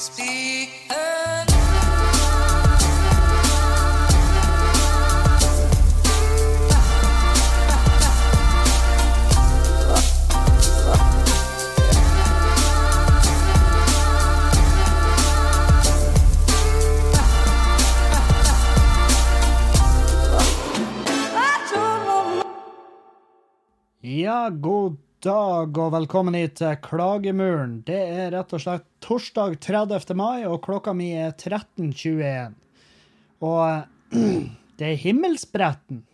Ja, 0.00 0.06
god 24.48 24.96
dag 25.20 25.76
og 25.76 25.90
velkommen 25.92 26.38
hit 26.38 26.54
til 26.56 26.78
Klagemuren. 26.80 27.82
Det 27.84 28.00
er 28.00 28.32
rett 28.32 28.56
og 28.56 28.62
slett 28.64 28.99
torsdag 29.10 29.60
30. 29.60 30.14
mai, 30.14 30.44
og 30.46 30.60
klokka 30.62 30.92
mi 30.94 31.08
er 31.18 31.32
13.21. 31.34 32.52
Og 33.42 34.12
det 34.78 34.86
er 34.86 35.00
himmelspretten, 35.02 36.04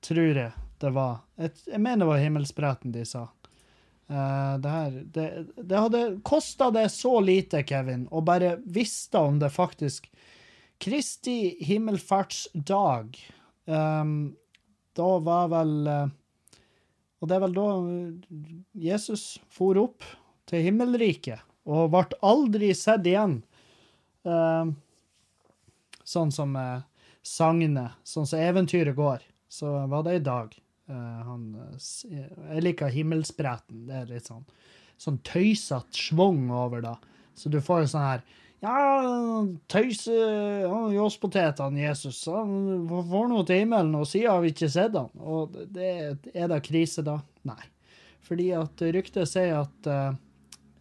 tror 0.00 0.38
jeg 0.40 0.52
det 0.80 0.92
var. 0.96 1.18
Jeg, 1.36 1.76
mener 1.76 2.06
det 2.06 2.08
var 2.08 2.22
himmelspretten 2.22 2.94
de 2.94 3.02
sa. 3.04 3.26
Eh, 4.08 4.54
det, 4.64 4.72
her, 4.72 4.96
det, 5.16 5.26
det 5.58 5.82
hadde 5.82 6.00
kosta 6.24 6.70
det 6.72 6.86
så 6.94 7.12
lite, 7.20 7.60
Kevin, 7.68 8.06
å 8.08 8.24
bare 8.24 8.54
visste 8.64 9.20
om 9.20 9.36
det 9.42 9.52
faktisk 9.52 10.08
Kristi 10.80 11.58
himmelfartsdag. 11.68 13.20
Um, 13.68 14.16
da 14.96 15.10
var 15.20 15.52
vel 15.52 15.76
eh, 15.92 16.16
og 17.20 17.28
det 17.28 17.36
er 17.36 17.44
vel 17.44 17.52
da 17.52 17.68
Jesus 18.88 19.34
for 19.52 19.76
opp 19.76 20.08
til 20.48 20.64
himmelriket 20.64 21.44
og 21.70 21.90
ble 21.92 22.20
aldri 22.26 22.72
sett 22.76 23.06
igjen. 23.06 23.40
Eh, 24.26 24.72
sånn 26.10 26.32
som 26.34 26.56
eh, 26.58 26.82
sagnet, 27.22 27.98
sånn 28.06 28.26
som 28.28 28.42
eventyret 28.42 28.96
går, 28.98 29.22
så 29.50 29.86
var 29.90 30.04
det 30.06 30.18
i 30.18 30.26
dag. 30.26 30.54
Eh, 30.90 31.22
han, 31.28 31.46
jeg 31.78 32.66
liker 32.66 32.92
himmelspretten. 32.92 33.86
Det 33.88 34.02
er 34.02 34.10
litt 34.10 34.28
sånn, 34.30 34.44
sånn 35.00 35.20
tøysete 35.26 35.96
schwung 35.96 36.48
over 36.54 36.84
det. 36.84 36.96
Så 37.38 37.52
du 37.52 37.60
får 37.64 37.84
jo 37.84 37.90
sånn 37.94 38.08
her 38.08 38.28
Ja, 38.60 38.76
tøyse 39.72 40.12
han 40.68 40.90
Jåspotetene, 40.92 41.80
Jesus, 41.80 42.18
han 42.28 42.82
får 43.08 43.30
noe 43.30 43.46
til 43.48 43.62
himmelen, 43.62 43.94
og 43.96 44.04
siden 44.10 44.34
har 44.34 44.42
vi 44.44 44.50
ikke 44.52 44.68
sett 44.68 44.98
han. 44.98 45.08
Og 45.16 45.54
det, 45.72 45.92
er 46.34 46.50
det 46.50 46.58
krise 46.66 47.04
da? 47.06 47.22
Nei. 47.48 47.62
Fordi 48.26 48.50
at 48.58 48.82
ryktet 48.92 49.30
sier 49.30 49.62
at 49.62 49.88
eh, 49.88 50.18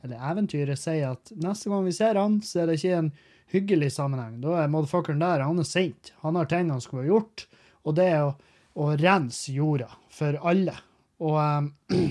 Eller 0.03 0.31
eventyret 0.31 0.80
sier 0.80 1.09
at 1.14 1.31
neste 1.36 1.69
gang 1.72 1.86
vi 1.86 1.94
ser 1.95 2.16
han, 2.19 2.42
så 2.45 2.59
er 2.61 2.66
det 2.69 2.75
ikke 2.80 2.97
en 3.00 3.11
hyggelig 3.52 3.92
sammenheng. 3.95 4.36
Da 4.44 4.50
er 4.61 4.72
motherfuckeren 4.72 5.23
der, 5.23 5.39
han 5.45 5.59
er 5.59 5.67
sint. 5.67 6.03
Han 6.23 6.36
har 6.39 6.45
ting 6.50 6.66
han 6.72 6.81
skulle 6.83 7.03
ha 7.03 7.11
gjort, 7.11 7.38
og 7.83 7.92
det 7.97 8.08
er 8.14 8.22
å, 8.27 8.31
å 8.80 8.81
rense 9.00 9.52
jorda 9.55 9.89
for 10.14 10.31
alle. 10.52 10.75
Og 11.20 11.36
um, 11.39 11.73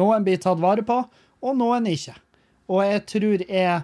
noen 0.00 0.24
blir 0.26 0.38
tatt 0.42 0.60
vare 0.62 0.82
på, 0.86 0.96
og 1.46 1.52
noen 1.58 1.86
ikke. 1.90 2.16
Og 2.72 2.78
jeg 2.82 3.00
tror 3.12 3.38
jeg 3.44 3.76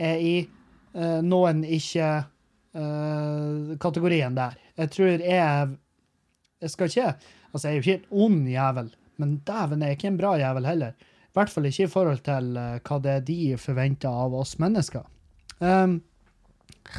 er 0.00 0.16
i 0.22 0.48
uh, 0.94 1.20
noen 1.26 1.64
ikke-kategorien 1.66 4.34
der. 4.38 4.54
Jeg 4.80 4.88
tror 4.94 5.10
jeg 5.18 5.68
Jeg 6.60 6.70
skal 6.70 6.88
ikke 6.88 7.14
Altså, 7.50 7.66
jeg 7.66 7.72
er 7.72 7.76
jo 7.76 7.82
ikke 7.82 7.98
en 7.98 8.10
ond 8.24 8.42
jævel, 8.46 8.88
men 9.18 9.42
dæven, 9.46 9.82
jeg 9.82 9.88
er 9.88 9.94
ikke 9.96 10.12
en 10.12 10.20
bra 10.20 10.30
jævel 10.38 10.64
heller. 10.68 10.92
I 11.30 11.38
hvert 11.38 11.52
fall 11.52 11.68
ikke 11.68 11.86
i 11.86 11.90
forhold 11.90 12.24
til 12.26 12.56
eh, 12.58 12.78
hva 12.82 12.96
det 13.02 13.12
er 13.12 13.26
de 13.28 13.38
forventer 13.62 14.10
av 14.10 14.32
oss 14.34 14.56
mennesker. 14.58 15.04
Um, 15.62 16.00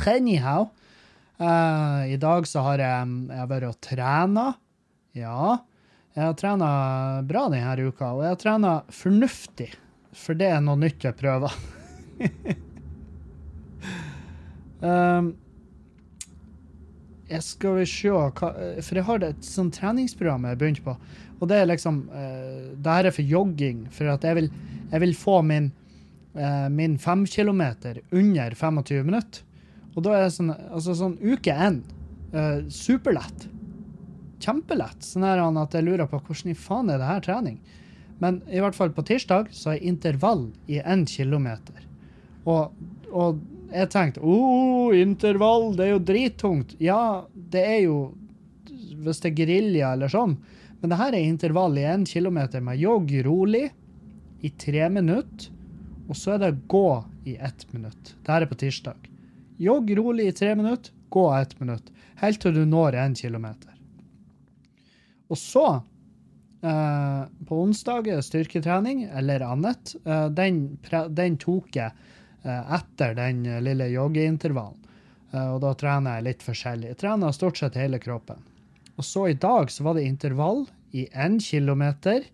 anyhow, 0.07 0.69
uh, 1.41 2.07
i 2.07 2.15
dag 2.21 2.47
så 2.47 2.63
har 2.63 2.79
jeg, 2.79 3.09
jeg 3.27 3.49
vært 3.51 3.67
og 3.67 3.75
trena. 3.83 4.45
Ja, 5.17 5.57
jeg 6.15 6.23
har 6.23 6.39
trena 6.39 6.71
bra 7.27 7.43
denne 7.51 7.75
uka, 7.89 8.13
og 8.13 8.23
jeg 8.23 8.31
har 8.31 8.39
trena 8.39 8.73
fornuftig, 8.95 9.67
for 10.15 10.39
det 10.39 10.47
er 10.53 10.63
noe 10.63 10.79
nytt 10.79 11.03
jeg 11.09 11.19
prøver. 11.19 11.59
um, 14.79 15.33
jeg 17.31 17.43
skal 17.45 17.77
vi 17.79 17.85
se 17.89 18.11
hva, 18.11 18.31
For 18.83 18.99
jeg 18.99 19.07
har 19.07 19.25
et 19.25 19.45
sånt 19.45 19.77
treningsprogram 19.79 20.47
jeg 20.47 20.55
har 20.55 20.59
begynt 20.59 20.81
på. 20.85 20.95
Og 21.39 21.49
det 21.49 21.61
er 21.61 21.69
liksom 21.69 22.03
uh, 22.11 22.73
Det 22.75 22.97
her 22.97 23.09
er 23.09 23.15
for 23.15 23.35
jogging, 23.35 23.85
for 23.93 24.11
at 24.13 24.25
jeg 24.27 24.37
vil, 24.37 24.51
jeg 24.91 25.03
vil 25.05 25.15
få 25.17 25.39
min, 25.45 25.71
uh, 26.35 26.67
min 26.69 26.97
fem 27.01 27.25
kilometer 27.25 28.01
under 28.11 28.55
25 28.55 29.07
minutter. 29.07 29.47
Og 29.95 30.05
da 30.05 30.15
er 30.15 30.27
det 30.27 30.35
sånn 30.37 30.53
Altså 30.53 30.95
sånn 30.97 31.17
uke 31.21 31.55
én. 31.55 31.81
Uh, 32.31 32.67
superlett. 32.71 33.47
Kjempelett. 34.41 35.01
Sånn 35.05 35.27
her 35.27 35.41
at 35.43 35.77
jeg 35.77 35.87
lurer 35.87 36.09
på 36.09 36.21
hvordan 36.21 36.53
i 36.53 36.57
faen 36.57 36.91
er 36.91 37.01
det 37.01 37.09
her 37.09 37.23
trening? 37.25 37.61
Men 38.21 38.43
i 38.53 38.61
hvert 38.61 38.77
fall 38.77 38.91
på 38.93 39.03
tirsdag 39.05 39.49
så 39.55 39.73
er 39.73 39.87
intervall 39.89 40.51
i 40.69 40.77
én 40.77 41.07
kilometer. 41.09 41.81
Og, 42.45 42.75
og 43.09 43.41
jeg 43.71 43.89
tenkte 43.93 44.23
oh, 44.23 44.91
intervall, 44.97 45.71
det 45.77 45.85
er 45.85 45.93
jo 45.93 46.01
drittungt. 46.11 46.75
Ja, 46.83 47.27
det 47.33 47.63
er 47.65 47.79
jo 47.85 47.99
hvis 49.01 49.21
det 49.23 49.31
er 49.31 49.37
gerilja 49.39 49.93
eller 49.95 50.11
sånn. 50.11 50.35
Men 50.81 50.91
det 50.91 50.99
her 50.99 51.15
er 51.15 51.25
intervall 51.25 51.77
i 51.79 51.85
én 51.89 52.03
kilometer 52.09 52.61
med 52.63 52.81
jogg 52.81 53.13
rolig 53.25 53.67
i 54.41 54.51
tre 54.61 54.89
minutter. 54.93 55.49
Og 56.09 56.17
så 56.17 56.35
er 56.35 56.43
det 56.43 56.67
gå 56.69 56.87
i 57.29 57.37
ett 57.37 57.65
minutt. 57.71 58.15
Det 58.19 58.33
her 58.33 58.45
er 58.45 58.51
på 58.51 58.59
tirsdag. 58.59 59.07
Jogg 59.61 59.93
rolig 59.97 60.27
i 60.27 60.35
tre 60.35 60.51
minutter, 60.57 60.93
gå 61.13 61.25
ett 61.37 61.53
minutt. 61.61 61.87
Helt 62.21 62.41
til 62.41 62.57
du 62.57 62.65
når 62.67 62.97
én 62.99 63.15
kilometer. 63.17 63.71
Og 65.31 65.39
så 65.39 65.65
Eh, 66.63 67.23
på 67.47 67.61
onsdag 67.61 68.23
styrketrening 68.23 69.03
eller 69.03 69.39
annet. 69.39 69.95
Eh, 70.05 70.27
den, 70.29 70.77
den 71.09 71.37
tok 71.41 71.75
jeg 71.75 71.91
etter 72.49 73.15
den 73.15 73.45
eh, 73.45 73.61
lille 73.61 73.87
joggeintervallen. 73.91 74.77
Eh, 75.31 75.47
og 75.53 75.61
da 75.63 75.73
trener 75.77 76.19
jeg 76.19 76.27
litt 76.29 76.45
forskjellig. 76.45 76.93
Jeg 76.93 77.01
trener 77.03 77.35
stort 77.35 77.61
sett 77.61 77.79
hele 77.79 77.99
kroppen. 78.01 78.41
Og 78.97 79.07
så 79.07 79.27
i 79.31 79.37
dag 79.37 79.71
så 79.71 79.85
var 79.87 79.97
det 79.97 80.05
intervall 80.07 80.65
i 80.91 81.07
én 81.13 81.39
kilometer 81.41 82.25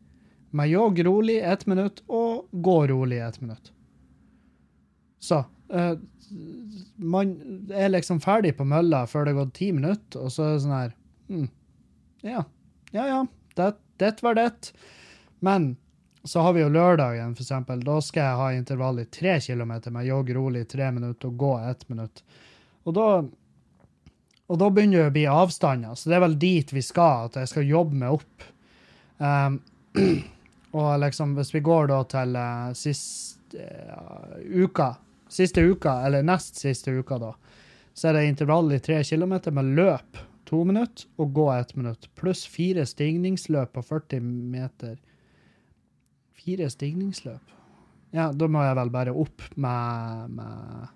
med 0.56 0.72
jogg 0.72 1.00
rolig 1.06 1.38
ett 1.44 1.66
minutt 1.70 2.02
og 2.08 2.48
gå 2.52 2.78
rolig 2.88 3.20
ett 3.22 3.42
minutt. 3.42 3.72
Så 5.20 5.44
eh, 5.74 5.94
man 6.96 7.34
er 7.72 7.92
liksom 7.92 8.22
ferdig 8.24 8.56
på 8.58 8.68
mølla 8.68 9.06
før 9.08 9.26
det 9.26 9.36
har 9.36 9.44
gått 9.44 9.58
ti 9.60 9.72
minutter, 9.76 10.24
og 10.24 10.34
så 10.34 10.48
er 10.48 10.54
det 10.54 10.64
sånn 10.64 10.78
her 10.78 10.94
hm, 11.28 11.50
Ja, 12.26 12.44
ja, 12.96 13.06
ja. 13.08 13.20
Det, 13.58 13.74
det 14.02 14.24
var 14.26 14.38
det. 14.38 14.72
Men 15.44 15.76
så 16.24 16.44
har 16.44 16.54
vi 16.54 16.62
jo 16.62 16.70
lørdagen, 16.70 17.32
eksempel. 17.32 17.82
Da 17.86 17.98
skal 18.04 18.24
jeg 18.24 18.40
ha 18.42 18.48
intervall 18.56 19.02
i 19.02 19.08
tre 19.12 19.38
kilometer 19.44 19.94
med 19.96 20.08
jogg 20.08 20.32
rolig 20.36 20.66
i 20.66 20.70
tre 20.70 20.92
minutter 20.92 21.30
og 21.30 21.38
gå 21.40 21.52
ett 21.70 21.88
minutt. 21.90 22.24
Og 22.88 22.96
da, 22.98 23.08
og 24.48 24.60
da 24.62 24.70
begynner 24.72 25.06
det 25.06 25.12
å 25.12 25.16
bli 25.18 25.26
avstander, 25.32 25.96
så 25.96 26.10
det 26.10 26.18
er 26.18 26.26
vel 26.26 26.38
dit 26.40 26.74
vi 26.74 26.84
skal, 26.84 27.28
at 27.30 27.40
jeg 27.42 27.52
skal 27.54 27.72
jobbe 27.72 28.00
meg 28.02 28.20
opp. 28.20 28.48
Um, 29.18 29.60
og 30.78 30.94
liksom, 31.04 31.36
hvis 31.40 31.54
vi 31.56 31.64
går 31.66 31.92
da 31.92 32.04
til 32.12 32.38
uh, 32.40 32.72
siste 32.78 33.64
uh, 33.64 34.38
uka, 34.64 34.94
siste 35.32 35.64
uka, 35.64 36.00
eller 36.08 36.26
nest 36.28 36.60
siste 36.60 36.94
uka 36.96 37.20
da, 37.22 37.34
så 37.98 38.10
er 38.10 38.18
det 38.18 38.28
intervall 38.30 38.72
i 38.76 38.84
tre 38.84 39.02
kilometer 39.04 39.56
med 39.56 39.76
løp 39.78 40.20
to 40.48 40.62
minutter 40.64 41.08
og 41.20 41.34
gå 41.36 41.48
ett 41.54 41.76
minutt, 41.76 42.10
pluss 42.16 42.46
fire 42.48 42.86
stigningsløp 42.88 43.74
på 43.74 43.84
40 43.84 44.22
meter. 44.54 44.96
Fire 46.48 46.70
stigningsløp? 46.72 47.56
Ja, 48.16 48.30
da 48.32 48.48
må 48.48 48.62
jeg 48.64 48.78
vel 48.80 48.92
bare 48.94 49.16
opp 49.20 49.44
med, 49.60 50.30
med, 50.38 50.94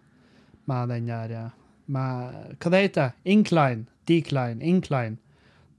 med 0.71 0.93
den 0.93 1.09
der 1.11 1.33
eh, 1.35 1.57
med, 1.91 2.37
Hva 2.55 2.71
det 2.71 2.81
heter 2.85 3.11
Incline, 3.27 3.83
decline, 4.07 4.63
incline. 4.63 5.19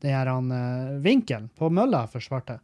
Den 0.05 0.13
her 0.13 0.29
han, 0.29 0.53
eh, 0.53 1.01
vinkelen 1.01 1.49
på 1.57 1.73
mølla 1.73 2.05
for 2.11 2.21
svarte. 2.21 2.59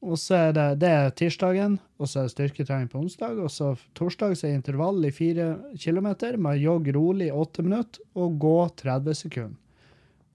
Og 0.00 0.16
så 0.16 0.38
er 0.46 0.56
det, 0.56 0.66
det 0.80 0.88
er 0.88 1.10
tirsdagen, 1.12 1.76
og 2.00 2.08
så 2.08 2.22
er 2.22 2.30
det 2.30 2.32
styrketrening 2.32 2.88
på 2.88 3.02
onsdag. 3.02 3.36
Og 3.36 3.52
så 3.52 3.74
torsdag 3.92 4.38
så 4.40 4.48
er 4.48 4.56
intervall 4.56 5.04
i 5.04 5.12
fire 5.12 5.52
kilometer 5.76 6.40
med 6.40 6.62
jogg 6.62 6.88
rolig 6.96 7.28
åtte 7.28 7.66
minutter 7.66 8.00
og 8.16 8.40
gå 8.40 8.58
30 8.80 9.20
sekunder. 9.26 9.58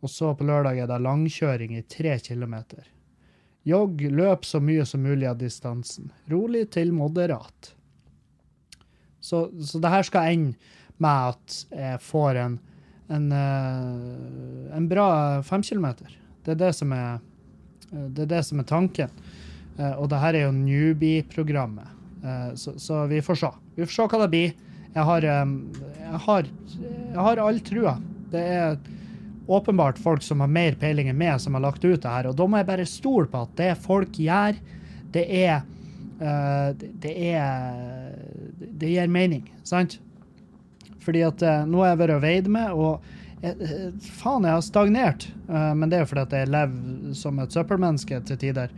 Og 0.06 0.14
så 0.14 0.36
på 0.38 0.46
lørdag 0.46 0.84
er 0.84 0.92
det 0.92 1.02
langkjøring 1.02 1.74
i 1.74 1.88
tre 1.90 2.20
kilometer. 2.22 2.86
Jogg, 3.66 4.02
løp 4.14 4.46
så 4.46 4.60
mye 4.62 4.86
som 4.86 5.02
mulig 5.02 5.26
av 5.30 5.40
distansen. 5.42 6.12
Rolig 6.30 6.68
til 6.76 6.92
moderat. 6.94 7.72
Så, 9.26 9.48
så 9.66 9.82
det 9.82 9.90
her 9.90 10.06
skal 10.06 10.34
ende 10.36 10.74
med 11.02 11.32
at 11.34 11.56
jeg 11.74 12.02
får 12.06 12.38
en, 12.44 12.60
en, 13.12 13.26
eh, 13.34 14.76
en 14.78 14.86
bra 14.92 15.08
femkilometer. 15.44 16.14
Det 16.46 16.54
er 16.54 16.60
det 16.62 16.70
som 16.78 16.94
er, 16.94 17.18
det 17.90 18.28
er 18.28 18.32
det 18.36 18.44
som 18.46 18.62
er 18.62 18.70
tanken. 18.70 19.10
Eh, 19.80 19.96
Og 19.98 20.12
det 20.14 20.22
her 20.22 20.38
er 20.38 20.46
jo 20.46 20.54
newbie-programmet. 20.60 21.90
Eh, 22.22 22.52
så, 22.62 22.76
så 22.80 23.02
vi 23.10 23.24
får 23.26 23.42
se. 23.42 23.52
Vi 23.80 23.88
får 23.88 23.96
se 23.98 24.08
hva 24.14 24.22
det 24.28 24.32
blir. 24.36 24.54
Jeg 24.96 25.04
har, 25.10 25.26
jeg 25.28 26.20
har, 26.28 26.46
jeg 26.78 27.24
har 27.28 27.42
all 27.44 27.58
trua. 27.66 27.98
Det 28.32 28.46
er 28.46 28.78
åpenbart 29.48 30.00
folk 30.02 30.24
som 30.24 30.40
har 30.42 30.50
mer 30.52 30.76
peiling 30.80 31.10
enn 31.12 31.18
meg, 31.20 31.40
som 31.42 31.54
har 31.58 31.64
lagt 31.68 31.84
ut 31.86 32.02
det 32.02 32.10
her. 32.12 32.30
Og 32.30 32.36
da 32.38 32.48
må 32.48 32.58
jeg 32.60 32.68
bare 32.70 32.86
stole 32.90 33.30
på 33.30 33.44
at 33.46 33.54
det 33.60 33.72
folk 33.84 34.18
gjør, 34.18 34.58
det 35.14 35.26
er 35.30 35.62
uh, 36.22 36.72
det- 36.76 37.16
er 37.16 38.16
Det 38.76 38.90
gir 38.90 39.08
mening, 39.08 39.46
sant? 39.64 40.00
Fordi 41.00 41.22
at 41.24 41.42
uh, 41.44 41.66
nå 41.70 41.84
har 41.84 41.94
jeg 41.94 42.02
vært 42.02 42.16
og 42.16 42.22
veid 42.22 42.48
med, 42.48 42.72
og 42.72 43.02
jeg, 43.42 43.56
eh, 43.62 43.92
faen, 44.18 44.44
jeg 44.44 44.56
har 44.56 44.62
stagnert. 44.66 45.28
Uh, 45.48 45.74
men 45.78 45.90
det 45.90 45.98
er 46.00 46.04
jo 46.06 46.10
fordi 46.10 46.22
at 46.26 46.34
jeg 46.34 46.50
lever 46.50 47.14
som 47.14 47.40
et 47.40 47.54
søppelmenneske 47.54 48.20
til 48.26 48.38
tider. 48.38 48.74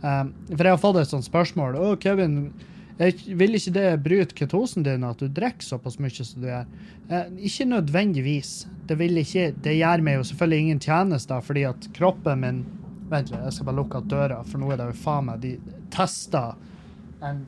For 0.00 0.62
jeg 0.62 0.70
har 0.70 0.78
fått 0.78 0.96
et 1.00 1.10
sånt 1.10 1.26
spørsmål. 1.26 1.74
Å, 1.74 1.96
Kevin, 1.98 2.52
jeg 2.98 3.36
vil 3.38 3.54
ikke 3.54 3.74
det 3.76 3.86
bryte 4.02 4.34
ketosen 4.34 4.82
din 4.86 5.06
at 5.06 5.20
du 5.22 5.28
drikker 5.30 5.62
såpass 5.62 6.00
mye 6.02 6.10
som 6.18 6.42
du 6.42 6.48
gjør? 6.48 6.66
Eh, 7.08 7.28
ikke 7.46 7.68
nødvendigvis. 7.70 8.52
Det, 8.88 8.98
ikke, 8.98 9.52
det 9.62 9.76
gjør 9.78 10.02
meg 10.02 10.18
jo 10.18 10.26
selvfølgelig 10.32 10.64
ingen 10.64 10.82
tjenester, 10.82 11.44
fordi 11.44 11.64
at 11.70 11.88
kroppen 11.96 12.44
min 12.44 12.66
Vent 13.08 13.30
litt, 13.32 13.40
jeg 13.40 13.54
skal 13.56 13.70
bare 13.70 13.78
lukke 13.78 14.00
døra, 14.04 14.42
for 14.44 14.60
nå 14.60 14.66
er 14.68 14.80
det 14.80 14.90
jo 14.90 14.98
faen 15.00 15.30
meg 15.30 15.38
De 15.40 15.54
tester 15.94 16.58
en 17.24 17.38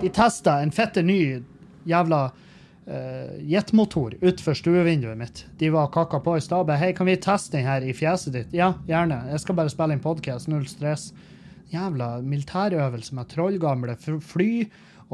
De 0.00 0.10
tester 0.10 0.64
en 0.64 0.72
fette 0.74 1.04
ny 1.06 1.18
jævla 1.86 2.24
uh, 2.88 3.36
jetmotor 3.38 4.16
utenfor 4.20 4.56
stuevinduet 4.58 5.20
mitt. 5.20 5.44
De 5.60 5.70
var 5.72 5.92
kakka 5.94 6.18
på 6.24 6.34
i 6.38 6.42
stabet. 6.42 6.80
Hei, 6.80 6.90
kan 6.96 7.06
vi 7.06 7.16
teste 7.20 7.58
den 7.58 7.68
her 7.68 7.84
i 7.84 7.94
fjeset 7.96 8.34
ditt? 8.34 8.56
Ja, 8.56 8.72
gjerne. 8.88 9.20
Jeg 9.30 9.44
skal 9.44 9.58
bare 9.60 9.72
spille 9.72 9.96
inn 9.96 10.02
podkast. 10.04 10.50
Null 10.50 10.66
stress. 10.68 11.12
Jævla 11.72 12.18
militærøvelse 12.24 13.16
med 13.16 13.30
trollgamle 13.32 13.96
fly. 14.20 14.50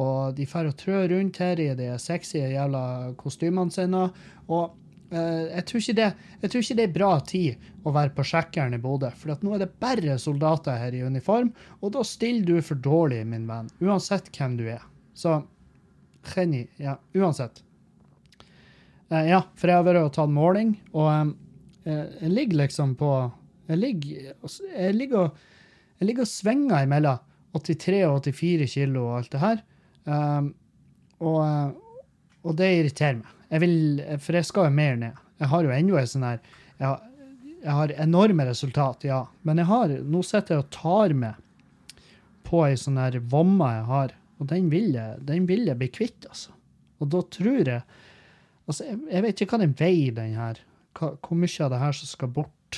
Og 0.01 0.37
de 0.37 0.47
drar 0.49 0.69
og 0.71 0.77
trør 0.79 1.09
rundt 1.13 1.41
her 1.43 1.61
i 1.61 1.73
de 1.77 1.89
sexy 1.99 2.39
jævla 2.39 3.13
kostymene 3.21 3.75
sine. 3.75 4.07
Og 4.49 4.77
eh, 5.13 5.47
jeg, 5.51 5.65
tror 5.69 5.87
det, 5.99 6.11
jeg 6.43 6.51
tror 6.51 6.65
ikke 6.65 6.79
det 6.79 6.87
er 6.87 6.95
bra 6.95 7.13
tid 7.27 7.71
å 7.85 7.95
være 7.95 8.15
på 8.17 8.27
sjekkeren 8.31 8.77
i 8.77 8.83
Bodø. 8.83 9.11
For 9.19 9.35
nå 9.43 9.57
er 9.57 9.65
det 9.65 9.73
bare 9.83 10.19
soldater 10.23 10.79
her 10.81 10.97
i 10.97 11.03
uniform, 11.03 11.51
og 11.81 11.97
da 11.97 12.05
stiller 12.07 12.47
du 12.47 12.63
for 12.65 12.81
dårlig, 12.81 13.25
min 13.27 13.49
venn. 13.51 13.73
Uansett 13.83 14.31
hvem 14.37 14.57
du 14.61 14.69
er. 14.71 14.87
Så 15.15 15.41
geni. 16.35 16.65
Ja, 16.81 16.97
uansett. 17.17 17.63
Eh, 19.11 19.27
ja, 19.33 19.43
for 19.59 19.71
jeg 19.71 19.81
har 19.81 19.87
vært 19.87 20.07
og 20.07 20.15
tatt 20.15 20.33
måling, 20.33 20.77
og 20.95 21.35
eh, 21.85 22.07
jeg 22.23 22.35
ligger 22.37 22.65
liksom 22.65 22.97
på 23.01 23.13
Jeg 23.71 23.79
ligger, 23.79 24.33
jeg 24.75 24.95
ligger, 24.97 25.29
og, 25.29 25.43
jeg 26.01 26.09
ligger 26.09 26.25
og 26.27 26.31
svinger 26.33 26.87
imellom 26.87 27.19
83 27.55 28.01
og 28.09 28.23
84 28.25 28.67
kilo 28.73 29.03
og 29.11 29.17
alt 29.21 29.31
det 29.35 29.41
her. 29.43 29.63
Um, 30.07 30.47
og, 31.21 31.39
eh, 31.45 32.05
og 32.47 32.55
det 32.57 32.69
irriterer 32.79 33.19
meg. 33.19 33.33
Jeg 33.51 33.61
vil, 33.65 33.75
for 34.23 34.39
jeg 34.39 34.47
skal 34.49 34.69
jo 34.69 34.75
mer 34.79 34.97
ned. 34.97 35.19
Jeg 35.43 35.51
har 35.51 35.67
jo 35.67 35.73
ennå 35.75 35.99
en 35.99 36.07
sånn 36.09 36.25
her 36.25 36.39
jeg, 36.79 36.87
har- 36.87 37.03
jeg 37.61 37.75
har 37.77 37.93
enorme 38.07 38.47
resultat, 38.49 39.05
ja. 39.05 39.19
Men 39.45 39.59
jeg 39.61 39.67
har, 39.69 39.89
nå 39.89 40.23
sitter 40.25 40.55
jeg 40.57 40.65
og 40.65 40.71
tar 40.73 41.13
med 41.13 41.35
på 42.49 42.63
ei 42.67 42.79
sånn 42.81 42.97
her 42.99 43.19
vomme 43.21 43.69
jeg 43.75 43.85
har, 43.91 44.15
og 44.41 44.47
den 44.55 44.71
vil 44.73 44.95
jeg, 44.97 45.19
den 45.29 45.45
vil 45.51 45.67
jeg 45.69 45.77
bli 45.83 45.89
kvitt, 45.93 46.25
altså. 46.31 46.55
Og 47.01 47.11
da 47.13 47.21
tror 47.33 47.61
jeg 47.67 47.83
Altså, 48.71 48.85
jeg, 48.87 48.99
jeg 49.11 49.23
vet 49.25 49.41
ikke 49.43 49.57
hva 49.57 49.59
den 49.65 49.73
veier, 49.75 50.13
den 50.15 50.35
her. 50.39 50.59
Hva, 50.95 51.09
hvor 51.25 51.35
mye 51.41 51.65
av 51.65 51.71
det 51.73 51.79
her 51.81 51.93
som 51.99 52.07
skal 52.07 52.29
bort. 52.31 52.77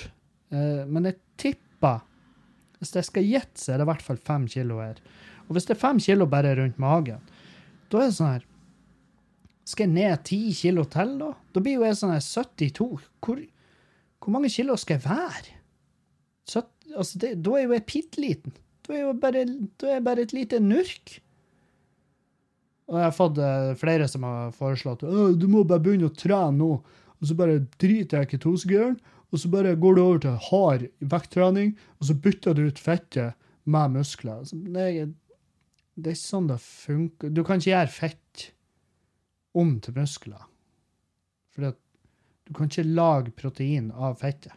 Uh, 0.48 0.86
men 0.88 1.04
jeg 1.10 1.18
tipper 1.42 1.98
Hvis 2.82 2.96
jeg 2.98 3.06
skal 3.06 3.28
gjette, 3.28 3.60
så 3.62 3.72
er 3.72 3.78
det 3.78 3.86
i 3.86 3.90
hvert 3.92 4.02
fall 4.02 4.18
fem 4.18 4.48
kilo 4.50 4.80
her. 4.82 4.98
Og 5.46 5.54
hvis 5.54 5.68
det 5.68 5.76
er 5.76 5.82
fem 5.84 6.00
kilo 6.02 6.26
bare 6.30 6.56
rundt 6.58 6.80
magen, 6.82 7.22
da 7.92 8.00
er 8.00 8.10
det 8.10 8.16
sånn 8.16 8.32
her 8.32 8.48
Skal 9.68 9.86
jeg 9.86 9.94
ned 9.94 10.22
ti 10.26 10.38
kilo 10.58 10.82
til, 10.90 11.12
da? 11.20 11.28
Da 11.54 11.62
blir 11.62 11.76
jo 11.78 11.84
jeg 11.86 11.98
sånn 12.00 12.10
her 12.10 12.24
72. 12.24 13.04
Hvor, 13.22 13.42
hvor 14.18 14.34
mange 14.34 14.50
kilo 14.50 14.74
skal 14.80 14.98
jeg 14.98 15.04
være? 15.06 15.58
70, 16.50 16.96
altså 16.98 17.20
det, 17.22 17.30
da 17.46 17.54
er 17.54 17.68
jo 17.68 17.76
jeg 17.76 17.86
bitte 17.92 18.24
liten. 18.24 18.56
Da 18.82 18.96
er 18.96 19.04
jo 19.04 19.12
bare, 19.22 19.44
da 19.78 19.92
er 19.92 20.00
jeg 20.00 20.06
bare 20.08 20.24
et 20.26 20.34
lite 20.34 20.58
nurk. 20.58 21.14
Og 22.90 22.98
jeg 22.98 23.06
har 23.06 23.14
fått 23.14 23.38
eh, 23.38 23.70
flere 23.78 24.08
som 24.10 24.26
har 24.26 24.50
foreslått 24.56 25.06
«Å, 25.06 25.30
du 25.38 25.46
må 25.48 25.62
bare 25.62 25.84
begynne 25.84 26.10
å 26.10 26.16
trene 26.16 26.58
nå, 26.58 26.72
og 26.82 27.28
så 27.28 27.38
bare 27.38 27.62
driter 27.80 28.18
jeg 28.18 28.28
i 28.28 28.32
ketosegøren, 28.34 28.98
og 29.32 29.40
så 29.40 29.48
bare 29.48 29.74
går 29.80 29.96
du 29.96 30.02
over 30.02 30.22
til 30.22 30.38
hard 30.50 30.86
vekttrening, 31.00 31.74
og 31.98 32.08
så 32.08 32.16
bytter 32.24 32.56
du 32.56 32.66
ut 32.68 32.80
fettet 32.80 33.38
med 33.64 33.94
muskler. 33.96 34.42
Altså, 34.42 34.58
det, 34.60 34.82
er, 34.84 35.12
ikke 36.02 36.18
sånn 36.20 36.50
det 36.50 36.58
funker. 36.64 37.32
Du 37.32 37.40
kan 37.46 37.60
ikke 37.62 37.72
gjøre 37.72 37.94
fett 37.94 38.48
om 39.56 39.78
til 39.84 39.96
muskler. 39.96 40.44
For 41.52 41.72
du 41.72 42.52
kan 42.56 42.68
ikke 42.68 42.88
lage 42.88 43.32
protein 43.36 43.90
av 43.92 44.18
fettet. 44.20 44.52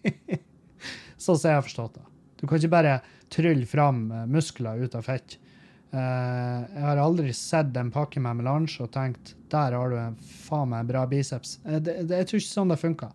sånn 1.20 1.38
som 1.38 1.50
jeg 1.50 1.58
har 1.60 1.66
forstått 1.66 2.00
det. 2.00 2.06
Du 2.40 2.46
kan 2.48 2.58
ikke 2.58 2.72
bare 2.72 2.98
trylle 3.30 3.68
fram 3.68 4.08
eh, 4.10 4.26
muskler 4.26 4.82
ut 4.82 4.96
av 4.98 5.06
fett. 5.06 5.36
Eh, 5.92 6.60
jeg 6.74 6.84
har 6.86 7.02
aldri 7.02 7.32
sett 7.36 7.76
en 7.76 7.92
pakke 7.94 8.22
med 8.22 8.40
melange 8.40 8.78
og 8.82 8.92
tenkt 8.94 9.34
der 9.50 9.74
har 9.74 9.90
du 9.90 9.98
en 9.98 10.16
faen 10.22 10.70
meg 10.72 10.88
bra 10.88 11.04
biceps. 11.10 11.58
Eh, 11.66 11.80
jeg 11.82 12.28
tror 12.30 12.40
ikke 12.40 12.48
sånn 12.48 12.72
det 12.72 12.80
funker. 12.80 13.12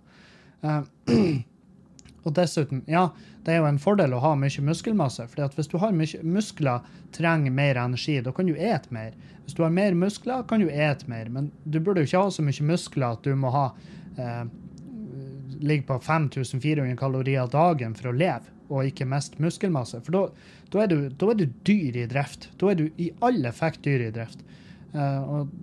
Eh, 0.66 0.82
og 2.26 2.34
dessuten, 2.34 2.82
ja, 2.90 3.08
det 3.46 3.54
er 3.54 3.62
jo 3.62 3.70
en 3.70 3.82
fordel 3.82 4.16
å 4.18 4.22
ha 4.24 4.32
mye 4.40 4.66
muskelmasse. 4.66 5.28
at 5.38 5.58
hvis 5.58 5.70
du 5.70 5.78
har 5.78 5.94
mye 5.94 6.22
muskler, 6.26 6.86
trenger 7.14 7.54
mer 7.54 7.78
energi, 7.78 8.18
da 8.22 8.34
kan 8.34 8.50
du 8.50 8.56
ete 8.56 8.90
mer. 8.90 9.14
Hvis 9.44 9.54
du 9.54 9.62
har 9.62 9.70
mer 9.70 9.94
muskler, 9.94 10.44
kan 10.50 10.64
du 10.64 10.70
ete 10.70 11.06
mer. 11.08 11.30
Men 11.30 11.52
du 11.64 11.80
burde 11.80 12.02
jo 12.02 12.10
ikke 12.10 12.24
ha 12.24 12.32
så 12.34 12.46
mye 12.46 12.66
muskler 12.66 13.14
at 13.14 13.28
du 13.28 13.36
må 13.38 13.54
ha 13.54 13.68
eh, 14.18 14.44
ligge 15.62 15.86
på 15.88 16.00
5400 16.02 16.98
kalorier 16.98 17.48
dagen 17.54 17.94
for 17.96 18.10
å 18.10 18.18
leve, 18.18 18.50
og 18.70 18.90
ikke 18.90 19.06
mest 19.06 19.38
muskelmasse. 19.38 20.02
For 20.02 20.18
da, 20.18 20.82
er 20.82 20.90
du, 20.90 20.98
er 21.14 21.38
du 21.38 21.46
dyr 21.68 22.02
i 22.02 22.08
drift. 22.10 22.50
Da 22.58 22.74
er 22.74 22.82
du 22.82 22.88
i 22.98 23.12
all 23.22 23.46
effekt 23.46 23.86
dyr 23.86 24.08
i 24.08 24.12
drift. 24.16 24.42
Eh, 24.96 25.22
og, 25.22 25.54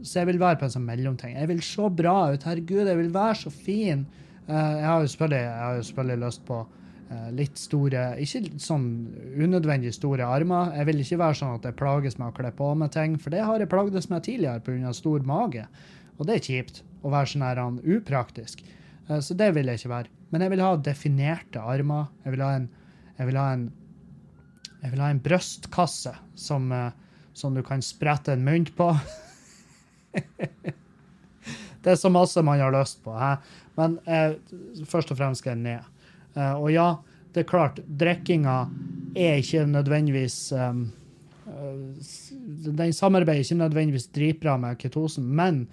så 0.00 0.22
jeg 0.22 0.30
vil 0.30 0.40
være 0.40 0.60
på 0.60 0.66
en 0.68 0.72
sånn 0.72 0.88
mellomting. 0.88 1.36
Jeg 1.36 1.50
vil 1.50 1.62
se 1.64 1.92
bra 1.92 2.16
ut. 2.32 2.48
Herregud, 2.48 2.88
jeg 2.88 3.00
vil 3.02 3.12
være 3.12 3.38
så 3.42 3.52
fin. 3.52 4.06
Eh, 4.50 4.76
jeg 4.80 4.86
har 4.88 5.02
jo 5.04 5.10
selvfølgelig, 5.86 6.18
lyst 6.24 6.42
på 6.48 6.58
eh, 7.10 7.28
litt 7.36 7.60
store 7.60 8.04
Ikke 8.22 8.42
sånn 8.62 8.86
unødvendig 9.38 9.92
store 9.94 10.26
armer. 10.26 10.72
Jeg 10.78 10.88
vil 10.88 11.02
ikke 11.04 11.20
være 11.22 11.38
sånn 11.40 11.56
at 11.58 11.68
jeg 11.68 11.78
plages 11.78 12.18
med 12.18 12.32
å 12.32 12.36
kle 12.36 12.50
på 12.58 12.72
meg 12.80 12.92
ting, 12.96 13.16
for 13.20 13.34
det 13.34 13.44
har 13.46 13.62
jeg 13.62 13.70
plagdes 13.70 14.10
med 14.10 14.26
tidligere 14.26 14.64
pga. 14.66 14.94
stor 14.96 15.26
mage. 15.26 15.66
Og 16.18 16.26
det 16.26 16.36
er 16.36 16.46
kjipt 16.48 16.82
å 17.06 17.12
være 17.14 17.32
sånn 17.32 17.46
her 17.46 17.62
han, 17.62 17.78
upraktisk. 17.80 18.64
Uh, 19.08 19.20
Så 19.20 19.38
det 19.38 19.52
vil 19.54 19.70
jeg 19.70 19.80
ikke 19.80 19.94
være. 19.94 20.14
Men 20.30 20.44
jeg 20.44 20.54
vil 20.54 20.64
ha 20.64 20.74
definerte 20.76 21.62
armer. 21.62 22.10
Jeg 22.24 22.34
vil 22.34 22.44
ha 22.44 22.50
en, 22.58 22.68
jeg 23.18 23.30
vil 23.30 23.38
ha 23.40 23.46
en, 23.54 23.70
jeg 24.82 24.92
vil 24.92 25.02
ha 25.04 25.08
en 25.12 25.22
brystkasse 25.22 26.12
som, 26.34 26.70
uh, 26.72 26.90
som 27.32 27.54
du 27.54 27.62
kan 27.62 27.82
sprette 27.82 28.34
en 28.34 28.44
mynt 28.44 28.74
på. 28.76 28.90
det 31.84 31.94
er 31.94 32.00
så 32.00 32.10
masse 32.12 32.42
man 32.44 32.60
har 32.60 32.74
lyst 32.74 33.00
på. 33.04 33.14
He. 33.16 33.32
Men 33.78 33.96
eh, 34.04 34.36
først 34.88 35.12
og 35.12 35.20
fremst 35.20 35.42
skal 35.42 35.56
jeg 35.56 35.62
ned. 35.64 36.06
Eh, 36.36 36.54
og 36.54 36.68
ja, 36.72 36.92
det 37.34 37.44
er 37.44 37.50
klart, 37.50 37.80
drikkinga 37.86 38.56
er 39.18 39.40
ikke 39.40 39.66
nødvendigvis 39.70 40.52
um, 40.54 40.88
Den 41.46 42.92
samarbeider 42.94 43.44
ikke 43.44 43.58
nødvendigvis 43.58 44.08
dritbra 44.14 44.56
med 44.58 44.78
ketosen, 44.78 45.26
men 45.26 45.64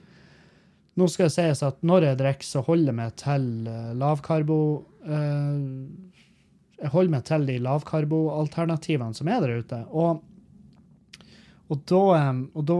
nå 0.97 1.07
skal 1.09 1.29
det 1.29 1.35
sies 1.35 1.63
at 1.65 1.81
når 1.85 2.07
jeg 2.07 2.19
drikker, 2.21 2.47
så 2.47 2.63
holder 2.65 2.91
jeg 2.91 2.97
meg 2.97 3.17
til 3.21 3.49
uh, 3.69 3.91
lavkarbo 3.97 4.59
uh, 5.05 5.57
Jeg 6.77 6.93
holder 6.93 7.13
meg 7.13 7.25
til 7.29 7.49
de 7.49 7.57
lavkarboalternativene 7.65 9.17
som 9.17 9.29
er 9.33 9.43
der 9.43 9.61
ute. 9.61 9.81
Og, 9.89 10.23
og 11.73 11.83
da, 11.89 12.01
og 12.53 12.65
da 12.69 12.79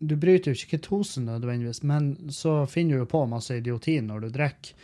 Du 0.00 0.16
bryter 0.16 0.50
jo 0.50 0.58
ikke 0.58 0.78
ketosen 0.78 1.28
nødvendigvis, 1.28 1.82
men 1.84 2.14
så 2.32 2.64
finner 2.70 2.96
du 2.96 3.04
jo 3.04 3.10
på 3.12 3.24
masse 3.28 3.56
idioti 3.60 3.98
når 4.02 4.24
du 4.24 4.28
drikker, 4.34 4.74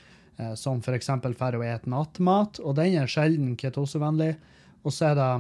uh, 0.41 0.53
som 0.61 0.83
f.eks. 0.85 1.09
for 1.25 1.59
å 1.59 1.65
ete 1.65 1.91
nattmat, 1.93 2.61
og 2.61 2.77
den 2.77 2.99
er 3.01 3.11
sjelden 3.11 3.55
ketosevennlig. 3.57 4.35
Og 4.85 4.93
så 4.95 5.11
er 5.11 5.17
det 5.19 5.31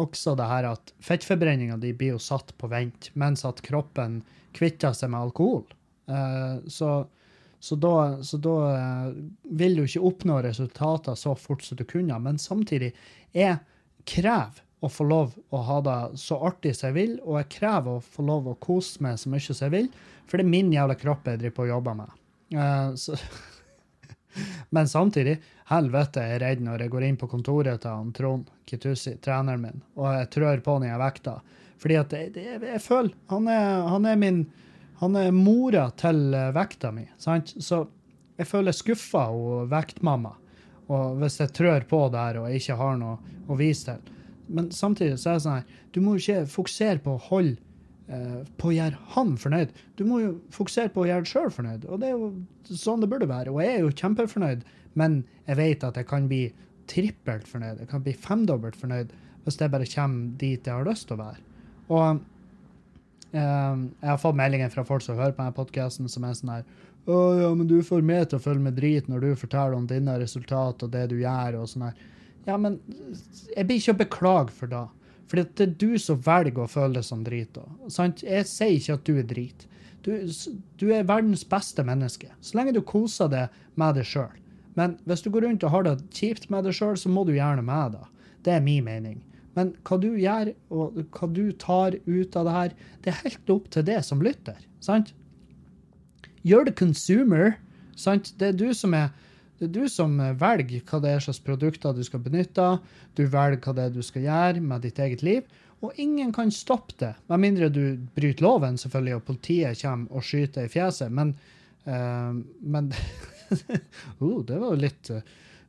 også 0.00 0.34
det 0.38 0.48
her 0.48 0.68
at 0.72 0.92
fettforbrenninga 1.04 1.76
di 1.80 1.92
blir 1.96 2.16
jo 2.16 2.22
satt 2.22 2.54
på 2.58 2.70
vent, 2.72 3.10
mens 3.18 3.44
at 3.48 3.62
kroppen 3.64 4.20
kvitter 4.56 4.94
seg 4.96 5.12
med 5.12 5.28
alkohol. 5.28 5.64
Eh, 6.08 6.56
så, 6.72 6.92
så 7.60 7.76
da, 7.76 7.94
så 8.24 8.40
da 8.42 8.56
eh, 8.72 9.08
vil 9.58 9.78
du 9.78 9.84
ikke 9.84 10.04
oppnå 10.08 10.40
resultater 10.44 11.16
så 11.18 11.34
fort 11.38 11.64
som 11.64 11.80
du 11.80 11.84
kunne. 11.88 12.18
Men 12.24 12.40
samtidig, 12.40 12.92
jeg 13.36 13.60
krever 14.08 14.64
å 14.82 14.90
få 14.90 15.06
lov 15.06 15.36
å 15.54 15.60
ha 15.62 15.78
det 15.86 15.98
så 16.20 16.40
artig 16.48 16.74
som 16.74 16.90
jeg 16.90 16.96
vil, 16.96 17.14
og 17.22 17.38
jeg 17.38 17.52
krever 17.58 17.98
å 17.98 18.02
få 18.02 18.24
lov 18.26 18.50
å 18.50 18.58
kose 18.62 19.02
meg 19.04 19.20
så 19.20 19.30
mye 19.30 19.46
som 19.46 19.62
jeg 19.66 19.74
vil, 19.76 19.88
for 20.26 20.38
det 20.38 20.46
er 20.46 20.54
min 20.56 20.72
jævla 20.74 20.98
kropp 20.98 21.30
jeg 21.30 21.40
driver 21.42 21.56
på 21.56 21.66
og 21.68 21.72
jobber 21.76 21.98
med. 22.00 22.20
Uh, 22.52 22.92
Men 24.74 24.88
samtidig, 24.88 25.36
helvete 25.68 26.24
jeg 26.24 26.36
er 26.36 26.42
redd 26.46 26.62
når 26.64 26.84
jeg 26.84 26.92
går 26.94 27.06
inn 27.06 27.18
på 27.20 27.28
kontoret 27.30 27.82
til 27.82 27.92
han 27.92 28.12
Trond 28.16 28.50
Kitusi, 28.68 29.18
treneren 29.22 29.62
min, 29.62 29.82
og 29.98 30.08
jeg 30.16 30.30
trør 30.38 30.62
på 30.64 30.76
han 30.78 30.86
jeg 30.88 31.02
vekta. 31.02 31.38
Fordi 31.82 31.98
at 31.98 32.14
jeg, 32.16 32.32
jeg, 32.38 32.60
jeg 32.64 32.82
føler 32.82 33.14
han 33.32 33.48
er, 33.50 33.88
han 33.90 34.06
er 34.06 34.20
min 34.20 34.44
Han 35.02 35.16
er 35.18 35.32
mora 35.34 35.88
til 35.98 36.30
eh, 36.30 36.52
vekta 36.54 36.92
mi, 36.94 37.02
sant? 37.18 37.48
Så 37.58 37.80
jeg 38.38 38.46
føler 38.46 38.70
skuffa 38.70 39.24
hun 39.32 39.66
vektmamma. 39.66 40.30
Og 40.94 41.16
hvis 41.18 41.40
jeg 41.40 41.50
trør 41.56 41.82
på 41.90 42.04
der 42.14 42.38
og 42.38 42.46
jeg 42.46 42.60
ikke 42.60 42.76
har 42.78 43.00
noe 43.00 43.40
å 43.50 43.56
vise 43.58 43.96
til. 43.96 44.12
Men 44.48 44.70
samtidig 44.74 45.18
så 45.20 45.32
er 45.32 45.38
det 45.38 45.44
sånn 45.44 45.60
her, 45.60 45.84
du 45.94 46.00
må 46.04 46.16
jo 46.16 46.24
ikke 46.24 46.50
fokusere 46.50 47.02
på 47.04 47.14
å 47.14 47.22
holde 47.28 47.56
eh, 48.08 48.40
på 48.58 48.70
å 48.70 48.74
gjøre 48.76 49.00
han 49.14 49.36
fornøyd. 49.40 49.76
Du 49.98 50.04
må 50.08 50.20
jo 50.22 50.32
fokusere 50.54 50.92
på 50.94 51.04
å 51.04 51.08
gjøre 51.08 51.24
deg 51.24 51.32
sjøl 51.32 51.54
fornøyd. 51.54 51.86
Og 51.88 52.02
det 52.02 52.10
er 52.10 52.18
jo 52.18 52.76
sånn 52.82 53.04
det 53.04 53.10
burde 53.12 53.30
være. 53.30 53.54
Og 53.54 53.62
jeg 53.62 53.76
er 53.76 53.86
jo 53.86 53.94
kjempefornøyd, 54.02 54.66
men 54.98 55.22
jeg 55.48 55.60
vet 55.60 55.86
at 55.88 55.98
jeg 56.00 56.08
kan 56.10 56.28
bli 56.30 56.44
trippelt 56.90 57.48
fornøyd. 57.48 57.82
Jeg 57.82 57.90
kan 57.90 58.04
bli 58.04 58.14
femdobbelt 58.16 58.78
fornøyd 58.78 59.12
hvis 59.42 59.58
jeg 59.58 59.72
bare 59.72 59.88
kommer 59.90 60.36
dit 60.38 60.68
jeg 60.68 60.74
har 60.74 60.86
lyst 60.86 61.08
til 61.08 61.16
å 61.16 61.22
være. 61.22 61.42
Og 61.92 62.06
eh, 63.34 63.42
jeg 63.42 64.10
har 64.10 64.22
fått 64.22 64.38
meldinger 64.38 64.72
fra 64.72 64.86
folk 64.86 65.04
som 65.04 65.18
hører 65.18 65.34
på 65.34 65.42
denne 65.42 65.56
podkasten, 65.56 66.10
som 66.10 66.26
er 66.26 66.38
sånn 66.38 66.56
her 66.56 66.66
Å 67.10 67.18
ja, 67.40 67.50
men 67.58 67.66
du 67.66 67.80
får 67.82 68.04
meg 68.06 68.28
til 68.30 68.38
å 68.38 68.44
følge 68.44 68.62
med 68.68 68.76
drit 68.78 69.08
når 69.10 69.24
du 69.24 69.40
forteller 69.40 69.74
om 69.74 69.88
dine 69.90 70.14
resultat 70.22 70.84
og 70.86 70.92
det 70.92 71.08
du 71.10 71.16
gjør, 71.18 71.58
og 71.58 71.70
sånn 71.70 71.88
her. 71.88 71.96
Ja, 72.46 72.56
men 72.58 72.80
jeg 73.54 73.66
blir 73.68 73.78
ikke 73.78 73.94
å 73.94 74.00
beklage 74.02 74.54
for 74.56 74.70
det. 74.70 74.86
For 75.30 75.40
det 75.40 75.64
er 75.64 75.74
du 75.80 75.96
som 76.02 76.20
velger 76.20 76.64
å 76.64 76.70
føle 76.70 76.98
det 76.98 77.06
som 77.06 77.22
drit. 77.24 77.54
da. 77.56 77.64
Jeg 78.20 78.48
sier 78.50 78.74
ikke 78.76 78.98
at 78.98 79.06
du 79.08 79.14
er 79.16 79.28
drit. 79.28 79.66
Du, 80.02 80.10
du 80.82 80.88
er 80.90 81.06
verdens 81.06 81.44
beste 81.46 81.84
menneske, 81.86 82.32
så 82.42 82.58
lenge 82.58 82.74
du 82.74 82.82
koser 82.82 83.30
deg 83.30 83.54
med 83.78 83.94
deg 83.96 84.08
sjøl. 84.08 84.34
Men 84.74 84.96
hvis 85.06 85.22
du 85.22 85.30
går 85.30 85.46
rundt 85.46 85.64
og 85.64 85.72
har 85.74 85.86
det 85.86 85.98
kjipt 86.16 86.48
med 86.50 86.66
deg 86.66 86.74
sjøl, 86.74 86.96
så 86.98 87.12
må 87.12 87.22
du 87.28 87.34
gjerne 87.36 87.62
med 87.64 87.94
det. 87.94 88.02
Det 88.42 88.56
er 88.56 88.64
min 88.64 88.84
mening. 88.84 89.20
Men 89.56 89.74
hva 89.86 89.98
du 90.00 90.08
gjør, 90.16 90.52
og 90.72 91.00
hva 91.14 91.28
du 91.30 91.44
tar 91.60 91.96
ut 92.08 92.36
av 92.40 92.48
det 92.48 92.54
her, 92.56 92.76
det 93.04 93.12
er 93.12 93.20
helt 93.22 93.52
opp 93.52 93.68
til 93.70 93.86
det 93.86 94.00
som 94.08 94.24
lytter. 94.24 94.58
sant? 94.80 95.12
You're 96.42 96.64
the 96.64 96.72
consumer. 96.72 97.58
sant? 97.94 98.34
Det 98.38 98.48
er 98.48 98.58
du 98.58 98.74
som 98.74 98.94
er 98.94 99.12
det 99.62 99.68
er 99.68 99.74
du 99.76 99.90
som 99.90 100.16
velger 100.18 100.82
hva 100.90 100.98
det 101.04 101.10
er 101.14 101.22
slags 101.22 101.38
produkter 101.44 101.94
du 101.94 102.02
skal 102.02 102.22
benytte. 102.24 102.64
Du 103.14 103.22
velger 103.30 103.60
hva 103.62 103.74
det 103.76 103.84
er 103.84 103.92
du 103.94 104.00
skal 104.02 104.24
gjøre 104.26 104.62
med 104.64 104.82
ditt 104.82 104.98
eget 104.98 105.22
liv. 105.22 105.46
Og 105.82 105.94
ingen 106.02 106.32
kan 106.34 106.50
stoppe 106.54 106.94
det, 106.98 107.12
med 107.30 107.42
mindre 107.42 107.68
du 107.70 107.84
bryter 108.14 108.42
loven, 108.42 108.78
selvfølgelig, 108.78 109.14
og 109.18 109.24
politiet 109.26 109.78
kommer 109.82 110.18
og 110.18 110.26
skyter 110.26 110.66
i 110.66 110.70
fjeset. 110.70 111.14
Men, 111.14 111.30
uh, 111.86 112.34
men 112.74 112.90
uh, 112.90 113.62
Det 114.48 114.58
var 114.58 114.68
jo 114.68 114.80
litt, 114.80 115.10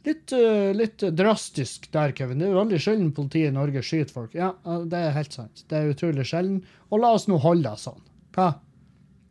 litt, 0.07 0.33
eh, 0.37 0.73
litt 0.73 1.05
drastisk 1.13 1.89
der, 1.93 2.13
Kevin. 2.17 2.39
Det 2.39 2.47
er 2.47 2.53
jo 2.53 2.61
veldig 2.61 2.81
sjelden 2.81 3.13
politiet 3.15 3.51
i 3.51 3.55
Norge 3.55 3.83
skyter 3.85 4.13
folk. 4.15 4.35
Ja, 4.37 4.53
det 4.89 4.99
er 4.99 5.17
helt 5.17 5.35
sant. 5.35 5.65
Det 5.69 5.79
er 5.79 5.93
utrolig 5.93 6.25
sjelden. 6.29 6.61
Og 6.89 7.03
la 7.03 7.13
oss 7.17 7.27
nå 7.29 7.37
holde 7.43 7.69
det 7.69 7.83
sånn. 7.83 8.01
Hva? 8.37 8.53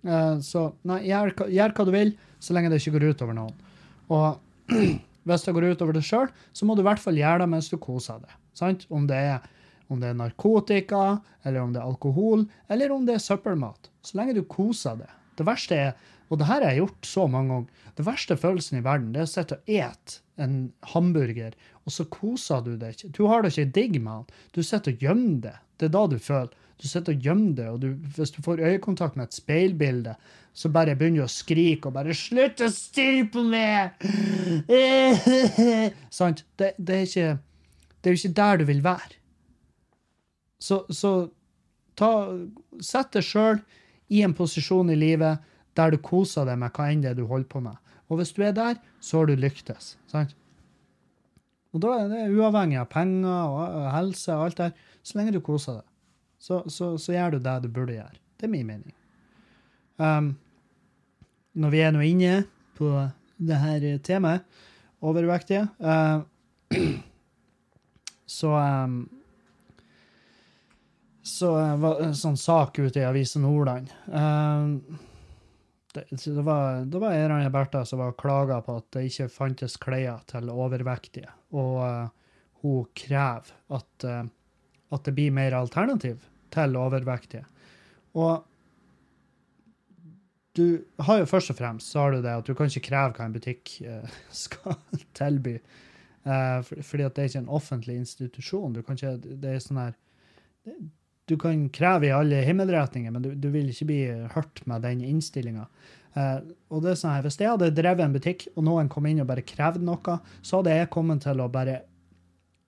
Eh, 0.02 0.36
så 0.44 0.66
nei, 0.88 1.04
gjør, 1.08 1.34
gjør 1.50 1.76
hva 1.76 1.86
du 1.88 1.92
vil, 1.94 2.16
så 2.42 2.56
lenge 2.56 2.72
det 2.72 2.82
ikke 2.82 2.96
går 2.98 3.08
ut 3.10 3.24
over 3.26 3.38
noen. 3.38 3.60
Og 4.12 4.26
hvis 5.28 5.46
det 5.46 5.54
går 5.56 5.68
ut 5.72 5.82
over 5.84 5.96
deg 5.96 6.06
sjøl, 6.06 6.30
så 6.52 6.66
må 6.66 6.76
du 6.76 6.82
i 6.82 6.88
hvert 6.88 7.02
fall 7.02 7.18
gjøre 7.18 7.44
det 7.44 7.50
mens 7.52 7.70
du 7.72 7.78
koser 7.82 8.22
deg. 8.22 8.38
Sant? 8.58 8.86
Om 8.92 9.06
det, 9.10 9.18
er, 9.34 9.44
om 9.92 10.00
det 10.02 10.10
er 10.10 10.18
narkotika, 10.18 11.04
eller 11.44 11.62
om 11.62 11.74
det 11.74 11.82
er 11.82 11.88
alkohol, 11.88 12.46
eller 12.72 12.94
om 12.94 13.06
det 13.08 13.16
er 13.16 13.24
søppelmat. 13.24 13.90
Så 14.04 14.18
lenge 14.18 14.36
du 14.36 14.42
koser 14.48 14.98
deg. 15.00 15.12
Det 15.38 15.46
verste 15.48 15.78
er, 15.78 15.94
og 16.32 16.40
det 16.40 16.48
her 16.48 16.64
har 16.64 16.72
jeg 16.72 16.82
gjort 16.82 17.08
så 17.08 17.28
mange 17.28 17.52
ganger, 17.52 17.88
det 17.96 18.04
verste 18.08 18.36
følelsen 18.40 18.78
i 18.78 18.84
verden 18.84 19.10
det 19.12 19.20
er 19.20 19.28
å 19.28 19.32
sitte 19.32 19.58
og 19.60 19.72
ete 19.72 20.20
en 20.40 20.56
hamburger, 20.94 21.56
og 21.84 21.92
så 21.92 22.06
koser 22.08 22.62
du 22.64 22.72
deg 22.80 22.96
ikke. 22.96 23.10
Du 23.12 23.26
har 23.28 23.44
det 23.44 23.52
ikke 23.52 23.74
digg 23.76 23.98
med 24.00 24.22
den. 24.22 24.42
Du 24.56 24.62
sitter 24.64 24.94
og 24.94 25.04
gjemmer 25.04 25.42
det. 25.44 25.56
Det 25.76 25.88
er 25.88 25.94
da 25.96 26.04
du 26.08 26.16
føler. 26.22 26.54
Du 26.82 26.88
sitter 26.90 27.14
og 27.14 27.22
gjemmer 27.22 27.52
det, 27.54 27.68
og 27.70 27.82
du, 27.82 27.92
hvis 28.16 28.32
du 28.34 28.40
får 28.42 28.60
øyekontakt 28.66 29.16
med 29.16 29.28
et 29.28 29.36
speilbilde, 29.36 30.14
så 30.52 30.68
bare 30.68 30.96
begynner 30.98 31.22
du 31.22 31.26
å 31.28 31.30
skrike 31.30 31.88
og 31.88 31.94
bare 31.94 32.14
'Slutt 32.16 32.60
å 32.60 32.68
stirre 32.74 33.28
på 33.30 33.44
meg!' 33.46 34.02
Sant? 36.18 36.42
Det, 36.58 36.72
det, 36.78 36.96
er 36.96 37.06
ikke, 37.06 37.38
det 38.02 38.10
er 38.10 38.16
jo 38.16 38.20
ikke 38.20 38.40
der 38.40 38.58
du 38.58 38.64
vil 38.72 38.82
være. 38.84 39.14
Så, 40.58 40.82
så 40.90 41.30
ta, 41.98 42.10
sett 42.82 43.14
deg 43.14 43.24
sjøl 43.26 43.62
i 44.10 44.22
en 44.26 44.34
posisjon 44.34 44.90
i 44.90 44.98
livet 44.98 45.38
der 45.78 45.94
du 45.94 46.02
koser 46.02 46.46
deg 46.50 46.58
med 46.60 46.74
hva 46.74 46.90
enn 46.90 47.06
det 47.06 47.14
du 47.16 47.24
holder 47.30 47.48
på 47.48 47.62
med. 47.64 47.78
Og 48.10 48.18
hvis 48.20 48.34
du 48.36 48.42
er 48.44 48.52
der, 48.52 48.76
så 49.00 49.22
har 49.22 49.30
du 49.30 49.38
lyktes. 49.38 49.94
Sant? 50.10 50.34
Og 51.72 51.80
da 51.80 51.94
er 52.02 52.10
det 52.10 52.26
uavhengig 52.34 52.76
av 52.82 52.90
penger 52.92 53.54
og 53.54 53.86
helse 53.94 54.34
og 54.34 54.50
alt 54.50 54.60
der. 54.60 54.74
Så 55.02 55.16
lenge 55.18 55.32
du 55.32 55.40
koser 55.44 55.80
deg, 55.80 55.86
så, 56.42 56.58
så, 56.66 56.90
så 56.98 57.14
gjør 57.14 57.36
du 57.36 57.38
det 57.44 57.54
du 57.62 57.70
burde 57.70 57.94
gjøre. 57.94 58.18
Det 58.36 58.48
er 58.48 58.52
min 58.52 58.66
mening. 58.66 58.94
Um, 60.02 60.32
når 61.54 61.72
vi 61.74 61.82
er 61.86 61.94
nå 61.94 62.02
inne 62.02 62.34
på 62.78 62.90
det 63.38 63.58
her 63.62 63.86
temaet, 64.02 64.42
overvektige, 65.02 65.68
uh, 65.82 66.22
så 68.26 68.54
um, 68.58 69.02
Så 71.22 71.52
uh, 71.54 71.76
var 71.78 72.00
det 72.00 72.06
en 72.08 72.18
sånn 72.18 72.36
sak 72.36 72.80
ute 72.82 72.98
i 72.98 73.06
avisen 73.06 73.44
Nordland. 73.46 73.92
Um, 74.10 74.80
det, 75.94 76.08
det 76.10 76.42
var, 76.42 76.82
det 76.82 76.98
var 76.98 77.14
en 77.14 77.34
av 77.36 77.52
Bertha 77.54 77.84
som 77.86 78.00
var 78.02 78.16
klaga 78.18 78.58
på 78.66 78.80
at 78.80 78.88
det 78.96 79.04
ikke 79.06 79.28
fantes 79.30 79.76
klær 79.78 80.24
til 80.26 80.50
overvektige. 80.50 81.30
Og 81.54 81.78
uh, 81.78 82.10
hun 82.64 82.90
krever 82.98 83.54
at, 83.78 84.06
uh, 84.08 84.24
at 84.90 85.06
det 85.06 85.14
blir 85.14 85.30
mer 85.30 85.54
alternativ 85.60 86.26
til 86.52 86.78
overvektige. 86.78 87.44
Og 88.18 88.42
du 90.56 90.82
har 91.00 91.22
jo 91.22 91.28
først 91.28 91.54
og 91.54 91.56
fremst 91.56 91.92
så 91.92 92.04
har 92.04 92.12
du 92.12 92.24
det 92.24 92.32
at 92.42 92.48
du 92.48 92.52
kan 92.56 92.68
ikke 92.68 92.90
kreve 92.90 93.16
hva 93.16 93.26
en 93.26 93.36
butikk 93.36 93.78
eh, 93.80 94.18
skal 94.44 94.76
tilby. 95.16 95.56
Eh, 96.22 96.72
fordi 96.84 97.06
at 97.06 97.16
det 97.16 97.22
er 97.22 97.30
ikke 97.30 97.44
en 97.46 97.54
offentlig 97.60 97.96
institusjon. 98.02 98.74
Du 98.76 98.82
kan 98.82 98.98
ikke, 98.98 99.16
det 99.22 99.54
er 99.54 99.62
sånn 99.64 99.80
her 99.82 99.96
Du 101.30 101.36
kan 101.40 101.68
kreve 101.72 102.08
i 102.08 102.14
alle 102.14 102.42
himmelretninger, 102.44 103.10
men 103.14 103.24
du, 103.24 103.32
du 103.38 103.48
vil 103.54 103.70
ikke 103.70 103.88
bli 103.88 104.02
hørt 104.34 104.62
med 104.68 104.84
den 104.84 105.04
innstillinga. 105.06 105.68
Uh, 106.12 106.42
og 106.68 106.82
det 106.84 106.90
er 106.92 106.98
sånn 107.00 107.14
her, 107.14 107.22
Hvis 107.24 107.38
jeg 107.40 107.48
hadde 107.48 107.70
drevet 107.72 108.04
en 108.04 108.12
butikk, 108.12 108.44
og 108.52 108.66
noen 108.66 108.90
kom 108.92 109.06
inn 109.08 109.22
og 109.22 109.30
bare 109.30 109.44
krevde 109.48 109.80
noe, 109.80 110.18
så 110.44 110.58
hadde 110.58 110.74
jeg 110.76 110.90
kommet 110.92 111.22
til 111.24 111.40
å 111.40 111.48
bare 111.48 111.78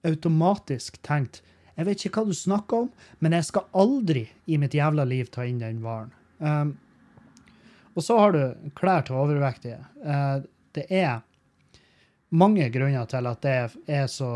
automatisk 0.08 0.96
tenkt 1.04 1.42
Jeg 1.74 1.88
vet 1.88 2.06
ikke 2.06 2.22
hva 2.22 2.30
du 2.30 2.38
snakker 2.38 2.84
om, 2.84 2.88
men 3.18 3.34
jeg 3.34 3.48
skal 3.48 3.68
aldri 3.74 4.24
i 4.46 4.58
mitt 4.62 4.76
jævla 4.76 5.06
liv 5.08 5.30
ta 5.34 5.46
inn 5.46 5.60
den 5.62 5.82
varen. 5.82 6.12
Um, 6.38 6.74
og 7.94 8.02
så 8.02 8.18
har 8.18 8.34
du 8.34 8.70
klær 8.78 9.06
til 9.06 9.18
overvektige. 9.18 9.80
Uh, 10.02 10.42
det 10.74 10.86
er 10.90 11.22
mange 12.34 12.66
grunner 12.74 13.06
til 13.10 13.28
at 13.30 13.42
det 13.44 13.54
er 13.94 14.06
så, 14.10 14.28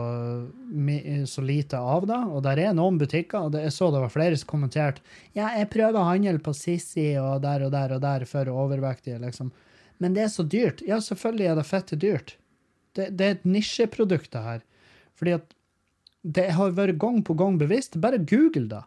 så 1.26 1.44
lite 1.44 1.78
av 1.78 2.06
det. 2.10 2.18
Og 2.30 2.42
der 2.46 2.60
er 2.62 2.76
noen 2.76 2.98
butikker, 3.00 3.48
og 3.48 3.58
jeg 3.58 3.74
så 3.74 3.90
det 3.94 4.02
var 4.04 4.14
flere 4.14 4.38
som 4.38 4.50
kommenterte 4.50 5.02
ja, 5.36 5.50
jeg 5.58 5.70
prøver 5.72 5.98
å 5.98 6.08
handle 6.10 6.38
på 6.42 6.54
Sissi 6.56 7.10
og 7.20 7.42
der 7.46 7.66
og 7.66 7.74
der 7.74 7.96
og 7.96 8.02
der 8.04 8.26
for 8.30 8.50
overvektige, 8.52 9.18
liksom. 9.22 9.50
Men 9.98 10.14
det 10.14 10.28
er 10.28 10.30
så 10.30 10.44
dyrt. 10.46 10.82
Ja, 10.86 11.00
selvfølgelig 11.02 11.48
er 11.50 11.56
det 11.58 11.66
fette 11.66 11.98
dyrt. 11.98 12.36
Det, 12.94 13.10
det 13.18 13.24
er 13.26 13.34
et 13.34 13.48
nisjeprodukt, 13.48 14.30
det 14.30 14.42
her. 14.44 14.60
Fordi 15.18 15.34
at 15.34 15.57
det 16.28 16.50
har 16.58 16.76
vært 16.76 16.98
gang 17.00 17.22
på 17.24 17.36
gang 17.38 17.56
bevisst. 17.60 17.96
Bare 18.00 18.20
google 18.20 18.68
det. 18.68 18.82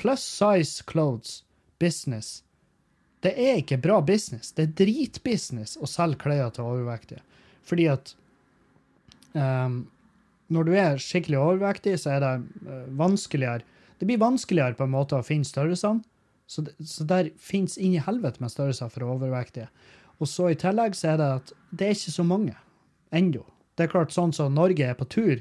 Plus 0.00 0.24
size 0.24 0.84
clothes 0.88 1.42
business. 1.78 2.42
Det 3.24 3.34
er 3.40 3.60
ikke 3.60 3.80
bra 3.80 4.00
business. 4.04 4.52
Det 4.52 4.66
er 4.66 4.76
dritbusiness 4.80 5.76
å 5.80 5.88
selge 5.88 6.22
klær 6.24 6.52
til 6.54 6.68
overvektige. 6.68 7.22
Fordi 7.64 7.86
at 7.92 8.14
um, 9.32 9.84
når 10.52 10.68
du 10.68 10.74
er 10.76 11.00
skikkelig 11.00 11.40
overvektig, 11.40 11.96
så 12.00 12.16
er 12.16 12.24
det 12.24 12.34
uh, 12.68 12.82
vanskeligere 12.98 13.64
Det 13.98 14.08
blir 14.08 14.18
vanskeligere 14.20 14.74
på 14.76 14.84
en 14.84 14.92
måte 14.92 15.16
å 15.16 15.24
finne 15.24 15.46
størrelsene. 15.48 16.02
Så, 16.46 16.66
så 16.84 17.04
der 17.08 17.30
fins 17.40 17.78
inn 17.80 17.94
i 17.96 18.02
helvete 18.02 18.42
med 18.42 18.52
størrelser 18.52 18.90
for 18.92 19.06
overvektige. 19.06 19.70
Og 20.20 20.28
så 20.28 20.50
i 20.50 20.58
tillegg 20.58 20.96
så 20.98 21.14
er 21.14 21.20
det 21.20 21.28
at 21.38 21.52
det 21.70 21.86
er 21.86 21.96
ikke 21.96 22.16
så 22.18 22.26
mange 22.26 22.56
ennå. 23.14 23.44
Det 23.74 23.86
er 23.86 23.92
klart, 23.94 24.12
sånn 24.12 24.34
som 24.34 24.52
Norge 24.54 24.84
er 24.84 24.98
på 24.98 25.06
tur 25.08 25.40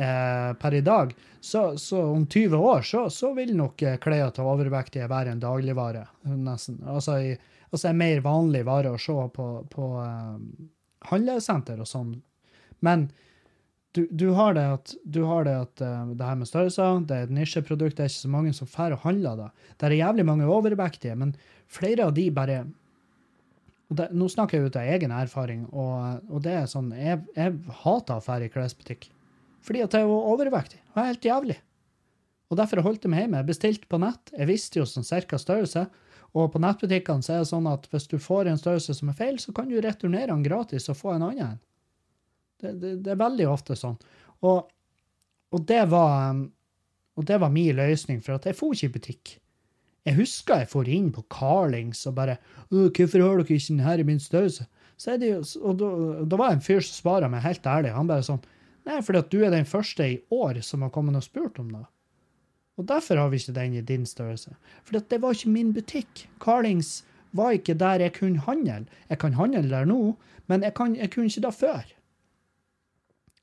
eh, 0.00 0.50
per 0.60 0.74
i 0.74 0.82
dag, 0.84 1.14
så, 1.40 1.78
så 1.78 2.02
om 2.02 2.26
20 2.26 2.56
år 2.56 2.82
så, 2.82 3.06
så 3.10 3.32
vil 3.36 3.54
nok 3.56 3.82
eh, 3.82 3.98
klær 4.02 4.32
til 4.34 4.48
overvektige 4.48 5.08
være 5.10 5.34
en 5.34 5.42
dagligvare, 5.42 6.04
nesten. 6.34 6.80
Altså, 6.88 7.18
i, 7.20 7.36
altså 7.70 7.90
en 7.90 8.00
mer 8.00 8.22
vanlig 8.24 8.64
vare 8.68 8.92
å 8.92 9.00
se 9.00 9.16
på, 9.36 9.48
på 9.72 9.90
eh, 10.04 10.36
handlesenter 11.12 11.80
og 11.80 11.88
sånn. 11.88 12.14
Men 12.84 13.10
du, 13.96 14.04
du 14.10 14.28
har 14.38 14.54
det 14.54 14.66
at, 14.70 14.92
har 15.18 15.46
det, 15.48 15.54
at 15.64 15.80
uh, 15.82 16.10
det 16.14 16.26
her 16.26 16.36
med 16.38 16.48
størrelser, 16.48 17.00
det 17.08 17.16
er 17.16 17.24
et 17.26 17.32
nisjeprodukt, 17.34 17.96
det 17.98 18.04
er 18.04 18.12
ikke 18.12 18.22
så 18.22 18.30
mange 18.30 18.52
som 18.54 18.68
drar 18.70 18.94
og 18.94 19.02
handler 19.02 19.40
det. 19.40 19.48
Det 19.80 19.88
er 19.88 19.96
jævlig 19.98 20.26
mange 20.28 20.46
overvektige, 20.46 21.16
men 21.18 21.32
flere 21.66 22.06
av 22.06 22.14
de 22.14 22.28
bare 22.34 22.60
det, 23.90 24.06
Nå 24.14 24.28
snakker 24.30 24.60
jeg 24.60 24.70
ut 24.70 24.76
av 24.78 24.92
egen 24.94 25.10
erfaring, 25.10 25.64
og, 25.74 26.20
og 26.30 26.44
det 26.44 26.52
er 26.60 26.68
sånn 26.70 26.92
Jeg, 26.94 27.24
jeg 27.34 27.56
hater 27.80 28.20
å 28.20 28.22
dra 28.22 28.36
i 28.46 28.52
klesbutikk. 28.52 29.08
Fordi 29.64 29.82
at 29.84 29.96
jeg 29.96 30.08
var 30.08 30.30
overvektig. 30.34 30.80
Det 30.80 30.96
var 30.96 31.10
helt 31.10 31.26
jævlig. 31.26 31.58
Og 32.50 32.58
derfor 32.58 32.82
holdt 32.82 33.04
jeg 33.06 33.12
meg 33.12 33.24
hjemme. 33.24 33.42
Jeg 33.42 33.50
bestilte 33.50 33.90
på 33.90 34.00
nett. 34.02 34.32
Jeg 34.34 34.48
visste 34.50 34.80
jo 34.80 34.86
sånn 34.88 35.06
cirka 35.06 35.38
størrelse. 35.38 35.84
Og 36.34 36.52
på 36.52 36.62
nettbutikkene 36.62 37.24
så 37.26 37.34
er 37.34 37.42
det 37.42 37.50
sånn 37.50 37.68
at 37.70 37.86
hvis 37.90 38.08
du 38.10 38.16
får 38.22 38.50
en 38.50 38.58
størrelse 38.58 38.94
som 38.96 39.10
er 39.10 39.18
feil, 39.18 39.38
så 39.42 39.54
kan 39.54 39.70
du 39.70 39.78
returnere 39.82 40.30
den 40.30 40.46
gratis 40.46 40.88
og 40.90 40.98
få 40.98 41.14
en 41.14 41.26
annen 41.26 41.44
en. 41.46 41.60
Det, 42.60 42.74
det, 42.78 42.94
det 43.06 43.14
er 43.14 43.20
veldig 43.20 43.46
ofte 43.50 43.76
sånn. 43.78 43.96
Og, 44.46 44.66
og, 45.50 45.62
det 45.66 45.82
var, 45.90 46.34
um, 46.34 46.44
og 47.18 47.26
det 47.26 47.38
var 47.42 47.54
min 47.54 47.78
løsning, 47.78 48.20
for 48.22 48.36
at 48.36 48.46
jeg 48.46 48.58
for 48.58 48.76
ikke 48.76 48.90
i 48.90 48.94
butikk. 48.98 49.32
Jeg 50.06 50.16
husker 50.16 50.62
jeg 50.62 50.70
for 50.70 50.88
inn 50.88 51.10
på 51.12 51.26
Carlings 51.32 52.06
og 52.08 52.14
bare 52.16 52.38
'Hvorfor 52.70 53.20
har 53.20 53.36
dere 53.36 53.44
ikke 53.44 53.68
den 53.68 53.84
her 53.84 53.98
i 53.98 54.06
min 54.06 54.20
størrelse?' 54.20 54.66
Så 54.96 55.14
er 55.14 55.16
det 55.16 55.28
jo, 55.28 55.40
og 55.64 56.28
da 56.28 56.36
var 56.36 56.50
det 56.50 56.58
en 56.58 56.64
fyr 56.64 56.80
som 56.84 56.92
svarte 56.92 57.28
meg 57.28 57.40
helt 57.40 57.64
ærlig. 57.64 57.92
Han 57.94 58.08
bare 58.08 58.24
sånn 58.24 58.42
Nei, 58.88 59.00
fordi 59.04 59.20
at 59.20 59.32
du 59.32 59.40
er 59.44 59.52
den 59.52 59.68
første 59.68 60.06
i 60.06 60.20
år 60.32 60.62
som 60.64 60.82
har 60.82 60.92
kommet 60.94 61.18
og 61.18 61.24
spurt 61.26 61.58
om 61.60 61.70
det. 61.74 61.84
Og 62.80 62.86
derfor 62.88 63.20
har 63.20 63.28
vi 63.28 63.36
ikke 63.36 63.56
den 63.56 63.74
i 63.76 63.84
din 63.84 64.06
størrelse. 64.06 64.54
For 64.84 64.96
det 64.98 65.20
var 65.20 65.36
ikke 65.36 65.52
min 65.52 65.72
butikk. 65.76 66.28
Carlings 66.40 67.02
var 67.36 67.52
ikke 67.54 67.76
der 67.78 68.06
jeg 68.06 68.14
kunne 68.16 68.40
handle. 68.40 68.86
Jeg 69.08 69.18
kan 69.18 69.34
handle 69.34 69.68
der 69.68 69.84
nå, 69.84 70.16
men 70.46 70.62
jeg, 70.62 70.74
kan, 70.74 70.96
jeg 70.96 71.10
kunne 71.12 71.28
ikke 71.28 71.44
da 71.44 71.50
før. 71.50 71.92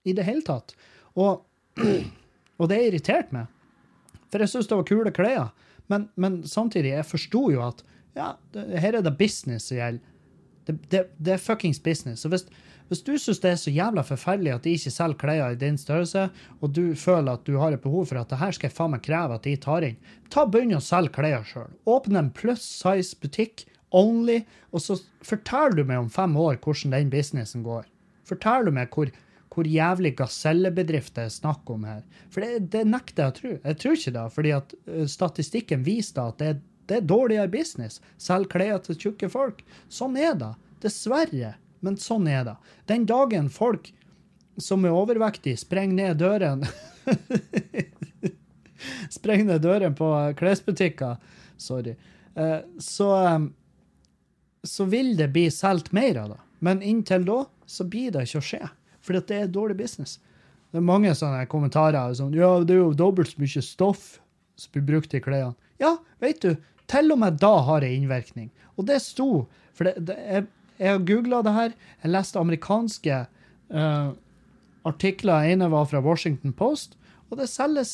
I 0.05 0.13
det 0.13 0.25
hele 0.25 0.41
tatt. 0.41 0.73
Og, 1.15 1.45
og 2.59 2.69
det 2.69 2.81
irriterte 2.87 3.35
meg. 3.35 3.53
For 4.31 4.43
jeg 4.43 4.51
syntes 4.51 4.67
det 4.71 4.79
var 4.79 4.89
kule 4.89 5.13
klær. 5.15 5.53
Men, 5.87 6.09
men, 6.15 6.41
samtidig, 6.47 6.91
jeg 6.95 7.05
forsto 7.05 7.47
jo 7.51 7.61
at 7.67 7.83
ja, 8.17 8.33
det, 8.53 8.65
her 8.81 8.97
er 8.97 9.05
det 9.05 9.17
business 9.19 9.69
som 9.69 9.77
gjelder. 9.77 10.13
Det, 10.67 10.75
det, 10.91 11.03
det, 11.15 11.33
er 11.33 11.39
fuckings 11.39 11.79
business. 11.79 12.21
Så 12.21 12.29
hvis, 12.31 12.43
hvis 12.87 13.03
du 13.03 13.13
syns 13.19 13.41
det 13.43 13.51
er 13.51 13.59
så 13.61 13.73
jævla 13.73 14.03
forferdelig 14.07 14.53
at 14.55 14.65
de 14.67 14.75
ikke 14.77 14.93
selger 14.93 15.19
klær 15.21 15.53
i 15.55 15.59
din 15.59 15.79
størrelse, 15.79 16.27
og 16.61 16.73
du 16.75 16.95
føler 16.95 17.33
at 17.33 17.45
du 17.47 17.57
har 17.61 17.75
et 17.75 17.83
behov 17.83 18.07
for 18.09 18.21
at 18.21 18.31
det 18.31 18.39
her 18.41 18.55
skal 18.55 18.69
jeg 18.69 18.77
faen 18.77 18.95
meg 18.95 19.03
kreve 19.07 19.37
at 19.37 19.47
de 19.47 19.55
tar 19.67 19.87
inn, 19.87 19.99
ta 20.33 20.45
begynn 20.47 20.77
å 20.77 20.83
selge 20.83 21.15
klær 21.19 21.43
sjøl. 21.47 21.73
Åpne 21.89 22.23
en 22.23 22.33
pluss 22.35 22.65
size 22.81 23.19
butikk, 23.21 23.65
only, 23.95 24.41
og 24.71 24.83
så 24.83 24.99
forteller 25.25 25.79
du 25.79 25.87
meg 25.87 26.05
om 26.05 26.11
fem 26.11 26.35
år 26.39 26.59
hvordan 26.63 26.95
den 26.95 27.11
businessen 27.13 27.63
går. 27.67 27.87
Forteller 28.27 28.71
du 28.71 28.79
meg 28.79 28.91
hvor 28.95 29.11
hvor 29.57 29.65
jævlig 29.65 30.11
gasellebedrift 30.19 31.15
det 31.17 31.23
er 31.25 31.33
snakk 31.33 31.69
om 31.73 31.85
her. 31.87 32.03
For 32.29 32.45
det, 32.45 32.67
det, 32.75 32.83
nekter 32.85 33.23
jeg 33.23 33.31
å 33.31 33.35
tro. 33.37 33.53
Jeg 33.63 33.77
tror 33.81 33.95
ikke 33.97 34.11
det, 34.13 34.25
fordi 34.35 34.51
at 34.53 34.75
statistikken 35.09 35.85
viser 35.87 36.27
at 36.29 36.37
det, 36.43 36.51
det 36.85 36.99
er 36.99 37.07
dårligere 37.09 37.49
business. 37.49 37.97
Selg 38.21 38.51
klær 38.53 38.83
til 38.85 38.99
tjukke 39.01 39.31
folk. 39.33 39.63
Sånn 39.89 40.19
er 40.21 40.37
det. 40.37 40.51
Dessverre. 40.85 41.55
Men 41.85 41.99
sånn 42.01 42.27
er 42.31 42.45
det. 42.47 42.55
Den 42.89 43.05
dagen 43.09 43.51
folk 43.53 43.91
som 44.57 44.85
er 44.85 44.95
overvektige, 44.95 45.57
sprenger 45.59 45.99
ned 45.99 46.21
døren 46.21 46.65
Sprenger 49.13 49.51
ned 49.51 49.61
døren 49.61 49.95
på 49.97 50.07
klesbutikker, 50.37 51.17
sorry, 51.57 51.95
så, 52.81 53.09
så 54.63 54.85
vil 54.89 55.15
det 55.17 55.29
bli 55.33 55.47
solgt 55.53 55.91
mer 55.95 56.19
av 56.21 56.33
det. 56.33 56.39
Men 56.59 56.83
inntil 56.85 57.25
da 57.25 57.39
så 57.69 57.85
blir 57.89 58.13
det 58.13 58.27
ikke 58.27 58.41
å 58.41 58.47
skje. 58.49 58.61
For 59.01 59.17
det 59.17 59.33
er 59.33 59.49
dårlig 59.51 59.77
business. 59.79 60.17
Det 60.71 60.81
er 60.81 60.85
mange 60.85 61.13
sånne 61.15 61.45
kommentarer 61.49 62.13
som 62.17 62.33
ja, 62.35 62.49
det 62.61 62.75
er 62.75 62.83
jo 62.83 62.97
dobbelt 62.97 63.31
så 63.31 63.41
mye 63.41 63.63
stoff 63.63 64.17
som 64.59 64.73
blir 64.75 64.85
brukt 64.89 65.15
i 65.15 65.21
klærne. 65.23 65.55
Ja, 65.81 65.95
vet 66.23 66.41
du, 66.43 66.57
til 66.89 67.13
og 67.13 67.21
med 67.21 67.39
da 67.41 67.53
har 67.67 67.83
det 67.83 67.93
innvirkning. 67.95 68.49
Og 68.75 68.89
det 68.89 68.99
sto 69.05 69.47
For 69.77 69.85
det, 69.85 70.07
det, 70.09 70.15
jeg, 70.25 70.45
jeg 70.77 70.93
har 70.93 71.03
googla 71.07 71.41
det 71.45 71.53
her. 71.55 71.75
Jeg 72.03 72.13
leste 72.13 72.39
amerikanske 72.39 73.19
uh, 73.73 74.11
artikler. 74.87 75.49
ene 75.51 75.69
var 75.73 75.85
fra 75.89 76.01
Washington 76.01 76.53
Post, 76.53 76.97
og 77.29 77.41
det 77.41 77.49
selges 77.51 77.93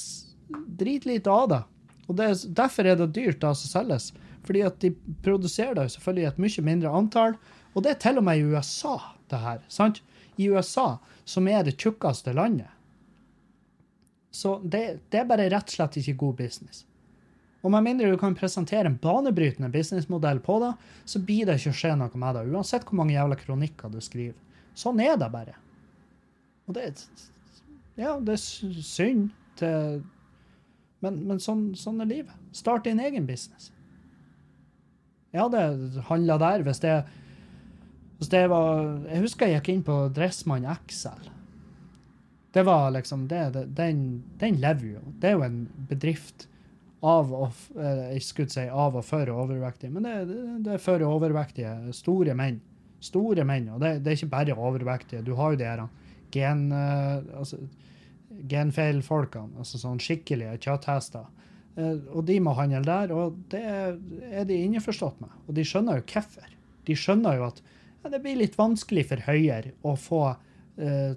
dritlite 0.79 1.31
av 1.31 1.49
det. 1.49 1.63
Og 2.07 2.17
det, 2.19 2.29
Derfor 2.55 2.85
er 2.85 2.99
det 2.99 3.13
dyrt 3.15 3.41
det 3.41 3.55
som 3.57 3.71
selges. 3.71 4.11
Fordi 4.43 4.61
at 4.67 4.79
de 4.83 4.91
produserer 5.23 5.77
det 5.77 5.91
selvfølgelig 5.93 6.23
i 6.23 6.31
et 6.31 6.41
mye 6.43 6.65
mindre 6.67 6.91
antall. 6.91 7.37
Og 7.73 7.85
det 7.85 7.93
er 7.93 8.01
til 8.03 8.19
og 8.19 8.25
med 8.27 8.41
i 8.41 8.43
USA, 8.43 8.97
det 9.31 9.39
her. 9.39 9.63
sant? 9.71 10.03
i 10.35 10.49
USA, 10.49 10.97
som 11.25 11.47
er 11.47 11.63
det 11.63 11.77
tjukkeste 11.77 12.33
landet. 12.33 12.69
Så 14.31 14.59
det, 14.63 14.99
det, 15.09 15.19
er 15.19 15.29
bare 15.29 15.49
rett 15.51 15.69
og 15.69 15.75
slett 15.75 15.99
ikke 16.01 16.17
god 16.23 16.39
business. 16.41 16.85
Og 17.63 17.71
med 17.71 17.85
mindre 17.85 18.11
du 18.11 18.17
kan 18.19 18.35
presentere 18.35 18.89
en 18.91 18.99
banebrytende 18.99 19.69
businessmodell 19.71 20.41
på 20.43 20.57
det, 20.59 20.73
så 21.07 21.21
blir 21.23 21.47
det 21.47 21.59
ikke 21.59 21.71
å 21.71 21.77
skje 21.79 21.93
noe 21.99 22.19
med 22.19 22.35
det, 22.35 22.47
uansett 22.51 22.83
hvor 22.87 22.99
mange 22.99 23.15
jævla 23.15 23.37
kronikker 23.39 23.93
du 23.93 24.01
skriver. 24.03 24.35
Sånn 24.75 24.99
er 24.99 25.15
det 25.19 25.29
bare. 25.31 25.55
Og 26.67 26.75
det 26.75 26.89
er 26.89 27.05
Ja, 27.95 28.17
det 28.19 28.35
er 28.35 28.41
synd 28.41 29.31
til 29.59 30.01
Men, 31.03 31.17
men 31.27 31.39
sånn, 31.43 31.73
sånn, 31.75 31.99
er 31.99 32.07
livet. 32.07 32.35
Start 32.55 32.85
din 32.87 32.99
egen 33.03 33.25
business. 33.27 33.73
Jeg 35.33 35.41
hadde 35.41 36.03
handla 36.07 36.37
der 36.39 36.63
hvis 36.63 36.79
det 36.79 36.93
hvis 38.19 38.29
det 38.31 38.45
var 38.47 39.03
Jeg 39.09 39.23
husker 39.25 39.49
jeg 39.51 39.59
gikk 39.59 39.69
inn 39.73 39.83
på 39.83 39.97
Dressmann 40.15 40.63
XL. 40.87 41.27
Det 42.55 42.63
var 42.63 42.93
liksom 42.95 43.27
det, 43.27 43.41
det, 43.51 43.65
den, 43.75 44.23
den 44.39 44.61
lever 44.63 44.93
jo. 44.93 45.01
Det 45.19 45.27
er 45.27 45.35
jo 45.35 45.43
en 45.43 45.59
bedrift 45.89 46.47
av 47.03 47.33
og, 47.35 47.63
eh, 47.75 48.03
jeg 48.15 48.23
skulle 48.23 48.53
si 48.53 48.63
av 48.67 48.95
og 48.95 49.05
for 49.05 49.29
overvektige, 49.33 49.91
men 49.91 50.07
det, 50.07 50.15
det, 50.63 50.77
er 50.77 50.83
for 50.83 51.03
overvektige. 51.07 51.73
Store 51.95 52.35
menn. 52.37 52.61
Store 53.03 53.43
menn. 53.47 53.67
Og 53.75 53.83
det, 53.83 53.97
det 54.03 54.13
er 54.13 54.19
ikke 54.21 54.35
bare 54.35 54.55
overvektige. 54.55 55.23
Du 55.25 55.33
har 55.39 55.53
jo 55.53 55.59
de 55.59 55.67
her 55.67 55.83
gen, 56.33 56.69
eh, 56.71 57.39
altså, 57.39 57.59
genfeilfolkene, 58.49 59.59
altså 59.61 59.81
sånn 59.81 60.01
skikkelige 60.01 60.57
kjøtthester. 60.63 61.27
Eh, 61.75 61.99
og 62.13 62.25
de 62.29 62.39
må 62.43 62.55
handle 62.57 62.83
der, 62.85 63.13
og 63.15 63.37
det 63.51 63.61
er 63.63 64.47
de 64.49 64.59
innforstått 64.65 65.21
med. 65.23 65.33
Og 65.47 65.57
de 65.57 65.65
skjønner 65.67 65.99
jo 65.99 66.07
hvorfor. 66.13 66.57
De 66.87 66.97
skjønner 66.99 67.39
jo 67.39 67.47
at 67.47 67.61
ja, 68.03 68.11
det 68.11 68.19
blir 68.23 68.39
litt 68.41 68.57
vanskelig 68.59 69.07
for 69.11 69.23
Høyre 69.27 69.73
å 69.87 69.95
få, 69.99 70.23
eh, 70.77 71.15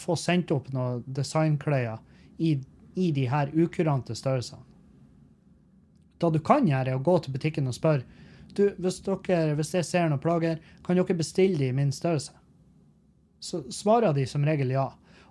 få 0.00 0.16
sendt 0.16 0.52
opp 0.54 0.70
noen 0.72 1.04
designklær 1.06 2.00
i, 2.40 2.56
i, 2.96 3.10
de 3.12 3.26
her 3.28 3.52
ukurante 3.52 4.16
størrelsene. 4.16 4.64
Det 6.20 6.32
du 6.34 6.40
kan 6.44 6.66
gjøre, 6.68 6.92
er 6.92 6.98
å 6.98 7.04
gå 7.04 7.16
til 7.24 7.34
butikken 7.34 7.70
og 7.70 7.76
spørre 7.76 8.04
du, 8.56 8.64
hvis, 8.82 9.00
dere, 9.06 9.54
hvis 9.58 9.74
jeg 9.76 9.86
ser 9.86 10.08
noen 10.10 10.22
plager, 10.22 10.60
kan 10.86 10.98
dere 10.98 11.18
bestille 11.18 11.58
de 11.60 11.70
i 11.70 11.76
min 11.76 11.92
størrelse? 11.94 12.34
Så 13.40 13.62
svarer 13.72 14.14
de 14.16 14.26
som 14.28 14.44
regel 14.44 14.74
ja. 14.74 14.88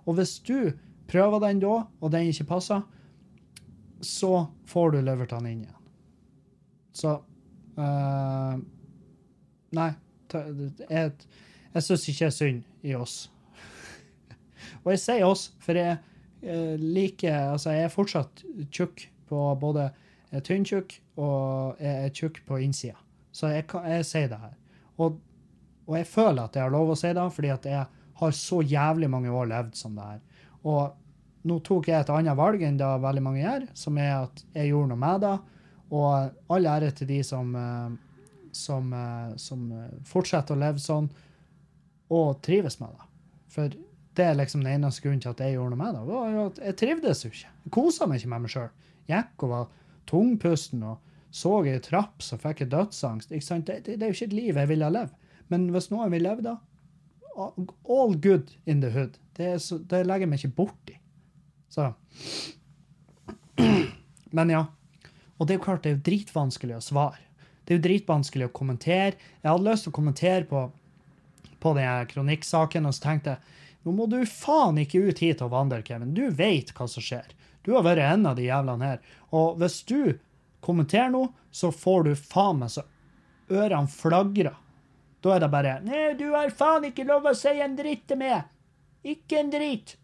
Og 0.08 0.16
hvis 0.18 0.38
du 0.46 0.72
prøver 1.10 1.42
den 1.44 1.60
da, 1.62 1.84
og 2.00 2.12
den 2.14 2.30
ikke 2.30 2.48
passer, 2.54 2.82
så 4.00 4.46
får 4.70 4.94
du 4.94 5.00
levert 5.04 5.34
inn 5.36 5.48
igjen. 5.50 5.76
Så 6.96 7.18
uh, 7.76 8.54
Nei, 9.76 9.90
jeg, 10.32 11.12
jeg 11.70 11.84
syns 11.86 12.06
ikke 12.10 12.26
er 12.26 12.34
synd 12.34 12.64
i 12.82 12.96
oss. 12.98 13.28
Og 14.82 14.90
jeg 14.90 15.02
sier 15.04 15.26
oss, 15.28 15.44
for 15.62 15.78
jeg, 15.78 16.00
jeg 16.42 16.80
liker 16.80 17.52
Altså, 17.52 17.76
jeg 17.76 17.86
er 17.86 17.92
fortsatt 17.94 18.42
tjukk 18.74 19.04
på 19.30 19.44
både 19.62 19.92
er 20.30 20.44
tynntjukk, 20.46 20.94
og 21.20 21.80
jeg 21.82 22.06
er 22.06 22.14
tjukk 22.14 22.40
på 22.46 22.60
innsida. 22.64 22.98
Så 23.32 23.50
jeg, 23.52 23.66
jeg 23.66 24.06
sier 24.06 24.30
det 24.30 24.40
her. 24.40 24.56
Og, 25.00 25.20
og, 25.86 25.94
jeg 25.98 26.08
føler 26.10 26.44
at 26.44 26.56
jeg 26.56 26.64
har 26.66 26.74
lov 26.74 26.92
å 26.92 26.98
si 26.98 27.12
det, 27.16 27.26
fordi 27.34 27.52
at 27.54 27.68
jeg 27.70 27.84
har 28.20 28.36
så 28.36 28.60
jævlig 28.62 29.08
mange 29.10 29.32
år 29.32 29.48
levd 29.50 29.78
som 29.78 29.96
det 29.96 30.06
her. 30.06 30.20
Og 30.68 31.48
nå 31.48 31.56
tok 31.64 31.88
jeg 31.88 32.04
et 32.04 32.12
annet 32.12 32.36
valg 32.36 32.62
enn 32.62 32.78
det 32.78 32.90
veldig 33.00 33.24
mange 33.24 33.42
gjør, 33.42 33.66
som 33.78 33.98
er 33.98 34.12
at 34.18 34.44
jeg 34.54 34.72
gjorde 34.72 34.92
noe 34.92 35.00
med 35.00 35.24
det. 35.24 35.34
Og 35.90 36.54
all 36.54 36.68
ære 36.70 36.92
til 36.94 37.08
de 37.08 37.22
som 37.26 37.54
uh, 37.56 37.90
som, 38.52 38.92
eh, 38.92 39.36
som, 39.36 39.72
eh, 39.72 39.90
fortsetter 40.04 40.54
å 40.54 40.60
leve 40.60 40.78
sånn, 40.78 41.08
og 42.10 42.42
trives 42.42 42.80
med 42.80 42.90
det. 42.90 43.06
For 43.48 43.74
det 44.14 44.24
er 44.24 44.34
liksom 44.34 44.64
den 44.64 44.80
eneste 44.80 45.04
grunnen 45.04 45.22
til 45.22 45.30
at 45.30 45.42
jeg 45.44 45.54
gjorde 45.54 45.76
noe 45.76 45.84
med 45.84 45.94
det. 45.94 46.06
var 46.06 46.46
at 46.46 46.58
Jeg 46.58 46.76
trivdes 46.76 47.24
jo 47.24 47.30
ikke. 47.30 47.50
Jeg 47.64 47.72
kosa 47.72 48.06
meg 48.06 48.18
ikke 48.18 48.28
med 48.28 48.40
meg 48.42 48.50
sjøl. 48.50 48.70
Gikk 49.06 49.44
og 49.44 49.50
var 49.50 49.68
tungpusten 50.10 50.82
og 50.86 50.98
så 51.30 51.60
ei 51.62 51.78
trapp 51.82 52.24
så 52.26 52.38
fikk 52.42 52.64
jeg 52.64 52.72
dødsangst. 52.72 53.30
Det, 53.30 53.60
det, 53.66 53.76
det, 53.86 54.00
er 54.02 54.10
jo 54.10 54.16
ikke 54.16 54.30
et 54.32 54.34
liv 54.34 54.58
jeg 54.58 54.70
ville 54.72 54.90
leve. 54.90 55.14
Men 55.50 55.68
hvis 55.74 55.90
noen 55.92 56.10
vil 56.10 56.26
leve 56.26 56.42
da, 56.42 56.56
all 57.38 58.16
good 58.18 58.50
in 58.64 58.82
the 58.82 58.90
hood. 58.90 59.18
Det, 59.38 59.54
så, 59.62 59.78
det 59.78 60.02
legger 60.04 60.26
jeg 60.26 60.32
meg 60.32 60.42
ikke 60.42 60.56
borti. 60.58 60.98
Så 61.70 61.92
Men 64.36 64.50
ja. 64.50 64.64
Og 65.38 65.46
det 65.46 65.54
er 65.54 65.60
jo 65.60 65.64
klart, 65.64 65.84
det 65.84 65.92
er 65.92 65.96
jo 65.96 66.06
dritvanskelig 66.10 66.76
å 66.76 66.84
svare. 66.84 67.22
Det 67.64 67.74
er 67.74 67.78
jo 67.78 67.86
dritvanskelig 67.86 68.48
å 68.48 68.52
kommentere. 68.54 69.16
Jeg 69.40 69.48
hadde 69.48 69.66
lyst 69.70 69.86
til 69.86 69.92
å 69.94 69.96
kommentere 69.96 70.44
på, 70.50 70.66
på 71.62 71.72
den 71.78 72.10
kronikksaken, 72.10 72.88
og 72.88 72.96
så 72.96 73.06
tenkte 73.06 73.36
jeg 73.36 73.58
nå 73.86 73.94
må 73.96 74.04
du 74.12 74.18
faen 74.28 74.76
ikke 74.82 75.00
ut 75.06 75.22
hit 75.24 75.40
og 75.40 75.54
vandre, 75.54 75.80
Kevin. 75.86 76.12
Du 76.12 76.26
vet 76.36 76.74
hva 76.76 76.84
som 76.90 77.00
skjer. 77.04 77.30
Du 77.66 77.74
har 77.76 77.84
vært 77.84 78.04
en 78.06 78.26
av 78.30 78.38
de 78.38 78.48
jævlene 78.48 78.92
her. 78.92 79.04
Og 79.36 79.60
hvis 79.60 79.80
du 79.88 80.16
kommenterer 80.64 81.12
noe, 81.12 81.32
så 81.50 81.72
får 81.74 82.08
du 82.08 82.12
faen 82.16 82.60
meg 82.62 82.72
så 82.72 82.86
ørene 83.50 83.90
flagrer. 83.90 84.56
Da 85.20 85.34
er 85.34 85.42
det 85.42 85.50
bare 85.52 85.78
Nei, 85.84 86.12
du 86.16 86.30
har 86.32 86.52
faen 86.56 86.86
ikke 86.88 87.04
lov 87.08 87.28
å 87.28 87.36
si 87.36 87.52
en 87.60 87.76
dritt 87.76 88.06
til 88.08 88.20
meg! 88.22 88.48
Ikke 89.04 89.40
en 89.40 89.52
dritt! 89.52 89.96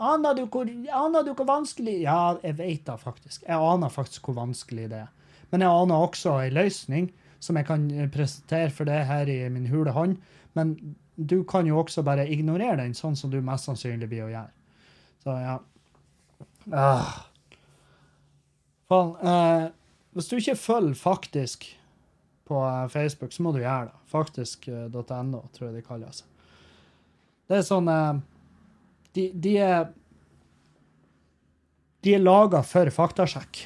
Aner 0.00 0.34
du 0.34 0.46
hvor, 0.48 0.64
aner 0.66 1.26
du 1.26 1.34
hvor 1.36 1.46
vanskelig 1.46 1.98
Ja, 2.06 2.38
jeg 2.42 2.56
vet 2.58 2.86
da 2.88 2.96
faktisk. 2.98 3.44
Jeg 3.44 3.60
aner 3.60 3.92
faktisk 3.92 4.26
hvor 4.26 4.38
vanskelig 4.40 4.88
det 4.90 5.02
er. 5.04 5.10
Men 5.52 5.64
jeg 5.66 5.82
aner 5.82 6.06
også 6.06 6.38
ei 6.40 6.50
løsning 6.54 7.10
som 7.42 7.58
jeg 7.58 7.68
kan 7.68 7.86
presentere 8.12 8.72
for 8.74 8.88
deg 8.88 9.04
her 9.08 9.30
i 9.30 9.42
min 9.52 9.68
hule 9.70 9.92
hånd. 9.96 10.16
Men 10.58 10.74
du 11.16 11.42
kan 11.48 11.68
jo 11.68 11.78
også 11.82 12.02
bare 12.06 12.26
ignorere 12.32 12.78
den, 12.80 12.96
sånn 12.96 13.18
som 13.18 13.32
du 13.32 13.38
mest 13.44 13.68
sannsynlig 13.68 14.08
blir 14.08 14.26
å 14.26 14.32
gjøre. 14.32 14.52
Så 15.20 15.36
ja. 15.36 15.58
Ah. 16.68 17.26
Faen. 18.90 19.14
Eh, 19.22 19.68
hvis 20.16 20.28
du 20.28 20.36
ikke 20.40 20.58
følger 20.58 20.98
Faktisk 20.98 21.68
på 22.50 22.58
eh, 22.66 22.88
Facebook, 22.90 23.32
så 23.32 23.46
må 23.46 23.52
du 23.54 23.60
gjøre 23.62 23.88
det. 23.90 23.96
Faktisk.no, 24.10 25.44
tror 25.54 25.68
jeg 25.68 25.76
de 25.78 25.86
kaller 25.86 26.14
seg. 26.14 26.26
Det 27.50 27.60
er 27.60 27.66
sånn 27.66 27.88
eh, 27.90 28.20
de, 29.16 29.30
de 29.34 29.56
er 29.62 29.88
de 32.00 32.14
er 32.16 32.22
laga 32.22 32.62
for 32.64 32.88
faktasjekk. 32.94 33.62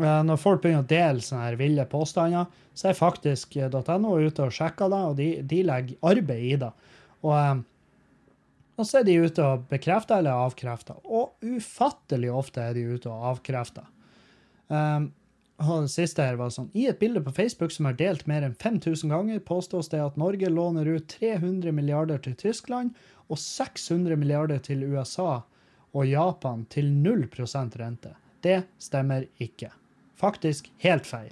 Eh, 0.00 0.20
Når 0.26 0.40
folk 0.40 0.62
begynner 0.62 0.84
å 0.84 0.88
dele 0.88 1.22
sånne 1.24 1.48
her 1.50 1.58
ville 1.60 1.84
påstander, 1.90 2.48
så 2.74 2.90
er 2.90 2.98
faktisk.no 2.98 4.16
ute 4.18 4.46
og 4.48 4.54
sjekker 4.54 4.90
det, 4.90 5.02
og 5.10 5.18
de, 5.20 5.28
de 5.46 5.60
legger 5.66 6.10
arbeid 6.10 6.46
i 6.48 6.56
det. 6.64 6.70
Og, 7.22 7.34
eh, 7.36 7.62
og 8.74 8.86
så 8.88 9.00
er 9.00 9.06
de 9.06 9.18
ute 9.22 9.42
og 9.44 9.66
bekrefter 9.70 10.18
eller 10.18 10.46
avkrefter. 10.46 10.96
Og 11.04 11.36
ufattelig 11.44 12.32
ofte 12.34 12.62
er 12.62 12.74
de 12.74 12.86
ute 12.96 13.10
og 13.10 13.28
avkrefter. 13.34 13.86
Um, 14.68 15.12
og 15.62 15.84
det 15.84 15.92
siste 15.92 16.24
her 16.24 16.38
var 16.40 16.50
sånn 16.50 16.72
I 16.74 16.88
et 16.90 16.98
bilde 16.98 17.20
på 17.22 17.34
Facebook 17.36 17.70
som 17.70 17.86
er 17.86 17.94
delt 17.98 18.24
mer 18.26 18.42
enn 18.42 18.56
5000 18.58 19.12
ganger, 19.12 19.42
påstås 19.46 19.92
det 19.92 20.00
at 20.02 20.18
Norge 20.18 20.50
låner 20.50 20.88
ut 20.96 21.06
300 21.12 21.70
milliarder 21.76 22.18
til 22.24 22.34
Tyskland 22.40 22.96
og 23.28 23.38
600 23.38 24.18
milliarder 24.18 24.58
til 24.64 24.82
USA 24.82 25.44
og 25.94 26.10
Japan 26.10 26.66
til 26.74 26.90
0% 26.90 27.78
rente. 27.78 28.16
Det 28.42 28.64
stemmer 28.82 29.28
ikke. 29.38 29.70
Faktisk 30.18 30.72
helt 30.82 31.06
feil. 31.06 31.30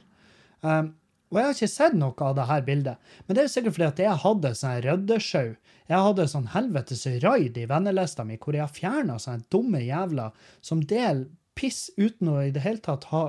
Um, 0.63 0.95
og 1.33 1.39
jeg 1.41 1.49
har 1.49 1.55
ikke 1.57 1.73
sett 1.73 1.95
noe 1.97 2.27
av 2.29 2.35
det 2.37 2.49
her 2.51 2.65
bildet, 2.67 3.13
men 3.27 3.37
det 3.37 3.45
er 3.45 3.53
sikkert 3.53 3.79
fordi 3.79 3.89
at 3.89 4.03
jeg 4.05 4.23
hadde 4.25 4.51
sånn 4.59 4.83
røddesjau. 4.85 5.55
Jeg 5.89 6.07
hadde 6.07 6.27
sånn 6.29 6.51
helvetes 6.53 7.07
raid 7.25 7.57
i 7.59 7.65
vennelista 7.69 8.25
mi 8.29 8.37
hvor 8.41 8.57
jeg 8.57 8.67
har 8.67 8.77
fjerna 8.77 9.17
sånne 9.21 9.49
dumme 9.53 9.81
jævler 9.83 10.37
som 10.65 10.85
deler 10.85 11.27
piss 11.59 11.91
uten 11.97 12.31
å 12.33 12.39
i 12.45 12.53
det 12.53 12.63
hele 12.65 12.81
tatt 12.85 13.09
ha 13.11 13.25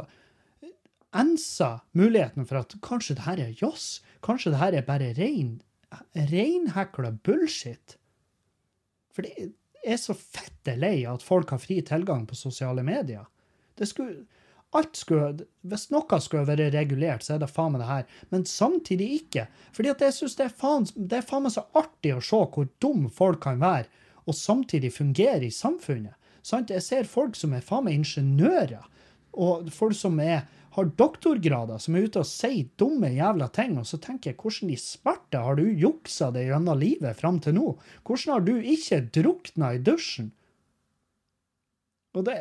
ensa 1.14 1.80
muligheten 1.98 2.48
for 2.50 2.62
at 2.62 2.76
kanskje 2.84 3.18
det 3.18 3.26
her 3.28 3.42
er 3.42 3.58
joss. 3.60 3.88
Kanskje 4.26 4.54
det 4.54 4.62
her 4.62 4.78
er 4.78 4.88
bare 4.88 5.12
rein, 5.18 5.58
reinhekla 6.16 7.14
bullshit. 7.26 7.98
For 9.14 9.26
det 9.28 9.52
er 9.84 10.00
så 10.02 10.16
fette 10.18 10.76
lei 10.80 11.04
at 11.10 11.26
folk 11.26 11.54
har 11.54 11.62
fri 11.62 11.82
tilgang 11.86 12.26
på 12.30 12.40
sosiale 12.40 12.86
medier. 12.86 13.28
Det 13.78 13.90
skulle, 13.90 14.26
alt 14.78 14.98
skulle, 14.98 15.48
Hvis 15.62 15.90
noe 15.94 16.20
skulle 16.22 16.48
være 16.48 16.72
regulert, 16.74 17.24
så 17.24 17.36
er 17.36 17.44
det 17.44 17.52
faen 17.52 17.74
meg 17.74 17.84
det 17.84 17.90
her. 17.90 18.08
Men 18.32 18.46
samtidig 18.46 19.10
ikke. 19.20 19.48
Fordi 19.76 19.94
at 19.94 20.02
jeg 20.02 20.14
synes 20.14 20.36
det 20.40 20.46
er 20.48 20.58
faen, 20.64 20.88
det 20.96 21.20
er 21.20 21.28
faen 21.28 21.46
meg 21.46 21.56
så 21.56 21.66
artig 21.80 22.16
å 22.16 22.24
se 22.24 22.42
hvor 22.56 22.68
dum 22.84 23.08
folk 23.10 23.44
kan 23.46 23.62
være, 23.62 23.88
og 24.26 24.38
samtidig 24.38 24.94
fungere 24.96 25.46
i 25.48 25.52
samfunnet. 25.52 26.16
Sant? 26.44 26.72
Jeg 26.72 26.84
ser 26.84 27.08
folk 27.08 27.38
som 27.40 27.54
er 27.56 27.64
faen 27.64 27.88
meg 27.88 28.02
ingeniører, 28.02 28.84
og 29.34 29.72
folk 29.74 29.96
som 29.98 30.20
er 30.24 30.44
har 30.74 30.90
doktorgrader, 30.98 31.78
som 31.78 31.96
er 31.96 32.08
ute 32.08 32.22
og 32.24 32.26
sier 32.26 32.70
dumme 32.82 33.12
jævla 33.14 33.50
ting, 33.54 33.76
og 33.78 33.86
så 33.86 34.00
tenker 34.02 34.32
jeg, 34.32 34.40
hvordan 34.42 34.72
i 34.74 34.78
smerte 34.82 35.42
har 35.46 35.60
du 35.60 35.68
juksa 35.70 36.32
det 36.34 36.48
gjennom 36.48 36.80
livet 36.82 37.20
fram 37.20 37.38
til 37.44 37.54
nå? 37.60 37.68
Hvordan 38.02 38.34
har 38.34 38.48
du 38.48 38.56
ikke 38.58 39.04
drukna 39.14 39.76
i 39.76 39.84
dusjen? 39.86 40.32
Og 42.18 42.26
det 42.26 42.38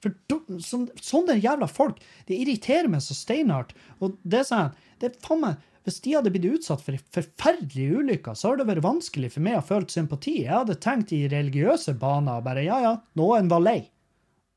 For 0.00 0.14
du- 0.28 0.58
sånn- 0.64 0.88
sånne 0.96 1.36
jævla 1.40 1.68
folk, 1.68 1.98
det 2.26 2.38
irriterer 2.40 2.88
meg 2.88 3.00
så 3.04 3.14
steinhardt. 3.14 3.74
Og 4.00 4.16
det 4.24 4.46
sa 4.48 4.62
jeg, 4.62 4.72
det 5.00 5.10
er 5.10 5.20
faen 5.26 5.40
meg 5.40 5.66
hvis 5.84 6.00
de 6.04 6.12
hadde 6.12 6.30
blitt 6.30 6.44
utsatt 6.44 6.82
for 6.84 6.96
forferdelige 7.14 8.02
ulykker, 8.02 8.34
så 8.36 8.50
hadde 8.50 8.66
det 8.66 8.74
vært 8.74 8.84
vanskelig 8.84 9.30
for 9.32 9.40
meg 9.40 9.56
å 9.56 9.64
føle 9.64 9.88
sympati. 9.88 10.42
Jeg 10.44 10.52
hadde 10.52 10.76
tenkt 10.76 11.12
i 11.16 11.22
religiøse 11.28 11.94
baner 11.98 12.36
og 12.36 12.44
bare 12.44 12.64
ja, 12.66 12.80
ja, 12.84 12.92
noen 13.16 13.48
var 13.48 13.60
lei 13.64 13.78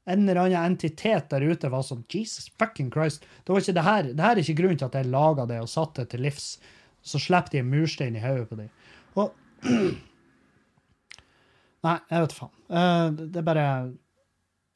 en 0.05 0.25
eller 0.27 0.41
annen 0.41 0.73
entitet 0.73 1.29
der 1.31 1.45
ute 1.47 1.69
var 1.71 1.83
sånn 1.87 2.03
Jesus 2.11 2.49
fucking 2.59 2.89
Christ. 2.91 3.23
Det 3.45 3.53
var 3.53 3.61
ikke 3.63 3.75
det 3.77 3.85
her, 3.87 4.03
det 4.11 4.19
her 4.25 4.35
er 4.35 4.41
ikke 4.43 4.57
grunnen 4.59 4.79
til 4.81 4.89
at 4.89 4.97
jeg 4.99 5.11
laga 5.13 5.45
det 5.47 5.61
og 5.63 5.69
satte 5.71 6.03
det 6.03 6.09
til 6.11 6.25
livs. 6.25 6.47
Så 7.03 7.19
slipper 7.23 7.51
de 7.55 7.61
en 7.61 7.69
murstein 7.71 8.17
i 8.19 8.23
hodet 8.23 8.49
på 8.49 8.57
dem. 8.59 8.69
Og 9.15 9.31
Nei, 11.83 11.97
jeg 12.11 12.23
vet 12.23 12.35
faen. 12.37 12.51
Eh, 12.71 13.07
det 13.31 13.39
er 13.41 13.47
bare 13.47 13.65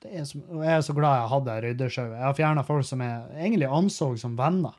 og 0.06 0.64
Jeg 0.64 0.74
er 0.76 0.82
så 0.86 0.94
glad 0.94 1.16
jeg 1.18 1.32
hadde 1.32 1.56
ryddesjau. 1.64 2.08
Jeg 2.12 2.24
har 2.24 2.36
fjerna 2.38 2.64
folk 2.64 2.86
som 2.86 3.02
jeg 3.02 3.22
egentlig 3.38 3.68
anså 3.68 4.12
som 4.18 4.36
venner. 4.38 4.76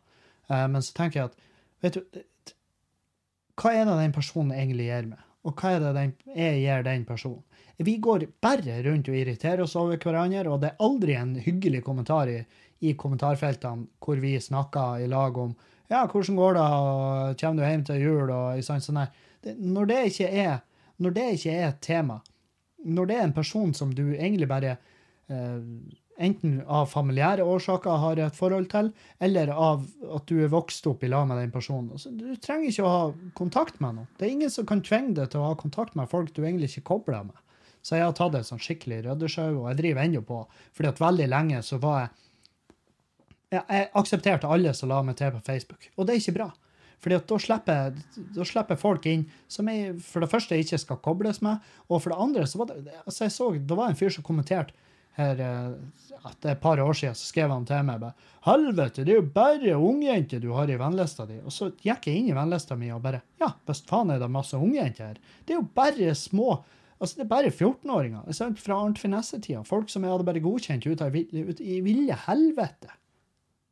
Eh, 0.49 0.67
Men 0.69 0.83
så 0.83 0.95
tenker 0.95 1.21
jeg 1.21 1.31
at 1.31 1.37
vet 1.83 1.99
du, 1.99 2.21
hva 3.59 3.73
er 3.75 3.85
det 3.89 3.99
den 3.99 4.15
personen 4.15 4.55
egentlig 4.55 4.87
gjør 4.87 5.11
meg? 5.11 5.25
Og 5.47 5.55
hva 5.59 5.75
er 5.75 5.81
det 5.83 5.95
den, 5.97 6.15
jeg 6.37 6.61
gir 6.63 6.83
den 6.87 7.05
personen? 7.09 7.43
Vi 7.79 7.97
går 8.03 8.27
bare 8.43 8.81
rundt 8.83 9.09
og 9.09 9.15
irriterer 9.15 9.63
oss 9.63 9.77
over 9.79 9.99
hverandre, 10.03 10.51
og 10.51 10.61
det 10.63 10.73
er 10.73 10.83
aldri 10.83 11.15
en 11.15 11.37
hyggelig 11.39 11.85
kommentar 11.87 12.31
i, 12.31 12.41
i 12.83 12.95
kommentarfeltene 12.99 13.87
hvor 14.03 14.19
vi 14.19 14.33
snakker 14.43 15.05
i 15.05 15.11
lag 15.11 15.39
om 15.39 15.55
ja, 15.89 16.03
hvordan 16.05 16.37
går 16.37 16.59
det, 16.59 16.63
og 16.63 17.39
kommer 17.41 17.63
du 17.63 17.69
hjem 17.69 17.85
til 17.87 18.03
jul, 18.03 18.33
og 18.35 18.65
sånn 18.67 18.83
sånn 18.85 18.99
her. 19.01 19.13
Når, 19.57 19.87
det 19.89 20.01
ikke 20.11 20.29
er, 20.43 20.59
når 20.99 21.15
det 21.17 21.27
ikke 21.37 21.55
er 21.55 21.69
et 21.69 21.81
tema, 21.87 22.19
når 22.85 23.09
det 23.09 23.17
er 23.17 23.25
en 23.29 23.37
person 23.39 23.73
som 23.75 23.95
du 23.95 24.05
egentlig 24.11 24.51
bare 24.51 24.75
eh, 24.75 24.98
enten 25.29 26.63
av 26.67 26.87
familiære 26.91 27.45
årsaker 27.47 28.01
har 28.03 28.21
et 28.23 28.37
forhold 28.37 28.69
til, 28.73 28.91
eller 29.23 29.53
av 29.55 29.85
at 30.17 30.27
du 30.31 30.41
er 30.43 30.53
vokst 30.53 30.87
opp 30.91 31.05
i 31.05 31.11
lag 31.11 31.29
med 31.29 31.39
den 31.43 31.53
personen. 31.55 31.93
Altså, 31.95 32.11
du 32.11 32.33
trenger 32.43 32.73
ikke 32.73 32.87
å 32.87 32.95
ha 32.95 33.03
kontakt 33.39 33.79
med 33.85 33.99
noen. 33.99 34.09
Det 34.19 34.27
er 34.27 34.35
ingen 34.35 34.53
som 34.53 34.67
kan 34.67 34.83
tvinge 34.85 35.15
deg 35.19 35.31
til 35.33 35.43
å 35.43 35.51
ha 35.53 35.59
kontakt 35.59 35.99
med 35.99 36.11
folk 36.11 36.33
du 36.35 36.43
egentlig 36.43 36.73
ikke 36.73 36.89
kobler 36.95 37.29
med. 37.29 37.45
Så 37.83 37.97
jeg 37.97 38.09
har 38.09 38.17
tatt 38.17 38.35
et 38.35 38.49
sånn 38.49 38.63
skikkelig 38.63 39.05
røddesjau, 39.07 39.61
og 39.61 39.69
jeg 39.71 39.79
driver 39.83 40.05
ennå 40.05 40.25
på. 40.27 40.41
fordi 40.75 40.89
at 40.89 41.01
veldig 41.01 41.29
lenge 41.29 41.63
så 41.63 41.79
var 41.83 42.01
jeg 42.01 42.09
ja, 43.51 43.63
Jeg 43.71 43.87
aksepterte 43.97 44.49
alle 44.49 44.75
som 44.75 44.91
la 44.91 45.03
meg 45.03 45.17
til 45.17 45.31
på 45.33 45.41
Facebook, 45.47 45.87
og 45.97 46.07
det 46.07 46.15
er 46.15 46.21
ikke 46.21 46.37
bra. 46.37 46.51
Fordi 46.99 47.15
at 47.15 47.29
da 47.31 47.39
slipper, 47.39 47.95
da 48.35 48.45
slipper 48.45 48.77
folk 48.77 49.07
inn 49.07 49.23
som 49.49 49.71
jeg 49.71 49.95
for 50.03 50.21
det 50.21 50.29
første 50.29 50.59
ikke 50.59 50.81
skal 50.83 50.99
kobles 51.01 51.41
med, 51.41 51.63
og 51.89 52.03
for 52.03 52.13
det 52.13 52.19
andre 52.19 52.45
så 52.51 52.59
var 52.59 52.73
det 52.73 52.93
altså 53.07 53.25
jeg 53.25 53.33
så, 53.33 53.51
Det 53.55 53.77
var 53.79 53.89
en 53.89 53.97
fyr 53.97 54.11
som 54.11 54.27
kommenterte 54.27 54.75
her 55.19 55.43
eh, 55.43 56.23
at 56.25 56.39
det 56.43 56.51
er 56.51 56.57
et 56.57 56.63
par 56.63 56.81
år 56.83 56.97
siden, 56.97 57.17
så 57.19 57.29
skrev 57.31 57.53
han 57.53 57.67
til 57.69 57.85
meg 57.87 58.01
bare 58.03 58.31
Helvete, 58.49 59.05
det 59.05 59.13
er 59.13 59.21
jo 59.21 59.29
bare 59.35 59.77
ungjenter 59.77 60.41
du 60.43 60.51
har 60.57 60.71
i 60.71 60.79
vennlista 60.81 61.27
di. 61.29 61.37
Og 61.43 61.53
så 61.53 61.69
gikk 61.85 62.09
jeg 62.09 62.23
inn 62.23 62.31
i 62.31 62.37
vennlista 62.37 62.79
mi 62.79 62.91
og 62.95 63.03
bare 63.05 63.23
Ja, 63.43 63.51
visst 63.69 63.89
faen 63.91 64.15
er 64.15 64.23
det 64.23 64.31
masse 64.33 64.57
ungjenter 64.57 65.11
her. 65.11 65.23
Det 65.45 65.55
er 65.55 65.61
jo 65.61 65.71
bare 65.77 66.15
små 66.19 66.61
Altså, 66.99 67.21
det 67.21 67.29
er 67.29 67.31
bare 67.31 67.51
14-åringer. 67.53 68.25
Jeg 68.27 68.55
Fra 68.59 68.81
Arnt 68.83 68.99
Finesse-tida. 68.99 69.61
Folk 69.63 69.87
som 69.93 70.03
jeg 70.03 70.11
hadde 70.11 70.25
bare 70.27 70.43
godkjent 70.43 70.87
ut, 70.89 71.03
av, 71.05 71.15
ut 71.15 71.61
i 71.63 71.77
ville 71.87 72.17
helvete. 72.25 72.91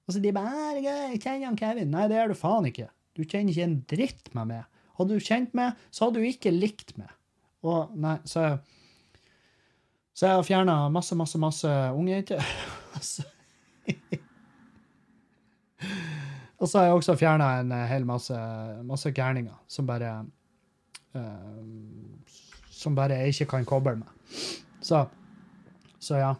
Altså, 0.07 0.21
de 0.23 0.31
bare 0.31 0.79
«Jeg 0.85 1.19
kjenner 1.25 1.49
han 1.49 1.59
Kevin. 1.59 1.91
Nei, 1.91 2.05
det 2.07 2.21
gjør 2.21 2.31
du 2.31 2.39
faen 2.39 2.69
ikke. 2.71 2.87
Du 3.19 3.25
kjenner 3.25 3.51
ikke 3.51 3.67
en 3.67 3.81
dritt 3.91 4.31
med 4.37 4.53
meg. 4.53 4.69
Hadde 5.01 5.19
du 5.19 5.27
kjent 5.27 5.59
meg, 5.59 5.75
så 5.91 6.07
hadde 6.07 6.23
du 6.23 6.29
ikke 6.29 6.55
likt 6.55 6.95
meg. 7.01 7.11
Og 7.67 7.97
nei, 7.99 8.15
så 8.31 8.47
Så 10.17 10.25
jeg 10.25 10.39
har 10.39 10.47
fjerna 10.49 10.75
masse, 10.89 11.17
masse, 11.19 11.39
masse 11.41 11.73
unge 11.93 12.15
jenter. 12.15 12.45
Altså. 12.97 13.27
Og 16.57 16.65
så 16.71 16.79
har 16.79 16.87
jeg 16.87 16.95
også 16.97 17.15
fjerna 17.21 17.49
en 17.61 17.75
hel 17.91 18.07
masse, 18.09 18.37
masse 18.89 19.11
gærninger 19.13 19.53
som 19.69 19.85
bare 19.87 20.15
uh, 21.13 21.61
Som 22.73 22.97
bare 22.97 23.19
jeg 23.21 23.35
ikke 23.35 23.51
kan 23.51 23.69
koble 23.69 23.99
med. 24.01 24.09
Så, 24.81 25.03
så 26.01 26.23
ja. 26.23 26.33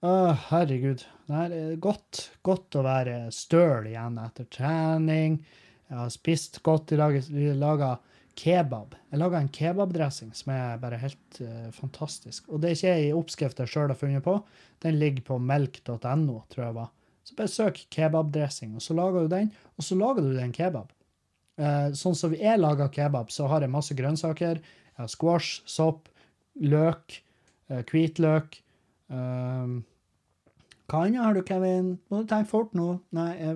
Å, 0.00 0.14
herregud. 0.48 1.04
Det 1.28 1.44
er 1.44 1.76
godt, 1.76 2.30
godt 2.40 2.80
å 2.80 2.86
være 2.86 3.18
støl 3.36 3.90
igjen 3.92 4.16
etter 4.24 4.48
trening. 4.48 5.42
Jeg 5.90 6.00
har 6.00 6.12
spist 6.16 6.62
godt 6.64 6.96
i 6.96 7.00
dag. 7.00 7.20
Laga 7.60 7.98
kebab. 8.40 8.94
Jeg 9.12 9.20
laga 9.20 9.40
en 9.42 9.50
kebabdressing 9.52 10.30
som 10.36 10.52
er 10.54 10.78
bare 10.80 11.00
helt 11.02 11.40
uh, 11.44 11.68
fantastisk. 11.76 12.48
Og 12.48 12.62
det 12.62 12.70
er 12.70 12.78
ikke 12.78 12.94
ei 12.96 13.10
oppskrift 13.16 13.60
jeg 13.60 13.72
sjøl 13.72 13.92
har 13.92 13.98
funnet 14.00 14.24
på. 14.24 14.38
Den 14.84 14.96
ligger 15.00 15.26
på 15.26 15.38
melk.no, 15.44 16.38
tror 16.48 16.64
jeg 16.64 16.76
var. 16.78 16.88
Så 17.28 17.36
bare 17.36 17.52
søk 17.52 17.82
kebabdressing, 17.92 18.72
og 18.78 18.82
så 18.84 18.96
lager 18.96 19.26
du 19.26 19.34
den, 19.34 19.50
og 19.76 19.84
så 19.86 19.98
lager 20.00 20.24
du 20.24 20.32
den 20.38 20.54
kebab. 20.56 20.88
Uh, 21.60 21.90
sånn 21.98 22.16
som 22.16 22.32
jeg 22.32 22.56
lager 22.62 22.88
kebab, 22.94 23.28
så 23.34 23.50
har 23.52 23.60
jeg 23.66 23.74
masse 23.74 23.96
grønnsaker. 23.98 24.62
Jeg 24.64 25.02
har 25.04 25.12
squash, 25.12 25.60
sopp, 25.68 26.08
løk, 26.64 27.20
uh, 27.70 27.82
hvitløk. 27.92 28.60
eh, 29.12 29.78
Hva 30.90 31.00
annet 31.06 31.22
har 31.22 31.36
du, 31.36 31.42
Kevin? 31.46 31.98
Må 32.10 32.22
du 32.22 32.26
tenke 32.30 32.50
fort 32.50 32.72
nå? 32.74 32.88
Nei, 33.14 33.30
jeg 33.38 33.52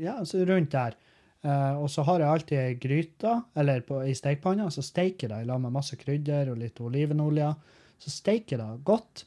Ja, 0.00 0.14
så 0.24 0.44
rundt 0.48 0.72
der. 0.72 0.96
Eh, 1.42 1.74
og 1.74 1.88
så 1.90 2.04
har 2.06 2.22
jeg 2.22 2.30
alltid 2.30 2.58
ei 2.60 2.74
gryte, 2.78 3.34
eller 3.58 3.82
på, 3.86 3.98
i 4.06 4.14
stekepanna, 4.14 4.68
så 4.70 4.84
steiker 4.84 5.26
jeg 5.26 5.32
det 5.34 5.42
i 5.42 5.48
lag 5.50 5.62
med 5.62 5.74
masse 5.74 5.98
krydder 5.98 6.52
og 6.52 6.60
litt 6.62 6.78
olivenolje. 6.82 7.50
Så 8.02 8.12
steiker 8.14 8.56
jeg 8.56 8.62
det 8.62 8.86
godt. 8.86 9.24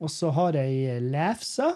Og 0.00 0.12
så 0.12 0.32
har 0.36 0.56
jeg 0.56 0.82
ei 0.94 1.04
lefse 1.04 1.68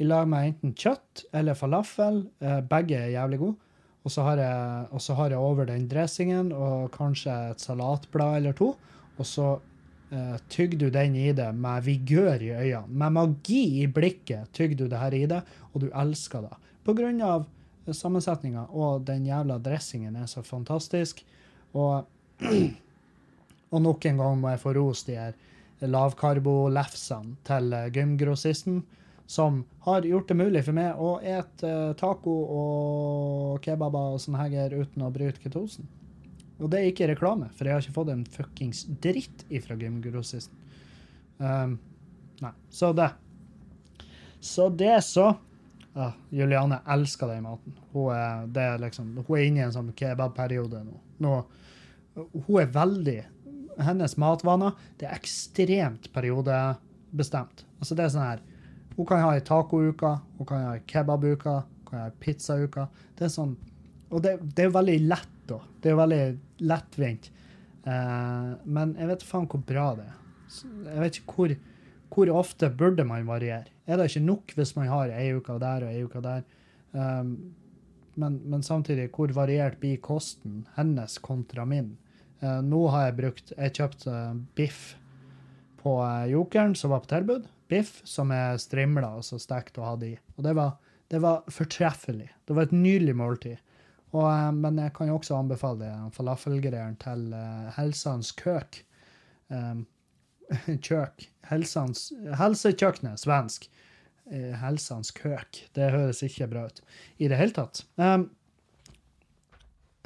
i 0.00 0.08
lag 0.08 0.28
med 0.28 0.50
enten 0.50 0.74
kjøtt 0.76 1.26
eller 1.36 1.56
falafel. 1.56 2.26
Uh, 2.40 2.60
begge 2.68 2.98
er 2.98 3.14
jævlig 3.14 3.40
gode. 3.40 3.60
Og 4.06 4.12
så 4.12 4.22
har 4.22 4.38
har 4.38 5.30
jeg 5.30 5.38
over 5.38 5.66
den 5.66 5.88
dressingen 5.88 6.52
og 6.52 6.92
kanskje 6.94 7.32
et 7.50 7.60
salatblad 7.60 8.36
eller 8.36 8.52
to. 8.52 8.76
Og 9.18 9.26
så 9.26 9.48
uh, 9.58 10.36
tygger 10.48 10.78
du 10.78 10.88
den 10.90 11.16
i 11.16 11.32
det 11.32 11.48
med 11.54 11.82
vigør 11.82 12.40
i 12.40 12.52
øynene. 12.52 12.86
Med 12.88 13.10
magi 13.10 13.82
i 13.82 13.86
blikket 13.86 14.52
tygger 14.52 14.76
du 14.76 14.86
det 14.88 14.98
her 14.98 15.12
i 15.12 15.26
det, 15.26 15.42
og 15.72 15.80
du 15.80 15.90
elsker 15.90 16.40
det. 16.46 16.54
På 16.84 16.94
grunn 16.94 17.20
av 17.20 17.46
sammensetninga, 17.94 18.66
og 18.74 19.04
den 19.06 19.26
jævla 19.28 19.58
dressingen 19.62 20.16
er 20.16 20.26
så 20.30 20.42
fantastisk. 20.42 21.22
Og, 21.76 22.06
og 23.72 23.82
nok 23.82 24.06
en 24.10 24.22
gang 24.22 24.40
må 24.40 24.50
jeg 24.54 24.62
få 24.62 24.74
ros 24.76 25.04
de 25.06 25.18
her 25.18 25.36
lavkarbo-lefsene 25.84 27.36
til 27.46 27.74
eh, 27.76 27.90
gymgrossisten, 27.94 28.80
som 29.26 29.64
har 29.86 30.06
gjort 30.06 30.30
det 30.30 30.38
mulig 30.38 30.62
for 30.64 30.76
meg 30.76 30.98
å 31.02 31.16
ete 31.20 31.68
eh, 31.68 31.94
taco 31.98 32.36
og 32.56 33.62
kebaber 33.64 34.16
og 34.16 34.22
sånn 34.22 34.38
her 34.38 34.74
uten 34.74 35.04
å 35.04 35.12
bryte 35.12 35.42
ketosen. 35.42 35.88
Og 36.56 36.70
det 36.72 36.80
er 36.80 36.90
ikke 36.90 37.10
reklame, 37.10 37.50
for 37.52 37.68
jeg 37.68 37.76
har 37.76 37.84
ikke 37.84 37.98
fått 37.98 38.12
en 38.14 38.24
fuckings 38.32 38.86
dritt 39.04 39.44
ifra 39.52 39.76
gymgrossisten. 39.76 40.56
Um, 41.36 41.74
nei, 42.40 42.52
så 42.72 42.94
det. 42.96 43.10
Så 44.40 44.70
det, 44.72 44.94
så. 45.04 45.34
Ja, 45.96 46.10
Juliane 46.28 46.82
elsker 46.92 47.30
den 47.32 47.46
maten. 47.46 47.76
Hun 47.94 48.10
er, 48.12 48.50
er 48.60 48.82
liksom, 48.82 49.14
hun 49.16 49.38
er 49.38 49.46
inne 49.46 49.62
i 49.62 49.64
en 49.64 49.72
sånn 49.72 49.94
kebabperiode 49.96 50.82
nå. 50.84 50.98
nå. 51.24 51.38
Hun 52.16 52.60
er 52.60 52.68
veldig 52.72 53.16
Hennes 53.76 54.14
matvaner 54.16 54.72
det 54.96 55.04
er 55.04 55.16
ekstremt 55.18 56.08
periodebestemt. 56.14 57.64
Altså 57.76 57.96
det 57.96 58.06
er 58.06 58.12
sånn 58.14 58.24
her 58.24 58.44
Hun 58.96 59.08
kan 59.08 59.20
ha 59.20 59.34
ei 59.36 59.42
tacouke, 59.44 60.12
hun 60.38 60.48
kan 60.48 60.62
ha 60.64 60.74
ei 60.78 60.84
kebabuke, 60.88 61.56
hun 61.80 61.88
kan 61.88 62.00
ha 62.00 62.10
ei 62.10 62.14
pizzauke. 62.20 62.86
Det 63.16 63.28
er 63.28 63.32
sånn 63.32 63.56
Og 64.08 64.22
det, 64.24 64.36
det 64.56 64.68
er 64.68 64.76
veldig 64.76 64.98
lett, 65.08 65.34
da. 65.48 65.58
Det 65.82 65.92
er 65.92 65.98
veldig 65.98 66.22
lettvint. 66.68 67.30
Eh, 67.86 68.52
men 68.64 68.94
jeg 68.98 69.10
vet 69.10 69.24
faen 69.26 69.48
hvor 69.50 69.64
bra 69.66 69.88
det 69.98 70.06
er. 70.06 70.20
Jeg 70.92 71.02
vet 71.02 71.18
ikke 71.20 71.36
hvor, 71.36 71.56
hvor 72.16 72.32
ofte 72.32 72.70
burde 72.72 73.04
man 73.04 73.28
variere. 73.28 73.68
Er 73.84 73.98
det 73.98 74.08
ikke 74.08 74.24
nok 74.24 74.52
hvis 74.56 74.72
man 74.76 74.88
har 74.88 75.12
ei 75.12 75.34
uke 75.36 75.58
der 75.60 75.84
og 75.84 75.92
ei 75.92 76.04
uke 76.06 76.22
der? 76.24 76.44
Um, 76.96 77.52
men, 78.16 78.38
men 78.48 78.62
samtidig, 78.64 79.10
hvor 79.12 79.32
variert 79.36 79.76
blir 79.82 80.00
kosten 80.00 80.64
hennes 80.78 81.18
kontra 81.20 81.66
min? 81.68 81.98
Uh, 82.40 82.62
nå 82.64 82.86
har 82.92 83.08
jeg 83.08 83.16
brukt 83.18 83.52
Jeg 83.52 83.74
kjøpte 83.76 84.14
biff 84.56 84.94
på 85.82 85.98
eh, 86.02 86.32
Jokeren, 86.32 86.74
som 86.74 86.90
var 86.90 87.04
på 87.04 87.12
tilbud. 87.12 87.44
Biff 87.68 88.00
som 88.08 88.32
er 88.34 88.56
strimla 88.58 89.12
og 89.18 89.24
så 89.24 89.38
stekt 89.38 89.76
og 89.78 89.86
hadde 89.86 90.08
i. 90.08 90.16
Og 90.34 90.42
det 90.42 90.56
var, 90.58 90.72
det 91.12 91.20
var 91.22 91.44
fortreffelig. 91.52 92.26
Det 92.48 92.56
var 92.56 92.66
et 92.66 92.74
nydelig 92.74 93.14
måltid. 93.20 93.60
Og, 94.10 94.24
eh, 94.24 94.48
men 94.56 94.80
jeg 94.82 94.94
kan 94.96 95.12
jo 95.12 95.20
også 95.20 95.36
anbefale 95.36 95.92
falafelgreieren 96.16 96.96
til 97.04 97.28
Helsans 97.76 98.32
Køk. 98.40 98.80
Um, 99.46 99.84
kjøk. 100.86 101.28
Helsans, 101.50 102.12
helsekjøkkenet, 102.38 103.20
svensk. 103.22 103.68
Eh, 104.30 104.54
Helsans 104.58 105.10
Køk. 105.14 105.68
Det 105.74 105.90
høres 105.94 106.22
ikke 106.26 106.48
bra 106.50 106.66
ut 106.66 106.80
i 107.22 107.28
det 107.30 107.38
hele 107.38 107.54
tatt. 107.54 107.84
Um, 107.94 108.30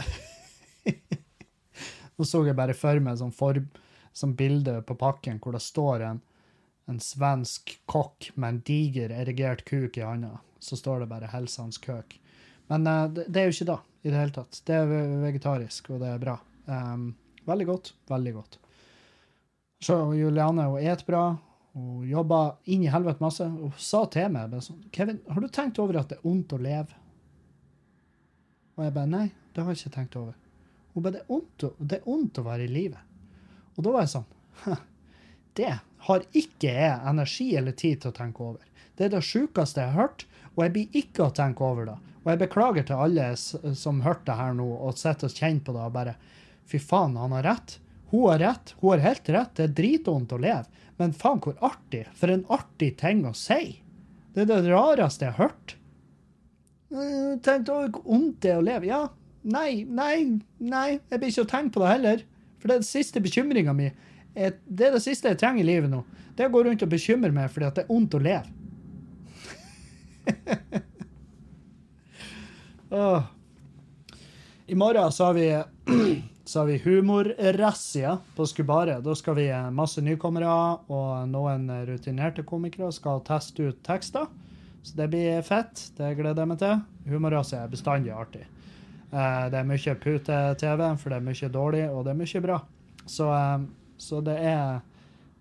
Nå 2.16 2.26
så 2.28 2.42
jeg 2.44 2.56
bare 2.56 2.76
for 2.76 3.00
meg 3.00 3.16
sånn, 3.16 3.32
for, 3.32 3.56
sånn 4.12 4.36
bilde 4.36 4.82
på 4.84 4.94
pakken 5.00 5.40
hvor 5.40 5.56
det 5.56 5.62
står 5.64 6.04
en, 6.04 6.20
en 6.92 7.00
svensk 7.00 7.78
kokk 7.88 8.28
med 8.34 8.48
en 8.48 8.62
diger, 8.68 9.14
erigert 9.22 9.64
kuk 9.68 9.96
i 9.96 10.04
handa. 10.04 10.36
Så 10.60 10.76
står 10.76 11.00
det 11.00 11.12
bare 11.14 11.30
'Helsans 11.32 11.80
køk'. 11.80 12.18
Men 12.68 12.84
uh, 12.86 13.08
det, 13.08 13.24
det 13.32 13.40
er 13.40 13.48
jo 13.48 13.56
ikke 13.56 13.72
da 13.72 13.78
i 14.04 14.10
det 14.12 14.20
hele 14.20 14.36
tatt. 14.36 14.60
Det 14.68 14.74
er 14.76 14.86
vegetarisk, 15.24 15.90
og 15.94 16.04
det 16.04 16.12
er 16.12 16.20
bra. 16.20 16.36
Um, 16.68 17.14
veldig 17.48 17.66
godt. 17.72 17.94
Veldig 18.12 18.34
godt. 18.36 18.60
Så 19.80 19.96
Juliane 20.14 20.66
hun 20.68 20.80
et 20.80 21.06
bra. 21.06 21.36
Hun 21.72 22.08
jobba 22.08 22.56
inn 22.68 22.82
i 22.84 22.90
helvete 22.92 23.22
masse. 23.22 23.46
Hun 23.46 23.72
sa 23.80 24.04
til 24.12 24.28
meg 24.32 24.50
bare 24.52 24.64
sånn 24.64 24.82
'Kevin, 24.92 25.20
har 25.28 25.40
du 25.40 25.48
tenkt 25.48 25.78
over 25.78 26.00
at 26.00 26.08
det 26.08 26.18
er 26.18 26.28
ondt 26.28 26.52
å 26.52 26.58
leve?' 26.60 26.96
Og 28.76 28.84
jeg 28.84 28.94
bare 28.94 29.06
'Nei, 29.06 29.32
det 29.54 29.62
har 29.64 29.72
jeg 29.72 29.80
ikke 29.80 29.96
tenkt 29.96 30.16
over'. 30.16 30.34
Hun 30.94 31.02
bare 31.02 31.12
'Det 31.12 31.22
er 31.22 31.32
ondt 31.32 31.64
å, 31.64 31.72
det 31.80 32.02
å 32.40 32.42
være 32.42 32.64
i 32.64 32.68
live'. 32.68 32.98
Og 33.76 33.84
da 33.84 33.90
var 33.90 34.00
jeg 34.00 34.14
sånn 34.16 34.76
Det 35.56 35.80
har 36.06 36.20
ikke 36.32 36.72
jeg 36.74 37.00
energi 37.06 37.56
eller 37.56 37.72
tid 37.72 38.00
til 38.00 38.10
å 38.10 38.14
tenke 38.16 38.40
over. 38.40 38.60
Det 38.96 39.04
er 39.04 39.08
det 39.08 39.24
sjukeste 39.24 39.80
jeg 39.80 39.92
har 39.92 40.02
hørt, 40.02 40.26
og 40.56 40.64
jeg 40.64 40.72
blir 40.72 40.88
ikke 41.00 41.24
å 41.24 41.34
tenke 41.34 41.64
over 41.64 41.86
det. 41.86 41.98
Og 42.20 42.30
jeg 42.32 42.38
beklager 42.38 42.86
til 42.86 42.96
alle 42.96 43.36
som 43.36 44.02
hørte 44.04 44.26
det 44.26 44.36
her 44.36 44.52
nå 44.52 44.66
og 44.76 44.98
sitter 44.98 45.30
og 45.30 45.36
kjenner 45.36 45.64
på 45.64 45.72
det 45.72 45.86
og 45.86 45.92
bare 45.92 46.16
Fy 46.70 46.78
faen, 46.78 47.16
han 47.16 47.32
har 47.32 47.42
rett. 47.42 47.80
Hun 48.10 48.24
har 48.26 48.38
rett. 48.42 48.74
Hun 48.80 48.90
har 48.94 48.98
helt 49.04 49.28
rett. 49.30 49.54
Det 49.56 49.64
er 49.68 49.74
dritvondt 49.80 50.32
å 50.34 50.38
leve. 50.42 50.66
Men 51.00 51.12
faen, 51.16 51.40
hvor 51.44 51.56
artig. 51.64 52.04
For 52.18 52.32
en 52.32 52.44
artig 52.52 52.92
ting 53.00 53.22
å 53.28 53.32
si. 53.36 53.78
Det 54.34 54.44
er 54.44 54.50
det 54.50 54.62
rareste 54.70 55.24
jeg 55.28 55.36
har 55.36 55.48
hørt. 55.48 55.76
Eh, 56.90 57.32
Tenk 57.44 57.68
over 57.70 57.88
hvor 57.94 58.04
vondt 58.10 58.40
det 58.44 58.50
er 58.54 58.58
å 58.60 58.66
leve. 58.66 58.90
Ja, 58.90 59.02
nei, 59.42 59.84
nei, 59.86 60.40
nei. 60.58 60.88
Jeg 61.10 61.18
blir 61.22 61.30
ikke 61.32 61.46
å 61.46 61.52
tenke 61.54 61.74
på 61.78 61.84
det 61.84 61.92
heller. 61.94 62.24
For 62.60 62.68
det 62.68 62.74
er 62.76 62.82
den 62.82 62.90
siste 62.90 63.22
bekymringa 63.24 63.72
mi. 63.76 63.88
Det 64.34 64.86
er 64.86 64.92
det 64.94 65.02
siste 65.02 65.30
jeg 65.32 65.40
trenger 65.40 65.64
i 65.64 65.70
livet 65.70 65.90
nå. 65.90 66.02
Det 66.36 66.46
å 66.46 66.52
gå 66.54 66.60
rundt 66.66 66.82
og 66.84 66.90
bekymre 66.92 67.32
meg 67.34 67.50
fordi 67.52 67.70
det 67.76 67.82
er 67.84 67.88
vondt 67.90 68.14
å 68.18 68.20
leve. 68.22 68.46
Åh. 72.90 73.22
I 74.66 74.74
morgen 74.74 75.12
så 75.12 75.24
har 75.24 75.34
vi 75.34 75.48
så 76.50 76.58
har 76.60 76.66
vi 76.66 76.78
humorrazzia 76.82 78.16
på 78.34 78.46
Skubare. 78.46 78.96
Da 79.00 79.14
skal 79.14 79.36
vi 79.38 79.44
eh, 79.48 79.68
masse 79.70 80.02
nykommere 80.02 80.50
og 80.90 81.28
noen 81.30 81.68
rutinerte 81.86 82.42
komikere 82.42 82.88
skal 82.92 83.22
teste 83.26 83.68
ut 83.70 83.78
tekster. 83.86 84.26
Så 84.82 84.96
det 84.98 85.06
blir 85.12 85.44
fett. 85.46 85.84
Det 85.94 86.08
gleder 86.18 86.42
jeg 86.42 86.50
meg 86.50 86.58
til. 86.58 86.82
Humorrazzia 87.12 87.62
er 87.62 87.70
bestandig 87.70 88.10
artig. 88.16 88.42
Eh, 89.12 89.46
Det 89.52 89.60
er 89.60 89.68
mye 89.70 89.94
pute-TV, 90.02 90.82
for 90.98 91.14
det 91.14 91.20
er 91.20 91.26
mye 91.30 91.52
dårlig, 91.54 91.86
og 91.90 92.04
det 92.04 92.16
er 92.16 92.20
mye 92.24 92.42
bra. 92.48 92.60
Så, 93.06 93.30
eh, 93.30 93.66
så 93.98 94.22
det 94.24 94.38
er 94.38 94.80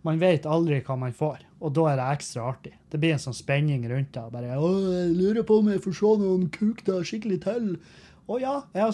Man 0.02 0.16
vet 0.20 0.46
aldri 0.48 0.78
hva 0.80 0.96
man 0.96 1.12
får, 1.12 1.42
og 1.60 1.74
da 1.76 1.90
er 1.90 1.98
det 2.00 2.04
ekstra 2.16 2.46
artig. 2.54 2.72
Det 2.90 3.00
blir 3.02 3.12
en 3.18 3.20
sånn 3.20 3.36
spenning 3.36 3.82
rundt 3.90 4.14
det. 4.14 4.22
Bare, 4.32 4.56
å, 4.56 4.70
jeg 4.94 5.10
lurer 5.18 5.44
på 5.44 5.58
om 5.60 5.68
jeg 5.68 5.82
får 5.84 5.98
se 5.98 6.12
noen 6.22 6.46
kuk 6.50 6.86
da 6.88 7.02
skikkelig 7.04 7.42
til. 7.44 7.66
Å 8.30 8.38
ja, 8.40 8.54
jeg 8.74 8.86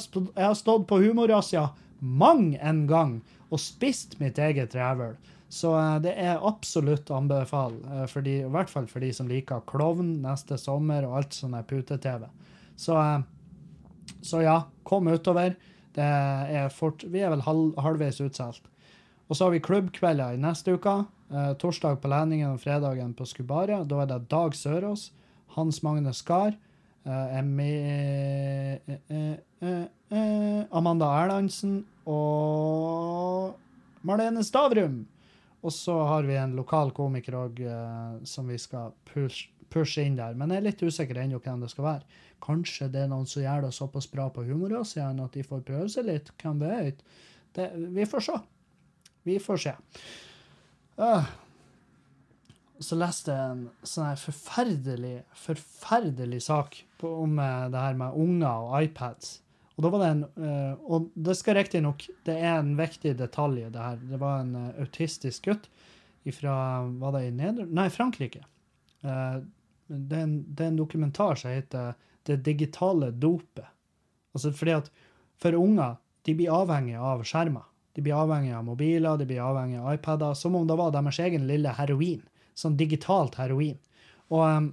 har 0.42 0.56
stått 0.58 0.88
på 0.90 0.98
humorrazzia 1.04 1.68
mang 2.00 2.56
en 2.62 2.86
gang 2.88 3.20
og 3.50 3.62
spist 3.62 4.20
mitt 4.20 4.40
eget 4.42 4.76
rævøl. 4.76 5.16
Så 5.50 5.72
eh, 5.78 5.98
det 6.04 6.16
er 6.20 6.44
absolutt 6.44 7.12
anbefal, 7.14 7.78
eh, 7.94 8.06
for 8.12 8.28
i 8.28 8.40
hvert 8.52 8.72
fall 8.72 8.90
for 8.92 9.04
de 9.04 9.12
som 9.16 9.30
liker 9.30 9.64
klovn 9.70 10.18
neste 10.24 10.58
sommer 10.62 11.06
og 11.08 11.20
alt 11.22 11.38
sånn 11.38 11.56
pute-TV. 11.70 12.28
Så, 12.76 12.98
eh, 13.00 14.16
så 14.26 14.44
ja, 14.44 14.60
kom 14.88 15.08
utover. 15.12 15.56
Det 15.96 16.06
er 16.06 16.74
fort, 16.74 17.06
vi 17.08 17.22
er 17.24 17.32
vel 17.32 17.46
halv, 17.46 17.76
halvveis 17.80 18.20
utsolgt. 18.26 18.66
Og 19.30 19.38
så 19.38 19.48
har 19.48 19.56
vi 19.56 19.64
klubbkvelder 19.64 20.36
i 20.36 20.42
neste 20.42 20.76
uke. 20.76 21.06
Torsdag 21.58 22.02
på 22.04 22.10
Læningen 22.12 22.52
og 22.52 22.60
fredagen 22.62 23.16
på 23.18 23.26
Skubaret. 23.26 23.88
Da 23.90 24.04
er 24.04 24.10
det 24.12 24.28
Dag 24.30 24.54
Sørås, 24.54 25.08
Hans 25.56 25.80
Magne 25.82 26.12
Skar, 26.14 26.54
Emmy 27.08 27.72
eh, 30.10 30.18
eh, 30.18 30.22
eh, 30.22 30.60
eh, 30.60 30.66
Amanda 30.72 31.10
Erlandsen 31.24 31.84
og 32.06 33.56
Marlene 34.06 34.44
Stavrum. 34.44 35.06
Og 35.66 35.74
så 35.74 35.96
har 36.06 36.24
vi 36.24 36.36
en 36.38 36.56
lokal 36.56 36.92
komiker 36.94 37.34
òg 37.40 37.60
som 38.24 38.46
vi 38.48 38.58
skal 38.62 38.92
push, 39.10 39.48
pushe 39.74 40.04
inn 40.06 40.16
der. 40.16 40.36
Men 40.38 40.52
jeg 40.54 40.62
er 40.62 40.66
litt 40.68 40.84
usikker 40.86 41.18
ennå 41.18 41.40
hvem 41.42 41.64
det 41.64 41.72
skal 41.72 41.88
være. 41.88 42.20
Kanskje 42.46 42.92
det 42.94 43.02
er 43.02 43.10
noen 43.10 43.26
som 43.26 43.42
gjør 43.42 43.66
det 43.66 43.72
såpass 43.74 44.06
bra 44.12 44.28
på 44.30 44.44
humorrazzien 44.46 45.24
at 45.24 45.34
de 45.34 45.42
får 45.42 45.64
prøve 45.66 45.90
seg 45.90 46.06
litt. 46.06 46.30
Hvem 46.38 46.62
vet? 46.62 47.02
Det, 47.58 47.72
vi 47.96 48.06
får 48.06 48.28
se. 48.28 48.38
Vi 49.26 49.40
får 49.42 49.58
se. 49.64 49.74
Uh, 51.02 51.26
Så 52.80 52.98
leste 53.00 53.32
jeg 53.32 53.52
en 53.56 53.66
sånn 53.88 54.10
her 54.10 54.20
forferdelig, 54.20 55.16
forferdelig 55.40 56.42
sak 56.44 56.76
på, 57.00 57.08
om 57.24 57.40
eh, 57.40 57.70
det 57.72 57.80
her 57.80 57.96
med 57.96 58.18
unger 58.20 58.66
og 58.68 58.74
iPads. 58.84 59.38
Og 59.76 59.84
da 59.84 59.92
var 59.92 60.04
det 60.04 60.12
en 60.14 60.24
eh, 60.40 60.86
Og 60.88 61.10
det 61.14 61.36
skal 61.36 61.58
riktignok 61.60 62.06
Det 62.28 62.36
er 62.38 62.60
en 62.60 62.76
viktig 62.80 63.16
detalj 63.20 63.66
det 63.74 63.82
her. 63.82 64.00
Det 64.00 64.20
var 64.22 64.44
en 64.44 64.56
eh, 64.56 64.82
autistisk 64.86 65.50
gutt 65.50 65.70
fra 66.34 66.56
Var 67.02 67.12
det 67.14 67.26
i 67.28 67.34
Neder... 67.36 67.68
Nei, 67.70 67.90
Frankrike. 67.94 68.46
eh, 69.04 69.36
det, 69.88 70.18
er 70.18 70.24
en, 70.24 70.40
det 70.48 70.64
er 70.64 70.72
en 70.72 70.80
dokumentar 70.80 71.36
som 71.38 71.52
heter 71.52 71.94
'Det 72.26 72.42
digitale 72.42 73.12
dopet'. 73.12 73.68
Altså 74.34 74.52
fordi 74.52 74.72
at 74.72 74.90
for 75.38 75.54
unger, 75.54 75.96
de 76.26 76.34
blir 76.34 76.50
avhengige 76.50 77.00
av 77.00 77.22
skjermer. 77.24 77.68
De 77.96 78.02
blir 78.02 78.18
avhengige 78.18 78.58
av 78.58 78.66
mobiler, 78.66 79.18
de 79.18 79.26
blir 79.26 79.44
avhengige 79.44 79.82
av 79.82 79.94
iPader, 79.94 80.34
som 80.34 80.56
om 80.56 80.68
det 80.68 80.76
var 80.76 80.92
deres 80.92 81.20
egen 81.20 81.46
lille 81.48 81.70
heroin. 81.78 82.24
Sånn 82.56 82.78
digitalt 82.80 83.38
heroin. 83.40 83.78
Og, 84.32 84.42
um, 84.42 84.72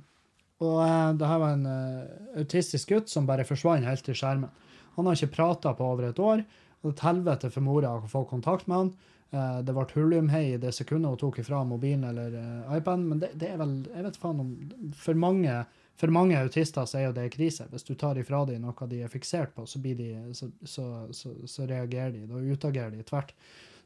og 0.63 0.81
uh, 0.81 1.13
det 1.19 1.29
her 1.29 1.39
var 1.43 1.55
en 1.55 1.67
uh, 1.67 2.41
autistisk 2.41 2.89
gutt 2.95 3.13
som 3.13 3.29
bare 3.29 3.45
forsvant 3.45 3.85
helt 3.85 4.05
til 4.07 4.17
skjermen. 4.17 4.51
Han 4.97 5.09
har 5.09 5.19
ikke 5.19 5.37
prata 5.37 5.73
på 5.79 5.89
over 5.95 6.11
et 6.11 6.19
år. 6.19 6.45
og 6.83 6.85
Det 6.85 6.91
er 6.91 6.97
et 6.97 7.07
helvete 7.09 7.51
for 7.51 7.67
mora 7.67 7.97
å 7.97 8.09
få 8.11 8.25
kontakt 8.31 8.69
med 8.71 8.77
han. 8.79 8.93
Uh, 9.33 9.61
det 9.65 9.73
ble 9.73 9.87
hulumhei 9.95 10.43
i 10.53 10.61
det 10.61 10.75
sekundet 10.77 11.15
hun 11.15 11.21
tok 11.21 11.39
ifra 11.41 11.63
mobilen 11.65 12.05
eller 12.05 12.35
uh, 12.37 12.75
iPaden, 12.77 13.07
men 13.09 13.23
det, 13.23 13.31
det, 13.41 13.49
er 13.49 13.63
vel 13.63 13.79
Jeg 13.89 14.05
vet 14.05 14.19
faen 14.21 14.43
om 14.43 14.51
For 14.93 15.17
mange 15.17 15.63
for 16.03 16.11
mange 16.11 16.39
autister 16.41 16.87
så 16.89 16.99
er 16.99 17.05
jo 17.05 17.17
det 17.17 17.29
krise. 17.35 17.67
Hvis 17.71 17.85
du 17.87 17.93
tar 17.95 18.19
ifra 18.19 18.41
dem 18.49 18.65
noe 18.65 18.89
de 18.91 19.03
er 19.05 19.13
fiksert 19.13 19.53
på, 19.55 19.67
så, 19.69 19.79
blir 19.79 19.99
de, 19.99 20.09
så, 20.35 20.49
så, 20.65 20.87
så, 21.15 21.35
så 21.47 21.67
reagerer 21.69 22.15
de. 22.17 22.25
Da 22.27 22.41
utagerer 22.41 22.91
de 22.91 23.05
tvert. 23.07 23.35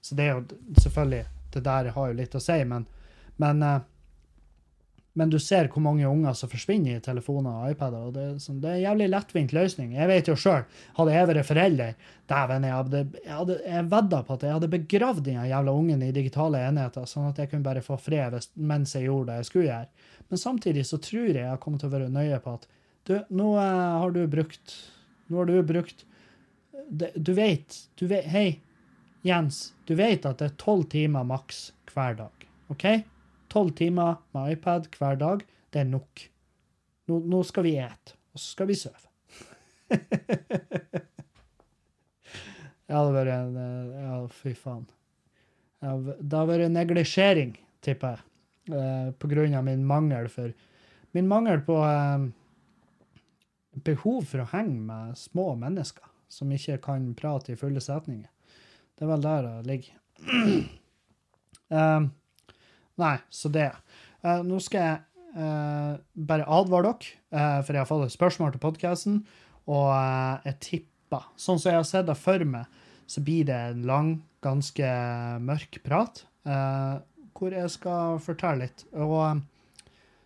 Så 0.00 0.14
det 0.14 0.28
er 0.28 0.36
jo 0.36 0.44
selvfølgelig 0.80 1.24
Det 1.52 1.62
der 1.64 1.90
har 1.92 2.08
jo 2.08 2.16
litt 2.16 2.34
å 2.36 2.40
si, 2.42 2.56
men, 2.68 2.86
men, 3.42 3.62
eh, 3.62 3.84
men 5.16 5.30
du 5.32 5.38
ser 5.40 5.70
hvor 5.72 5.80
mange 5.80 6.04
unger 6.04 6.34
som 6.36 6.50
forsvinner 6.52 6.98
i 6.98 7.02
telefoner 7.04 7.62
og 7.62 7.72
iPader. 7.72 8.08
og 8.08 8.12
Det, 8.12 8.24
sånn, 8.44 8.58
det 8.60 8.68
er 8.68 8.76
en 8.76 8.82
jævlig 8.82 9.06
lettvint 9.14 9.54
løsning. 9.56 9.94
Jeg 9.96 10.10
vet 10.10 10.28
jo 10.28 10.36
sjøl, 10.36 10.66
hadde 10.98 11.14
jeg 11.14 11.30
vært 11.30 11.48
forelder 11.48 11.94
Dæven, 12.26 12.66
jeg 12.66 12.74
hadde, 12.74 13.00
jeg 13.22 13.32
hadde 13.32 13.84
vedda 13.92 14.20
på 14.26 14.34
at 14.34 14.44
jeg 14.44 14.56
hadde 14.56 14.70
begravd 14.72 15.22
den 15.24 15.38
jævla 15.46 15.72
ungen 15.78 16.02
i 16.02 16.10
digitale 16.12 16.60
enheter, 16.66 17.06
sånn 17.08 17.30
at 17.30 17.40
jeg 17.40 17.52
kunne 17.52 17.64
bare 17.64 17.84
få 17.86 17.96
fred 18.02 18.34
mens 18.58 18.96
jeg 18.96 19.06
gjorde 19.06 19.30
det 19.30 19.38
jeg 19.40 19.48
skulle 19.48 19.68
gjøre. 19.70 20.10
Men 20.26 20.42
samtidig 20.42 20.84
så 20.88 20.98
tror 21.00 21.30
jeg 21.30 21.44
jeg 21.44 21.62
kommer 21.62 21.80
til 21.80 21.88
å 21.88 21.94
være 21.94 22.12
nøye 22.12 22.42
på 22.42 22.56
at 22.58 22.68
du, 23.06 23.14
nå 23.38 23.52
eh, 23.62 23.96
har 24.02 24.12
du 24.12 24.24
brukt 24.26 24.76
Nå 25.30 25.38
har 25.38 25.46
du 25.46 25.58
brukt 25.66 26.04
Du 26.90 27.32
vet, 27.34 27.76
du 27.98 28.06
vet 28.10 28.26
Hei, 28.30 28.48
Jens. 29.26 29.72
Du 29.86 29.94
vet 29.98 30.26
at 30.26 30.42
det 30.42 30.50
er 30.50 30.58
tolv 30.60 30.88
timer 30.90 31.26
maks 31.26 31.70
hver 31.94 32.18
dag. 32.18 32.46
OK? 32.70 32.84
Tolv 33.56 33.70
timer 33.72 34.18
med 34.36 34.52
iPad 34.52 34.84
hver 34.98 35.16
dag, 35.16 35.40
det 35.72 35.80
er 35.80 35.86
nok. 35.88 36.20
Nå, 37.08 37.22
nå 37.24 37.38
skal 37.48 37.64
vi 37.64 37.70
ete, 37.80 38.12
og 38.34 38.40
så 38.42 38.50
skal 38.50 38.66
vi 38.68 38.74
sove. 38.76 39.08
det 42.84 42.92
har 42.92 43.08
vært 43.14 43.32
en 43.32 43.56
eh, 43.62 43.94
Ja, 44.02 44.18
fy 44.28 44.52
faen. 44.52 44.82
Det 45.80 46.36
har 46.36 46.50
vært 46.50 46.68
neglisjering, 46.74 47.54
tipper 47.80 48.18
jeg, 48.18 48.76
eh, 48.76 49.08
på 49.16 49.32
grunn 49.32 49.56
av 49.56 49.64
min 49.64 49.86
mangel 49.88 50.28
for 50.32 50.52
Min 51.16 51.32
mangel 51.32 51.64
på 51.64 51.78
eh, 51.80 52.28
behov 53.88 54.28
for 54.34 54.44
å 54.44 54.50
henge 54.52 54.84
med 54.90 55.16
små 55.16 55.54
mennesker 55.56 56.04
som 56.28 56.52
ikke 56.52 56.76
kan 56.90 57.08
prate 57.16 57.56
i 57.56 57.56
fulle 57.56 57.80
setninger. 57.80 58.28
Det 58.92 59.08
er 59.08 59.12
vel 59.14 59.24
der 59.24 59.48
det 59.48 59.66
ligger. 59.72 59.96
um, 61.72 62.12
Nei, 63.00 63.16
så 63.30 63.50
det. 63.52 63.70
Uh, 64.24 64.40
nå 64.46 64.58
skal 64.64 64.86
jeg 64.86 65.00
uh, 65.36 65.96
bare 66.28 66.48
advare 66.48 66.94
dere, 66.94 67.16
uh, 67.36 67.60
for 67.60 67.76
jeg 67.76 67.82
har 67.82 67.90
fått 67.90 68.06
et 68.06 68.16
spørsmål 68.16 68.54
til 68.54 68.62
podkasten, 68.62 69.20
og 69.66 69.90
jeg 70.46 70.58
tipper 70.62 70.92
Sånn 71.38 71.60
som 71.62 71.70
jeg 71.70 71.78
har 71.78 71.84
sett 71.86 72.08
det 72.08 72.16
for 72.18 72.42
meg, 72.50 72.66
så 73.06 73.20
blir 73.22 73.44
det 73.46 73.54
en 73.54 73.84
lang, 73.86 74.08
ganske 74.42 74.88
mørk 75.38 75.78
prat, 75.84 76.18
hvor 77.38 77.54
jeg 77.54 77.70
skal 77.70 78.18
fortelle 78.24 78.66
litt. 78.66 78.82
Og 78.90 79.38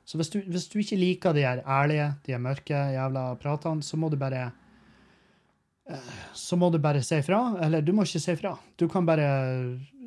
så 0.08 0.16
hvis 0.16 0.32
du, 0.32 0.38
hvis 0.48 0.66
du 0.72 0.78
ikke 0.80 0.98
liker 1.02 1.36
de 1.36 1.44
her 1.44 1.60
ærlige, 1.68 2.08
de 2.24 2.32
her 2.32 2.40
mørke 2.40 2.80
jævla 2.96 3.26
pratene, 3.44 3.84
så 3.84 4.00
må 4.00 4.08
du 4.08 4.16
bare 4.16 4.46
så 6.32 6.56
må 6.56 6.72
du 6.72 6.80
bare 6.80 7.04
si 7.04 7.20
fra. 7.28 7.42
Eller 7.60 7.84
du 7.84 7.92
må 7.92 8.08
ikke 8.08 8.24
si 8.24 8.38
fra. 8.40 8.56
Du 8.80 8.88
kan 8.88 9.04
bare 9.04 9.28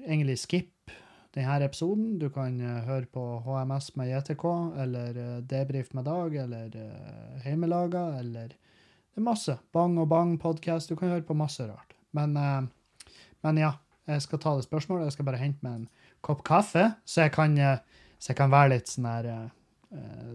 egentlig 0.07 0.39
skippe 0.41 0.72
denne 1.33 1.65
episoden. 1.65 2.17
Du 2.19 2.29
kan 2.33 2.59
uh, 2.61 2.83
høre 2.87 3.07
på 3.09 3.23
HMS 3.45 3.93
med 3.97 4.11
JTK, 4.11 4.45
eller 4.83 5.17
uh, 5.17 5.37
Debrif 5.49 5.93
med 5.93 6.05
Dag, 6.05 6.35
eller 6.35 6.75
uh, 6.77 7.41
Heimelaga, 7.45 8.05
eller 8.19 8.53
Det 9.13 9.21
er 9.21 9.25
masse. 9.25 9.57
Bang 9.73 9.97
og 10.01 10.07
Bang 10.09 10.37
podkast. 10.41 10.89
Du 10.89 10.95
kan 10.95 11.09
høre 11.09 11.25
på 11.25 11.37
masse 11.37 11.65
rart. 11.67 11.93
Men, 12.13 12.33
men, 13.41 13.57
ja, 13.57 13.75
jeg 14.09 14.21
skal 14.25 14.39
ta 14.41 14.55
det 14.57 14.65
spørsmålet. 14.65 15.05
Jeg 15.05 15.13
skal 15.13 15.27
bare 15.27 15.41
hente 15.41 15.61
meg 15.65 15.75
en 15.75 15.87
kopp 16.25 16.41
kaffe, 16.45 16.87
så 17.05 17.27
jeg 17.27 17.33
kan, 17.33 17.53
så 18.17 18.31
jeg 18.31 18.39
kan 18.39 18.49
være 18.53 18.71
litt 18.73 18.89
sånn 18.89 19.05
her 19.09 19.29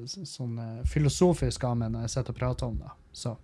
sånn 0.06 0.56
filosofisk 0.86 1.66
av 1.66 1.74
meg 1.80 1.90
når 1.90 2.06
jeg 2.06 2.14
sitter 2.14 2.34
og 2.34 2.38
prater 2.38 2.70
om 2.70 2.78
det. 2.78 2.94
Så 3.10 3.34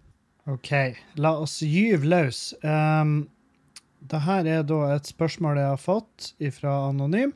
OK, 0.50 0.72
la 1.18 1.34
oss 1.42 1.60
gyve 1.66 2.10
løs. 2.10 2.44
Um, 2.62 3.24
Dette 4.04 4.38
er 4.46 4.66
da 4.70 4.80
et 4.94 5.10
spørsmål 5.10 5.58
jeg 5.62 5.72
har 5.72 5.82
fått 5.82 6.34
fra 6.58 6.76
Anonym. 6.92 7.34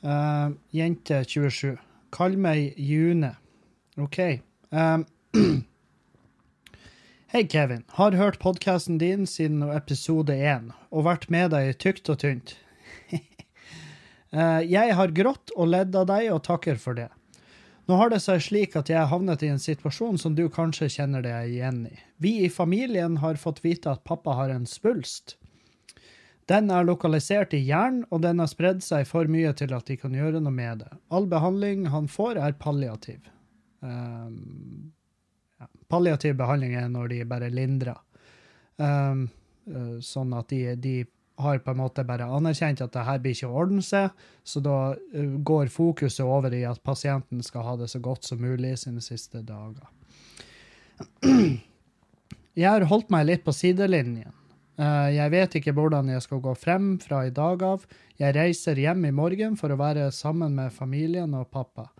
Uh, 0.00 0.56
jente 0.72 1.24
27. 1.24 1.76
Kall 2.10 2.36
meg 2.40 2.74
June. 2.80 3.34
OK. 4.00 4.40
Um, 4.70 5.04
Hei, 7.32 7.44
Kevin. 7.46 7.84
Har 7.88 8.12
hørt 8.12 8.38
podkasten 8.38 8.98
din 8.98 9.26
siden 9.26 9.62
episode 9.62 10.32
én, 10.32 10.72
og 10.90 11.04
vært 11.04 11.28
med 11.30 11.52
deg 11.52 11.76
tykt 11.78 12.08
og 12.08 12.22
tynt. 12.24 12.56
uh, 14.32 14.64
jeg 14.76 14.96
har 14.96 15.12
grått 15.12 15.52
og 15.54 15.68
ledd 15.74 15.92
av 15.94 16.08
deg, 16.08 16.30
og 16.32 16.46
takker 16.48 16.80
for 16.80 16.96
det. 16.96 17.10
Nå 17.90 17.98
har 18.00 18.12
det 18.12 18.22
seg 18.24 18.40
slik 18.40 18.76
at 18.78 18.88
jeg 18.88 18.96
har 19.02 19.10
havnet 19.10 19.42
i 19.44 19.50
en 19.52 19.60
situasjon 19.60 20.16
som 20.22 20.32
du 20.38 20.46
kanskje 20.48 20.88
kjenner 20.96 21.24
deg 21.26 21.52
igjen 21.52 21.84
i. 21.90 21.96
Vi 22.22 22.36
i 22.46 22.50
familien 22.52 23.18
har 23.20 23.40
fått 23.40 23.60
vite 23.66 23.92
at 23.92 24.06
pappa 24.08 24.38
har 24.38 24.52
en 24.54 24.64
svulst. 24.68 25.36
Den 26.50 26.70
er 26.74 26.86
lokalisert 26.86 27.54
i 27.54 27.60
hjernen, 27.62 28.02
og 28.10 28.24
den 28.24 28.40
har 28.42 28.48
spredd 28.50 28.80
seg 28.82 29.06
for 29.06 29.28
mye 29.30 29.52
til 29.54 29.70
at 29.76 29.86
de 29.86 29.96
kan 30.00 30.14
gjøre 30.16 30.40
noe 30.42 30.54
med 30.54 30.82
det. 30.82 30.90
All 31.14 31.28
behandling 31.30 31.86
han 31.92 32.08
får, 32.10 32.40
er 32.42 32.56
palliativ. 32.58 33.28
Um, 33.80 34.90
ja. 35.60 35.68
Palliativ 35.92 36.34
behandling 36.40 36.74
er 36.80 36.88
når 36.90 37.12
de 37.12 37.20
bare 37.30 37.52
lindrer. 37.54 38.00
Um, 38.80 39.28
sånn 40.02 40.34
at 40.34 40.50
de, 40.50 40.74
de, 40.80 40.96
har 41.40 41.60
på 41.64 41.72
en 41.72 41.78
måte 41.78 42.02
bare 42.04 42.26
anerkjent 42.28 42.82
at 42.84 42.92
det 42.92 43.04
her 43.06 43.20
blir 43.22 43.32
ikke 43.32 43.48
å 43.48 43.60
ordne 43.62 43.84
seg, 43.84 44.10
så 44.44 44.60
da 44.60 44.76
uh, 44.98 45.36
går 45.46 45.70
fokuset 45.72 46.26
over 46.26 46.52
i 46.56 46.66
at 46.68 46.82
pasienten 46.84 47.46
skal 47.46 47.64
ha 47.68 47.78
det 47.80 47.88
så 47.94 48.02
godt 48.02 48.26
som 48.26 48.42
mulig 48.42 48.74
sine 48.82 49.00
siste 49.04 49.44
dager. 49.46 49.86
Jeg 52.60 52.66
har 52.66 52.90
holdt 52.90 53.14
meg 53.14 53.28
litt 53.28 53.46
på 53.46 53.54
sidelinjen. 53.54 54.34
Uh, 54.80 55.10
jeg 55.12 55.28
vet 55.34 55.54
ikke 55.58 55.74
hvordan 55.76 56.08
jeg 56.08 56.22
skal 56.24 56.40
gå 56.40 56.54
frem 56.56 56.94
fra 57.02 57.26
i 57.28 57.32
dag 57.36 57.60
av. 57.66 57.84
Jeg 58.16 58.32
reiser 58.36 58.78
hjem 58.80 59.04
i 59.04 59.12
morgen 59.12 59.58
for 59.60 59.72
å 59.72 59.80
være 59.80 60.06
sammen 60.16 60.54
med 60.56 60.72
familien 60.72 61.34
og 61.36 61.50
pappa. 61.52 61.90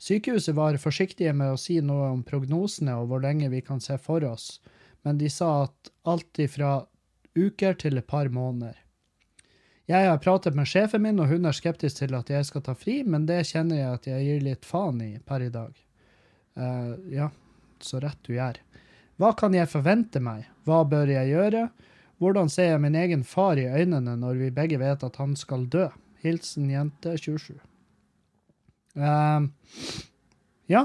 Sykehuset 0.00 0.56
var 0.56 0.78
forsiktige 0.80 1.34
med 1.36 1.52
å 1.52 1.58
si 1.60 1.76
noe 1.84 2.08
om 2.14 2.22
prognosene 2.24 2.94
og 2.96 3.10
hvor 3.10 3.20
lenge 3.20 3.50
vi 3.52 3.60
kan 3.60 3.82
se 3.84 3.98
for 4.00 4.24
oss, 4.24 4.62
men 5.04 5.18
de 5.20 5.28
sa 5.28 5.66
at 5.66 5.90
alt 6.08 6.40
ifra 6.40 6.78
uker 7.36 7.76
til 7.76 8.00
et 8.00 8.08
par 8.08 8.30
måneder. 8.32 8.78
Jeg 9.90 10.06
har 10.06 10.22
pratet 10.22 10.56
med 10.56 10.70
sjefen 10.70 11.02
min, 11.04 11.20
og 11.20 11.28
hun 11.28 11.44
er 11.44 11.56
skeptisk 11.56 11.98
til 11.98 12.16
at 12.16 12.30
jeg 12.30 12.46
skal 12.46 12.64
ta 12.64 12.76
fri, 12.78 13.00
men 13.04 13.26
det 13.28 13.42
kjenner 13.50 13.82
jeg 13.82 13.98
at 13.98 14.08
jeg 14.08 14.24
gir 14.24 14.42
litt 14.46 14.64
faen 14.64 15.00
i 15.02 15.12
per 15.26 15.44
i 15.44 15.52
dag. 15.52 15.76
Uh, 16.56 16.96
ja, 17.12 17.28
så 17.82 18.00
rett 18.00 18.20
du 18.24 18.32
gjør. 18.36 18.60
Hva 19.20 19.34
kan 19.36 19.52
jeg 19.52 19.68
forvente 19.68 20.22
meg? 20.24 20.46
Hva 20.64 20.80
bør 20.88 21.10
jeg 21.12 21.34
gjøre? 21.34 21.66
Hvordan 22.20 22.50
ser 22.52 22.74
jeg 22.74 22.80
min 22.84 22.96
egen 23.00 23.22
far 23.24 23.56
i 23.56 23.64
øynene 23.64 24.12
når 24.20 24.36
vi 24.42 24.52
begge 24.52 24.78
vet 24.80 25.04
at 25.06 25.16
han 25.16 25.32
skal 25.40 25.64
dø? 25.72 25.86
Hilsen 26.20 26.68
jente 26.68 27.14
27. 27.16 27.56
Uh, 28.92 29.48
ja. 30.68 30.84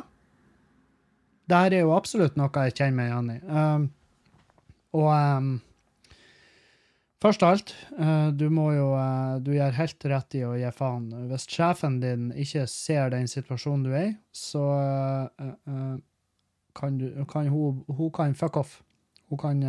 Dette 1.46 1.76
er 1.76 1.84
jo 1.84 1.92
absolutt 1.96 2.38
noe 2.40 2.64
jeg 2.64 2.78
kjenner 2.78 2.96
meg 2.96 3.12
igjen 3.12 3.34
i. 3.34 3.40
Uh, 3.52 3.90
og 4.96 5.10
um, 5.12 5.50
først 7.20 7.44
av 7.44 7.58
alt, 7.58 7.76
uh, 8.00 8.32
du 8.32 8.48
må 8.54 8.70
jo 8.78 8.88
uh, 8.96 9.36
Du 9.44 9.52
gjør 9.58 9.76
helt 9.76 10.08
rett 10.08 10.40
i 10.40 10.46
å 10.48 10.54
gi 10.56 10.72
faen. 10.78 11.12
Hvis 11.34 11.50
sjefen 11.52 12.00
din 12.00 12.32
ikke 12.32 12.64
ser 12.72 13.12
den 13.12 13.28
situasjonen 13.28 13.84
du 13.84 13.92
er 13.92 14.08
i, 14.08 14.16
så 14.32 14.64
uh, 15.36 16.00
kan, 16.80 16.98
du, 17.02 17.12
kan 17.28 17.52
hun, 17.52 17.84
hun 17.92 18.16
kan 18.16 18.40
fuck 18.40 18.64
off. 18.64 18.80
Hun 19.28 19.42
kan 19.42 19.64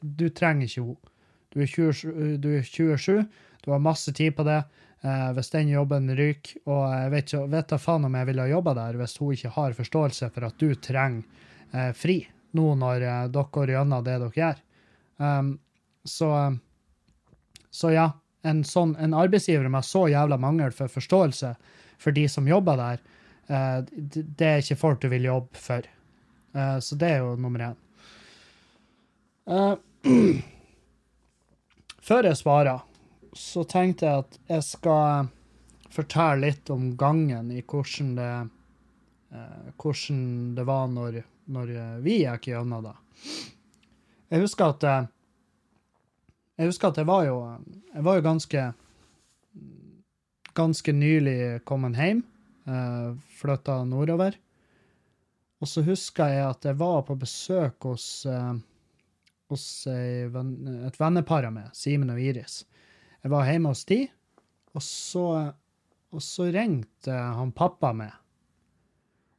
Du 0.00 0.28
trenger 0.30 0.68
ikke 0.68 0.84
henne. 0.84 1.10
Du 1.54 1.60
20, 1.62 2.38
du 2.42 2.48
er 2.58 2.64
27, 2.66 3.20
du 3.62 3.70
har 3.70 3.78
masse 3.78 4.10
tid 4.10 4.34
på 4.34 4.42
det. 4.42 4.64
Eh, 5.06 5.28
hvis 5.36 5.52
den 5.52 5.68
jobben 5.70 6.08
ryker, 6.18 6.56
og 6.66 6.80
jeg 6.90 7.10
vet, 7.12 7.28
ikke, 7.28 7.42
vet 7.52 7.68
da 7.70 7.78
faen 7.78 8.08
om 8.08 8.16
jeg 8.18 8.26
ville 8.32 8.46
jobba 8.50 8.74
der 8.74 8.98
hvis 8.98 9.14
hun 9.20 9.36
ikke 9.36 9.52
har 9.54 9.76
forståelse 9.76 10.30
for 10.34 10.48
at 10.48 10.56
du 10.58 10.74
trenger 10.74 11.22
eh, 11.70 11.92
fri 11.94 12.16
nå 12.58 12.72
når 12.80 13.04
eh, 13.04 13.22
dere 13.34 13.52
går 13.54 13.74
gjennom 13.74 14.04
det 14.06 14.16
dere 14.22 14.38
gjør. 14.40 14.62
Um, 15.22 15.52
så, 16.04 16.30
så 17.70 17.92
ja, 17.94 18.08
en, 18.44 18.64
sånn, 18.66 18.96
en 19.00 19.14
arbeidsgiver 19.16 19.70
med 19.70 19.86
så 19.86 20.06
jævla 20.10 20.38
mangel 20.40 20.74
for 20.74 20.90
forståelse 20.90 21.54
for 22.02 22.16
de 22.16 22.26
som 22.28 22.48
jobber 22.48 22.80
der, 22.80 23.04
eh, 23.48 23.78
det, 23.92 24.26
det 24.38 24.50
er 24.50 24.64
ikke 24.64 24.80
folk 24.80 25.02
du 25.02 25.08
vil 25.12 25.30
jobbe 25.30 25.60
for. 25.60 25.86
Eh, 26.54 26.78
så 26.84 26.98
det 27.00 27.14
er 27.14 27.24
jo 27.24 27.34
nummer 27.40 27.70
én. 27.70 27.83
Eh, 29.46 29.74
før 32.08 32.28
jeg 32.28 32.40
svarer, 32.40 32.84
så 33.34 33.64
tenkte 33.68 34.06
jeg 34.06 34.24
at 34.24 34.38
jeg 34.50 34.66
skal 34.66 35.30
fortelle 35.94 36.48
litt 36.48 36.70
om 36.74 36.92
gangen 36.98 37.50
i 37.54 37.62
hvordan 37.62 38.14
det, 38.18 38.30
uh, 39.34 39.66
hvordan 39.78 40.22
det 40.56 40.64
var 40.66 40.88
når, 40.90 41.20
når 41.54 41.74
vi 42.02 42.20
gikk 42.24 42.48
gjennom 42.50 42.86
det. 42.88 42.94
Jeg 44.34 44.42
husker 44.42 44.74
at 44.74 44.86
uh, 44.90 45.10
jeg 46.58 46.70
husker 46.70 46.90
at 46.90 46.98
jeg 46.98 47.10
var 47.10 47.26
jo, 47.26 47.38
jeg 47.94 48.06
var 48.06 48.18
jo 48.18 48.26
ganske 48.26 48.64
ganske 50.54 50.92
nylig 50.92 51.64
kommet 51.64 51.98
hjem. 51.98 52.22
Uh, 52.64 53.18
Flytta 53.38 53.82
nordover. 53.84 54.36
Og 55.60 55.68
så 55.68 55.82
husker 55.84 56.30
jeg 56.30 56.46
at 56.46 56.66
jeg 56.68 56.78
var 56.78 57.02
på 57.08 57.16
besøk 57.16 57.86
hos, 57.88 58.26
eh, 58.28 58.52
hos 59.54 59.86
et 59.90 60.98
vennepar 61.00 61.46
av 61.48 61.54
meg, 61.54 61.70
Simen 61.76 62.12
og 62.12 62.20
Iris. 62.20 62.62
Jeg 63.24 63.32
var 63.32 63.48
hjemme 63.48 63.72
hos 63.72 63.86
de, 63.88 64.02
og 64.74 64.82
så, 64.84 65.26
og 66.12 66.22
så 66.22 66.50
ringte 66.52 67.14
han 67.14 67.54
pappa 67.56 67.94
meg. 67.96 68.12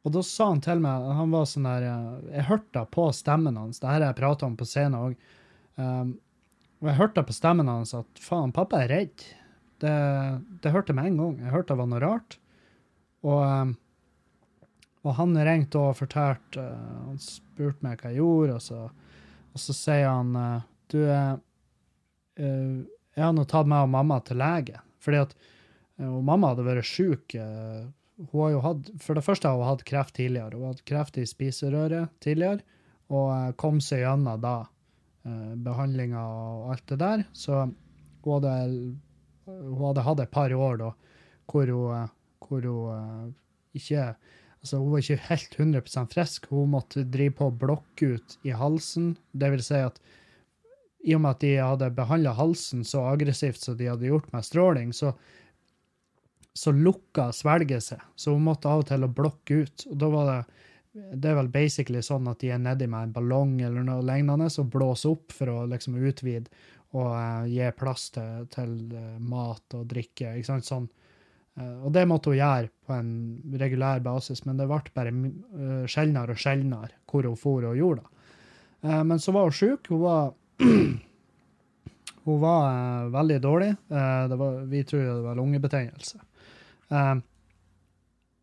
Og 0.06 0.14
da 0.14 0.22
sa 0.26 0.52
han 0.52 0.62
til 0.62 0.82
meg 0.84 1.08
Han 1.18 1.34
var 1.34 1.48
sånn 1.50 1.66
der 1.66 1.88
eh, 1.90 2.28
Jeg 2.38 2.50
hørte 2.52 2.86
på 2.94 3.08
stemmen 3.16 3.58
hans. 3.58 3.82
Det 3.82 3.90
her 3.90 4.00
har 4.00 4.12
jeg 4.12 4.20
prata 4.22 4.48
om 4.48 4.58
på 4.58 4.68
scenen 4.70 5.00
òg. 5.00 5.16
Um, 5.76 6.14
og 6.82 6.92
jeg 6.92 7.00
hørte 7.00 7.24
på 7.26 7.36
stemmen 7.36 7.72
hans 7.72 7.96
at 7.98 8.22
faen, 8.22 8.54
pappa 8.56 8.84
er 8.84 8.92
redd. 8.92 9.26
Det, 9.82 9.96
det 10.62 10.72
hørte 10.72 10.94
jeg 10.94 11.00
med 11.00 11.10
en 11.10 11.18
gang. 11.24 11.40
Jeg 11.48 11.56
hørte 11.56 11.74
det 11.74 11.80
var 11.82 11.90
noe 11.90 12.04
rart. 12.04 12.38
Og, 13.26 13.42
um, 13.42 13.74
og 15.06 15.18
han 15.18 15.34
ringte 15.48 15.82
og 15.82 15.98
fortalte 15.98 16.62
uh, 16.62 17.02
Han 17.10 17.18
spurte 17.22 17.88
meg 17.88 17.98
hva 17.98 18.14
jeg 18.14 18.22
gjorde, 18.22 18.60
og 18.60 18.66
så, 18.66 18.84
og 19.56 19.62
så 19.64 19.76
sier 19.76 20.10
han 20.10 20.36
uh, 20.36 20.64
Du, 20.92 21.00
jeg 22.36 23.24
har 23.24 23.32
nå 23.34 23.46
tatt 23.50 23.70
meg 23.72 23.88
og 23.88 23.94
mamma 23.94 24.20
til 24.22 24.38
lege. 24.38 24.82
Fordi 25.02 25.22
at 25.24 25.32
og 26.04 26.20
mamma 26.28 26.52
hadde 26.52 26.66
vært 26.68 26.86
sjuk. 26.86 27.34
Hun 27.34 28.42
har 28.42 28.50
jo 28.52 28.60
hatt, 28.62 28.90
for 29.00 29.16
det 29.16 29.24
første 29.24 29.48
har 29.48 29.56
hun 29.56 29.70
hatt 29.70 29.86
kreft 29.88 30.18
tidligere. 30.18 30.60
Hun 30.60 30.74
hadde 30.74 30.84
kreft 30.86 31.18
i 31.18 31.24
spiserøret 31.26 32.12
tidligere, 32.24 32.60
og 33.08 33.56
kom 33.58 33.80
seg 33.80 34.04
gjennom 34.04 34.44
da 34.44 34.58
behandlinga 35.64 36.20
og 36.20 36.74
alt 36.76 36.86
det 36.92 37.00
der. 37.00 37.24
Så 37.32 37.64
hun 37.64 38.36
hadde, 38.36 38.54
hun 39.48 39.84
hadde 39.88 40.06
hatt 40.10 40.24
et 40.26 40.36
par 40.36 40.54
år 40.54 40.84
da 40.84 40.92
hvor 41.52 41.70
hun, 41.70 41.96
eh, 41.96 42.08
hvor 42.40 42.62
hun 42.62 42.98
eh, 42.98 43.34
ikke 43.80 44.16
Altså, 44.66 44.80
hun 44.82 44.96
var 44.96 45.04
ikke 45.04 45.28
helt 45.28 45.56
100% 45.62 46.14
frisk. 46.16 46.48
Hun 46.50 46.72
måtte 46.74 47.04
drive 47.06 47.36
på 47.38 47.52
å 47.52 47.54
blokke 47.54 48.16
ut 48.16 48.38
i 48.42 48.54
halsen. 48.58 49.12
Det 49.30 49.52
vil 49.54 49.62
si 49.62 49.78
at 49.78 50.00
i 51.06 51.14
og 51.14 51.22
med 51.22 51.36
at 51.36 51.44
de 51.44 51.52
hadde 51.62 51.90
behandla 51.94 52.34
halsen 52.34 52.82
så 52.82 53.04
aggressivt 53.12 53.62
som 53.62 53.78
de 53.78 53.92
hadde 53.92 54.10
gjort 54.10 54.32
med 54.34 54.48
stråling, 54.48 54.90
så, 54.90 55.12
så 56.58 56.74
lukka 56.74 57.28
svelget 57.30 57.86
seg. 57.86 58.02
Så 58.18 58.34
hun 58.34 58.48
måtte 58.48 58.72
av 58.72 58.82
og 58.82 58.90
til 58.90 59.06
å 59.06 59.12
blokke 59.22 59.60
ut. 59.68 59.86
Og 59.92 60.02
da 60.02 60.10
var 60.18 60.32
det 60.32 60.40
det 60.96 61.28
er 61.30 61.38
vel 61.38 61.52
basically 61.52 62.02
sånn 62.02 62.26
at 62.32 62.40
de 62.42 62.54
er 62.56 62.62
nedi 62.64 62.88
med 62.88 63.10
en 63.10 63.14
ballong 63.14 63.58
eller 63.68 63.84
noe 63.84 64.02
lignende 64.08 64.48
og 64.48 64.70
blåser 64.72 65.12
opp 65.12 65.34
for 65.36 65.52
å 65.52 65.66
liksom 65.68 65.98
utvide 66.00 66.48
og 66.96 67.10
uh, 67.12 67.44
gi 67.52 67.68
plass 67.76 68.08
til, 68.16 68.46
til 68.54 68.78
eh, 68.96 69.18
mat 69.20 69.76
og 69.76 69.84
drikke. 69.92 70.38
ikke 70.38 70.48
sant, 70.48 70.66
sånn. 70.70 70.86
Eh, 71.56 71.78
og 71.86 71.94
det 71.96 72.06
måtte 72.10 72.34
hun 72.34 72.40
gjøre 72.40 72.72
på 72.86 72.96
en 72.96 73.14
regulær 73.62 74.04
basis, 74.06 74.44
men 74.46 74.60
det 74.60 74.68
ble 74.70 74.82
bare 74.96 75.14
uh, 75.14 75.86
sjeldnere 75.90 76.36
og 76.36 76.42
sjeldnere 76.42 77.00
hvor 77.10 77.28
hun 77.30 77.40
for 77.40 77.68
og 77.70 77.80
gjorde 77.80 78.04
det. 78.04 78.16
Eh, 78.86 79.04
men 79.04 79.20
så 79.20 79.32
var 79.32 79.50
hun 79.50 79.56
sjuk. 79.56 79.88
Hun 79.90 80.02
var, 80.02 80.34
hun 82.26 82.42
var 82.42 82.68
eh, 82.72 83.08
veldig 83.16 83.40
dårlig. 83.42 83.72
Eh, 83.90 84.36
var, 84.36 84.60
vi 84.70 84.84
tror 84.84 85.06
det 85.06 85.24
var 85.26 85.40
lungebetennelse. 85.40 86.22
Eh, 86.90 87.16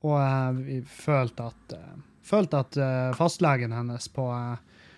og 0.02 0.16
eh, 0.18 0.50
vi 0.66 0.80
følte 0.82 1.50
at, 1.52 1.76
eh, 1.78 2.00
følte 2.26 2.64
at 2.64 2.80
eh, 2.80 3.12
fastlegen 3.18 3.74
hennes 3.76 4.08
på, 4.14 4.26
eh, 4.34 4.88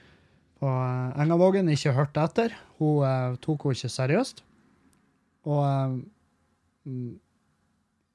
på 0.63 0.71
eh, 0.71 1.21
Engavågen 1.25 1.69
ikke 1.73 1.97
hørte 1.99 2.25
etter. 2.25 2.57
Hun 2.79 3.05
eh, 3.09 3.37
tok 3.45 3.69
henne 3.69 3.81
ikke 3.81 3.95
seriøst. 3.99 4.45
Og, 5.45 5.61
eh, 5.69 6.97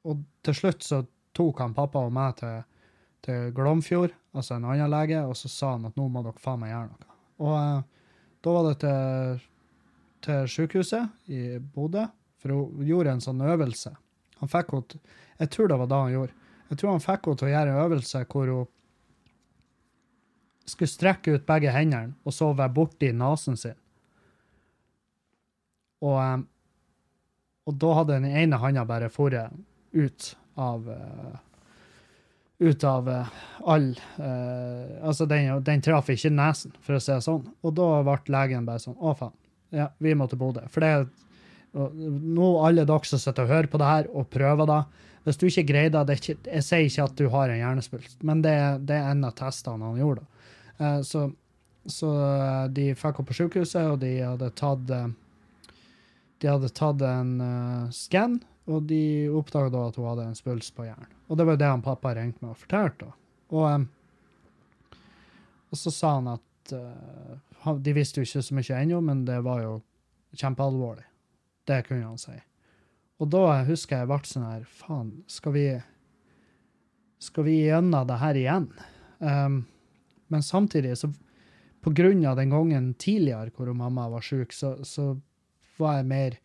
og 0.10 0.24
til 0.46 0.58
slutt 0.58 0.86
så 0.86 1.04
tok 1.38 1.62
han 1.64 1.76
pappa 1.78 2.02
og 2.08 2.14
meg 2.16 2.40
til, 2.40 2.64
til 3.26 3.54
Glomfjord, 3.56 4.16
altså 4.34 4.58
en 4.58 4.68
annen 4.72 4.92
lege, 4.92 5.22
og 5.26 5.38
så 5.38 5.52
sa 5.52 5.76
han 5.76 5.88
at 5.90 5.98
nå 6.00 6.08
må 6.12 6.24
dere 6.26 6.42
faen 6.42 6.62
meg 6.64 6.74
gjøre 6.74 6.90
noe. 6.90 7.18
Og 7.40 7.56
eh, 7.60 7.80
da 8.44 8.56
var 8.56 8.68
det 8.70 8.76
til, 8.84 9.46
til 10.26 10.50
sykehuset 10.52 11.32
i 11.36 11.44
Bodø, 11.60 12.08
for 12.40 12.56
hun 12.56 12.88
gjorde 12.88 13.16
en 13.16 13.24
sånn 13.24 13.44
øvelse. 13.44 13.94
Han 14.40 14.52
fikk 14.52 14.72
henne 14.72 15.02
Jeg 15.40 15.52
tror 15.52 15.68
det 15.68 15.80
var 15.80 15.90
da 15.92 16.04
han 16.06 16.14
gjorde. 16.14 16.36
Jeg 16.70 16.80
tror 16.80 16.94
han 16.94 17.04
fikk 17.04 17.28
henne 17.28 17.40
til 17.40 17.50
å 17.50 17.54
gjøre 17.54 17.74
en 17.74 17.84
øvelse 17.86 18.26
hvor 18.32 18.54
hun 18.54 18.70
skulle 20.70 20.92
strekke 20.92 21.34
ut 21.34 21.48
begge 21.50 21.72
hendene 21.74 22.14
og 22.24 22.36
så 22.36 22.52
være 22.54 22.74
borti 22.76 23.10
nesen 23.16 23.58
sin. 23.58 23.78
Og, 26.06 26.16
eh, 26.24 26.38
og 27.68 27.80
da 27.84 27.96
hadde 28.00 28.20
den 28.22 28.38
ene 28.44 28.60
handa 28.62 28.86
bare 28.88 29.12
foret 29.12 29.52
ut 29.92 30.36
av 30.60 30.90
eh, 30.92 31.38
ut 32.60 32.84
av 32.84 33.10
eh, 33.10 33.28
all 33.64 34.00
eh, 34.18 35.04
Altså, 35.04 35.26
den, 35.26 35.64
den 35.64 35.82
traff 35.82 36.10
ikke 36.12 36.32
nesen, 36.34 36.76
for 36.84 36.98
å 36.98 37.02
si 37.04 37.14
det 37.14 37.24
sånn. 37.24 37.46
Og 37.64 37.76
da 37.78 37.90
ble 38.04 38.36
legen 38.36 38.68
bare 38.68 38.84
sånn 38.84 38.98
Å, 39.00 39.16
faen. 39.18 39.36
Ja, 39.76 39.92
vi 40.02 40.16
må 40.18 40.28
til 40.28 40.42
Bodø. 40.42 40.66
For 40.74 40.84
det 40.84 40.90
er 40.90 41.10
nå 41.70 42.48
alle 42.66 42.88
dere 42.90 43.06
som 43.06 43.22
sitter 43.22 43.46
og 43.46 43.54
hører 43.54 43.70
på 43.70 43.78
det 43.78 43.90
her 43.92 44.08
og 44.10 44.32
prøver 44.34 44.66
det 44.66 44.80
Hvis 45.28 45.38
du 45.38 45.44
ikke 45.46 45.68
greier 45.70 45.92
det, 45.94 46.02
det 46.10 46.16
ikke, 46.18 46.36
Jeg 46.56 46.66
sier 46.66 46.88
ikke 46.88 47.06
at 47.06 47.20
du 47.20 47.28
har 47.30 47.52
en 47.54 47.60
hjernesvulst, 47.60 48.24
men 48.26 48.42
det, 48.42 48.56
det 48.90 48.98
er 48.98 49.12
en 49.12 49.28
av 49.28 49.36
testene 49.38 49.86
han 49.86 50.00
gjorde. 50.02 50.24
da. 50.80 50.90
Så, 51.06 51.28
så 51.86 52.10
de 52.74 52.88
fikk 52.98 53.20
henne 53.20 53.30
på 53.30 53.38
sykehuset, 53.38 53.92
og 53.92 54.00
de 54.02 54.16
hadde 54.24 54.50
tatt 54.58 54.88
De 54.90 56.50
hadde 56.50 56.72
tatt 56.74 57.06
en 57.06 57.36
uh, 57.44 57.94
skann, 57.94 58.40
og 58.70 58.86
de 58.90 59.30
oppdaga 59.34 59.72
da 59.74 59.86
at 59.90 59.98
hun 59.98 60.08
hadde 60.12 60.28
en 60.30 60.38
svulst 60.38 60.76
på 60.78 60.86
hjernen. 60.86 61.10
Og 61.28 61.40
det 61.40 61.46
var 61.50 61.58
det 61.58 61.70
han 61.72 61.86
pappa 61.86 62.14
ringte 62.16 62.44
meg 62.44 62.54
og 62.54 62.62
fortalte. 62.62 63.10
Og, 63.50 63.66
um, 63.66 63.88
og 65.70 65.82
så 65.82 65.94
sa 65.94 66.16
han 66.20 66.30
at 66.36 66.74
uh, 66.74 67.76
De 67.82 67.94
visste 67.98 68.22
jo 68.22 68.28
ikke 68.28 68.44
så 68.46 68.56
mye 68.56 68.82
ennå, 68.84 69.00
men 69.04 69.26
det 69.28 69.40
var 69.46 69.64
jo 69.64 69.74
kjempealvorlig. 70.38 71.08
Det 71.68 71.82
kunne 71.88 72.06
han 72.06 72.22
si. 72.22 72.36
Og 73.20 73.32
da 73.34 73.64
husker 73.68 73.98
jeg 73.98 74.06
jeg 74.06 74.12
ble 74.12 74.30
sånn 74.30 74.46
her 74.48 74.68
Faen, 74.80 75.10
skal 75.28 75.56
vi 75.56 75.66
Skal 77.20 77.44
vi 77.50 77.58
gjennom 77.66 78.08
det 78.08 78.20
her 78.22 78.38
igjen? 78.40 78.70
Um, 79.20 79.66
men 80.32 80.46
samtidig, 80.46 80.94
så 80.98 81.10
på 81.84 81.92
grunn 81.96 82.22
av 82.28 82.38
den 82.40 82.54
gangen 82.54 82.94
tidligere 82.94 83.52
hvor 83.56 83.74
mamma 83.74 84.06
var 84.12 84.24
syk, 84.24 84.54
så, 84.56 84.78
så 84.88 85.18
var 85.80 85.98
jeg 86.00 86.08
mer 86.08 86.38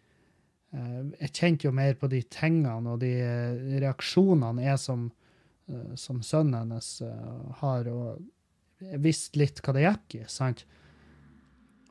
Jeg 0.74 1.30
kjente 1.30 1.68
jo 1.68 1.74
mer 1.76 1.94
på 1.98 2.08
de 2.10 2.22
tingene 2.26 2.94
og 2.94 3.02
de 3.02 3.12
eh, 3.22 3.66
reaksjonene 3.84 4.64
jeg 4.64 4.80
som, 4.82 5.04
eh, 5.70 5.92
som 6.00 6.22
sønnen 6.24 6.56
hennes 6.64 6.88
eh, 7.06 7.52
har, 7.60 7.90
og 7.90 8.24
visste 9.04 9.38
litt 9.38 9.62
hva 9.62 9.74
det 9.76 9.84
gikk 9.84 10.16
i, 10.18 10.24
sant? 10.30 10.64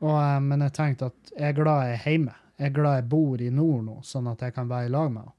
Og, 0.02 0.12
eh, 0.18 0.40
men 0.44 0.66
jeg 0.66 0.76
tenkte 0.76 1.08
at 1.12 1.32
jeg 1.32 1.48
er 1.52 1.56
glad 1.56 1.86
jeg 1.88 1.96
er 1.96 2.04
hjemme. 2.10 2.36
Jeg 2.58 2.70
er 2.70 2.76
glad 2.76 3.00
jeg 3.00 3.08
bor 3.10 3.42
i 3.42 3.50
nord 3.50 3.80
nå, 3.86 3.96
sånn 4.06 4.30
at 4.30 4.44
jeg 4.44 4.54
kan 4.54 4.68
være 4.70 4.90
i 4.90 4.94
lag 4.94 5.10
med 5.10 5.24
henne. 5.24 5.36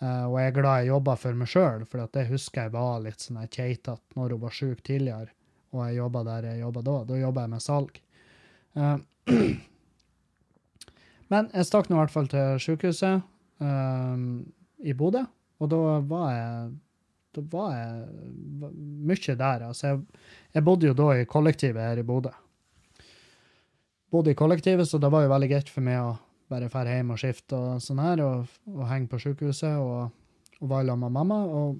Eh, 0.00 0.24
og 0.26 0.36
jeg 0.40 0.50
er 0.50 0.56
glad 0.56 0.80
jeg 0.80 0.90
jobber 0.90 1.18
for 1.20 1.40
meg 1.40 1.52
sjøl, 1.52 1.86
for 1.88 2.12
det 2.16 2.28
husker 2.30 2.66
jeg 2.66 2.74
var 2.74 3.02
litt 3.04 3.24
sånn 3.24 3.40
keitete 3.46 4.18
når 4.18 4.34
hun 4.34 4.44
var 4.46 4.54
sjuk 4.56 4.80
tidligere, 4.86 5.34
og 5.76 5.82
jeg 5.86 5.98
jobba 6.00 6.24
der 6.26 6.52
jeg 6.52 6.62
jobba 6.64 6.84
da. 6.86 6.96
Da 7.06 7.18
jobba 7.20 7.46
jeg 7.46 7.54
med 7.54 7.66
salg. 7.66 8.00
Men 11.30 11.50
jeg 11.54 11.68
stakk 11.68 11.88
nå 11.88 11.96
i 11.96 12.00
hvert 12.02 12.14
fall 12.14 12.30
til 12.30 12.62
sykehuset 12.62 13.22
um, 13.62 14.22
i 14.82 14.94
Bodø, 14.96 15.22
og 15.60 15.70
da 15.70 15.82
var 16.10 16.30
jeg 16.34 16.70
da 17.30 17.42
var 17.46 17.74
jeg 17.76 18.70
mye 19.06 19.34
der. 19.38 19.66
Altså, 19.68 19.86
jeg, 19.86 20.22
jeg 20.56 20.64
bodde 20.66 20.88
jo 20.88 20.96
da 20.98 21.12
i 21.14 21.28
kollektivet 21.30 21.84
her 21.84 22.00
i 22.00 22.06
Bodø. 22.06 22.32
Bodde 24.10 24.32
i 24.32 24.38
kollektivet, 24.38 24.88
så 24.88 24.98
det 24.98 25.12
var 25.12 25.22
jo 25.22 25.30
veldig 25.30 25.50
greit 25.52 25.70
for 25.70 25.86
meg 25.86 26.00
å 26.02 26.16
bare 26.50 26.70
dra 26.72 26.96
hjem 26.96 27.12
og 27.14 27.20
skifte 27.22 27.54
og 27.54 27.84
sånn 27.84 28.02
her, 28.02 28.24
og, 28.24 28.56
og 28.74 28.82
henge 28.90 29.06
på 29.12 29.20
sykehuset 29.22 29.78
og, 29.78 30.10
og 30.58 30.72
være 30.72 30.90
sammen 30.90 31.06
med 31.06 31.16
mamma. 31.20 31.38
Og 31.46 31.78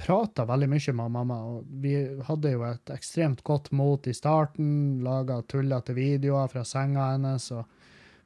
prata 0.00 0.44
veldig 0.48 0.68
mye 0.68 0.94
med 0.98 1.14
mamma. 1.16 1.38
og 1.48 1.72
Vi 1.80 1.94
hadde 2.28 2.52
jo 2.52 2.66
et 2.68 2.92
ekstremt 2.92 3.40
godt 3.46 3.72
mot 3.76 4.04
i 4.04 4.14
starten, 4.16 5.00
laga 5.04 5.40
tullete 5.48 5.96
videoer 5.96 6.52
fra 6.52 6.64
senga 6.68 7.14
hennes. 7.14 7.48
Og, 7.56 7.79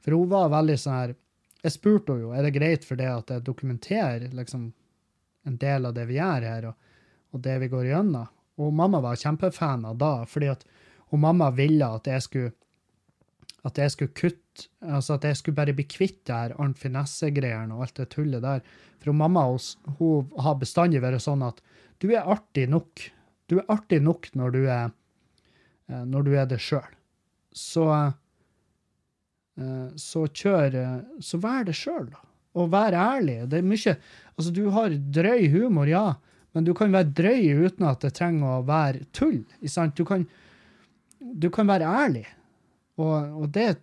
for 0.05 0.17
hun 0.17 0.29
var 0.29 0.53
veldig 0.53 0.77
sånn 0.81 0.99
her 0.99 1.15
Jeg 1.65 1.73
spurte 1.73 2.13
henne 2.13 2.27
jo 2.27 2.33
er 2.37 2.45
det 2.45 2.57
greit 2.59 2.83
for 2.85 3.01
det 3.01 3.09
at 3.09 3.31
jeg 3.33 3.45
dokumenterer 3.47 4.27
liksom 4.37 4.67
en 5.49 5.57
del 5.61 5.87
av 5.89 5.95
det 5.97 6.05
vi 6.09 6.19
gjør 6.19 6.45
her. 6.45 6.67
Og, 6.69 6.91
og 7.33 7.43
det 7.45 7.55
vi 7.63 7.71
går 7.73 7.89
gjennom. 7.89 8.29
Og 8.61 8.75
mamma 8.77 9.01
var 9.03 9.19
kjempefan 9.19 9.87
av 9.89 9.97
da, 9.99 10.13
fordi 10.29 10.51
at 10.53 10.63
hun 11.11 11.25
mamma 11.25 11.51
ville 11.55 11.89
at 11.97 12.09
jeg 12.11 12.27
skulle 12.29 12.53
at 13.65 13.79
jeg 13.81 13.95
skulle 13.95 14.13
kutte, 14.13 14.67
altså 14.85 15.17
at 15.17 15.25
jeg 15.25 15.39
skulle 15.39 15.57
bare 15.57 15.73
bli 15.73 15.87
kvitt 15.89 16.19
det 16.29 16.37
her 16.37 16.55
Arnt 16.61 16.77
Finesse-greiene 16.77 17.73
og 17.73 17.87
alt 17.87 17.97
det 17.97 18.11
tullet 18.13 18.45
der. 18.45 18.61
For 19.01 19.11
hun 19.11 19.23
mamma 19.23 19.47
hun, 19.49 19.95
hun 19.99 20.43
har 20.45 20.59
bestandig 20.61 21.01
vært 21.01 21.25
sånn 21.25 21.43
at 21.47 21.63
du 22.05 22.11
er 22.13 22.29
artig 22.29 22.67
nok. 22.69 23.07
Du 23.49 23.57
er 23.63 23.73
artig 23.73 24.03
nok 24.05 24.29
når 24.37 24.53
du 24.53 24.61
er, 24.69 24.93
eh, 25.89 26.05
når 26.05 26.29
du 26.29 26.31
er 26.37 26.51
det 26.51 26.61
sjøl. 26.61 26.93
Så 27.57 27.89
eh, 27.89 28.13
så 30.01 30.27
kjør 30.27 30.75
eh, 30.81 31.01
Så 31.23 31.39
vær 31.43 31.67
det 31.69 31.77
sjøl, 31.79 32.09
da. 32.11 32.23
Og 32.59 32.71
vær 32.71 32.95
ærlig. 32.95 33.45
Det 33.51 33.61
er 33.61 33.67
mye 33.67 33.97
Altså, 34.35 34.51
du 34.51 34.69
har 34.75 34.95
drøy 35.15 35.49
humor, 35.53 35.87
ja, 35.87 36.17
men 36.55 36.67
du 36.67 36.73
kan 36.75 36.91
være 36.95 37.13
drøy 37.15 37.67
uten 37.67 37.87
at 37.87 38.03
det 38.03 38.15
trenger 38.17 38.57
å 38.57 38.67
være 38.67 39.05
tull. 39.15 39.45
Du 39.95 40.05
kan, 40.07 40.25
du 41.19 41.51
kan 41.55 41.71
være 41.71 41.87
ærlig. 41.87 42.25
Og, 42.99 43.15
og, 43.43 43.47
det, 43.55 43.77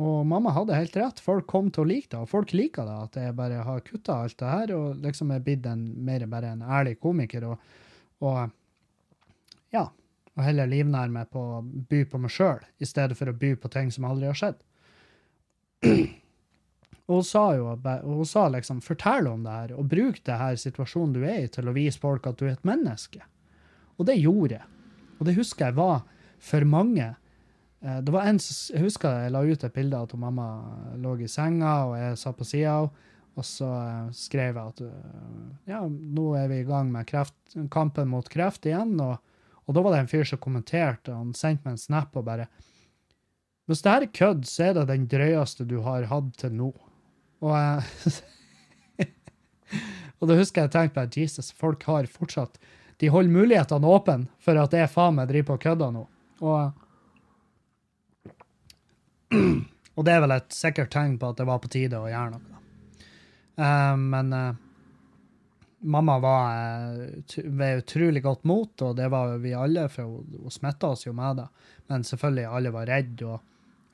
og 0.00 0.26
mamma 0.28 0.52
hadde 0.56 0.76
helt 0.76 0.96
rett. 0.96 1.20
Folk 1.24 1.46
kom 1.48 1.68
til 1.72 1.84
å 1.84 1.88
like 1.88 2.08
det, 2.12 2.20
og 2.20 2.28
folk 2.32 2.52
liker 2.56 2.88
det. 2.88 2.96
At 3.04 3.20
jeg 3.20 3.36
bare 3.36 3.64
har 3.64 3.84
kutta 3.84 4.16
alt 4.24 4.38
det 4.40 4.52
her 4.52 4.74
og 4.76 5.04
liksom 5.04 5.32
er 5.32 5.44
blitt 5.44 5.68
en, 5.68 5.84
mer 6.04 6.24
bare 6.28 6.54
en 6.56 6.64
ærlig 6.64 6.98
komiker. 7.04 7.48
Og, 7.52 7.76
og 8.24 8.48
ja, 9.76 9.84
og 10.36 10.44
heller 10.44 10.68
livnær 10.70 11.12
meg 11.12 11.28
på 11.32 11.44
å 11.58 11.60
by 11.64 12.04
på 12.08 12.20
meg 12.22 12.32
sjøl, 12.32 12.64
i 12.80 12.88
stedet 12.88 13.16
for 13.18 13.28
å 13.28 13.36
by 13.36 13.54
på 13.60 13.72
ting 13.72 13.92
som 13.92 14.08
aldri 14.08 14.28
har 14.30 14.40
skjedd. 14.40 14.60
Og 17.08 17.20
hun 17.20 17.24
sa 17.24 17.44
jo 17.56 17.70
hun 18.04 18.26
sa 18.28 18.48
liksom, 18.52 18.82
fortell 18.84 19.30
om 19.30 19.46
det 19.46 19.54
her, 19.54 19.70
og 19.80 19.88
bruk 19.88 20.20
det 20.26 20.36
her 20.36 20.58
situasjonen 20.60 21.14
du 21.16 21.22
er 21.24 21.46
i, 21.46 21.52
til 21.52 21.70
å 21.70 21.76
vise 21.76 22.00
folk 22.00 22.26
at 22.28 22.36
du 22.36 22.44
er 22.46 22.56
et 22.56 22.68
menneske. 22.68 23.22
Og 23.96 24.06
det 24.10 24.18
gjorde 24.20 24.58
jeg. 24.58 24.68
Og 25.18 25.26
det 25.26 25.38
husker 25.38 25.70
jeg 25.70 25.78
var 25.78 26.02
for 26.38 26.68
mange. 26.68 27.08
Eh, 27.80 28.00
det 28.04 28.12
var 28.14 28.28
en, 28.28 28.38
Jeg 28.38 28.84
husker 28.84 29.24
jeg 29.24 29.32
la 29.32 29.42
ut 29.42 29.64
et 29.64 29.74
bilde 29.74 29.96
av 29.96 30.08
at 30.08 30.20
mamma 30.20 30.48
lå 31.00 31.16
i 31.22 31.30
senga, 31.30 31.74
og 31.88 31.96
jeg 31.98 32.20
satt 32.20 32.38
på 32.38 32.48
sida 32.48 32.74
av 32.76 32.90
henne. 32.90 33.04
Og 33.38 33.46
så 33.46 33.68
eh, 33.70 34.06
skrev 34.18 34.56
jeg 34.56 34.72
at 34.74 34.80
eh, 34.82 35.42
ja, 35.70 35.84
nå 35.86 36.32
er 36.34 36.48
vi 36.50 36.62
i 36.62 36.66
gang 36.66 36.88
med 36.90 37.06
kreft, 37.06 37.36
kampen 37.70 38.10
mot 38.10 38.26
kreft 38.28 38.66
igjen. 38.66 38.96
Og, 39.00 39.20
og 39.64 39.76
da 39.76 39.84
var 39.84 39.94
det 39.94 40.00
en 40.02 40.10
fyr 40.10 40.26
som 40.26 40.40
kommenterte, 40.42 41.14
han 41.14 41.30
sendte 41.38 41.68
meg 41.68 41.76
en 41.76 41.84
snap 41.84 42.18
og 42.18 42.26
bare 42.26 42.48
Hvis 43.68 43.82
det 43.84 43.92
her 43.92 44.04
er 44.06 44.16
kødd, 44.16 44.46
så 44.48 44.70
er 44.70 44.78
det 44.78 44.86
den 44.88 45.02
drøyeste 45.12 45.66
du 45.68 45.82
har 45.84 46.06
hatt 46.08 46.30
til 46.40 46.54
nå. 46.56 46.70
Og, 47.44 47.52
og 50.18 50.24
da 50.30 50.36
husker 50.38 50.64
jeg 50.64 50.72
tenkte 50.72 50.96
på 50.96 51.04
Jesus, 51.20 51.52
folk 51.52 51.84
har 51.86 52.08
fortsatt 52.10 52.58
De 52.98 53.08
holder 53.12 53.30
mulighetene 53.30 53.86
åpne 53.86 54.26
for 54.42 54.58
at 54.58 54.72
jeg 54.74 54.90
faen 54.90 55.14
meg 55.18 55.28
driver 55.30 55.46
på 55.50 55.56
og 55.58 55.64
kødder 55.66 55.90
nå. 55.94 56.04
Og, 56.40 56.62
og 59.96 60.02
det 60.08 60.12
er 60.14 60.24
vel 60.24 60.36
et 60.38 60.52
sikkert 60.56 60.90
tegn 60.94 61.18
på 61.20 61.26
at 61.28 61.38
det 61.38 61.50
var 61.50 61.60
på 61.62 61.70
tide 61.70 62.00
å 62.00 62.08
gjøre 62.08 62.30
noe. 62.38 62.56
Uh, 63.58 63.96
men 64.00 64.26
uh, 64.32 64.54
mamma 65.92 66.14
var 66.22 66.42
uh, 66.56 67.42
ved 67.44 67.84
utrolig 67.84 68.22
godt 68.24 68.44
mot, 68.48 68.72
og 68.86 68.96
det 68.96 69.08
var 69.12 69.36
vi 69.42 69.52
alle, 69.54 69.88
for 69.92 70.02
hun, 70.08 70.40
hun 70.46 70.56
smitta 70.56 70.86
oss 70.94 71.06
jo 71.06 71.12
med 71.14 71.36
det. 71.42 71.48
Men 71.92 71.98
selvfølgelig, 72.06 72.46
alle 72.48 72.70
var 72.74 72.90
redde, 72.90 73.24
og 73.36 73.40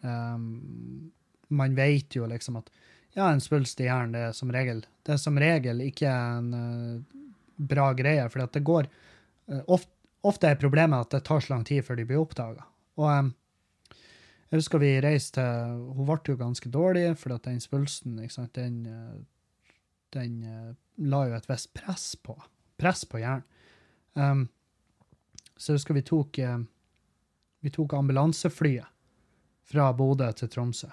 um, 0.05 1.11
man 1.49 1.75
vet 1.75 2.17
jo 2.17 2.27
liksom 2.31 2.61
at 2.61 2.71
ja, 3.15 3.29
en 3.31 3.41
svulst 3.41 3.81
i 3.81 3.87
hjernen 3.87 4.15
det 4.15 4.23
er 4.29 4.37
som 4.37 4.51
regel 4.53 4.83
det 5.07 5.15
er 5.15 5.21
som 5.23 5.39
regel 5.39 5.83
ikke 5.85 6.11
en 6.11 6.51
uh, 6.55 7.25
bra 7.57 7.93
greie, 7.95 8.25
for 8.33 8.47
det 8.51 8.65
går 8.67 8.89
uh, 8.89 9.61
ofte, 9.67 9.93
ofte 10.25 10.51
er 10.51 10.61
problemet 10.61 11.05
at 11.05 11.17
det 11.19 11.25
tar 11.29 11.45
så 11.45 11.55
lang 11.55 11.65
tid 11.69 11.85
før 11.85 12.01
de 12.01 12.07
blir 12.09 12.23
oppdaga. 12.23 12.65
Og 12.99 13.11
um, 13.11 13.29
jeg 14.49 14.63
husker 14.63 14.83
vi 14.83 14.95
reiste 15.03 15.43
til 15.43 15.85
Hun 15.97 16.07
ble 16.09 16.19
jo 16.31 16.39
ganske 16.39 16.71
dårlig, 16.71 17.07
for 17.19 17.35
at 17.35 17.47
den 17.47 17.61
svulsten 17.61 18.17
den, 18.55 18.77
uh, 20.47 20.75
la 20.97 21.25
jo 21.29 21.37
et 21.37 21.49
visst 21.51 21.73
press 21.75 22.15
på 22.17 22.39
press 22.79 23.05
på 23.07 23.21
hjernen. 23.23 23.45
Um, 24.15 24.49
så 25.57 25.73
jeg 25.73 25.79
husker 25.79 25.95
vi 25.95 26.03
tok, 26.03 26.39
vi 27.63 27.71
tok 27.71 27.93
ambulanseflyet 27.95 28.94
fra 29.71 29.93
Bodø 29.97 30.31
til 30.37 30.51
Tromsø 30.53 30.91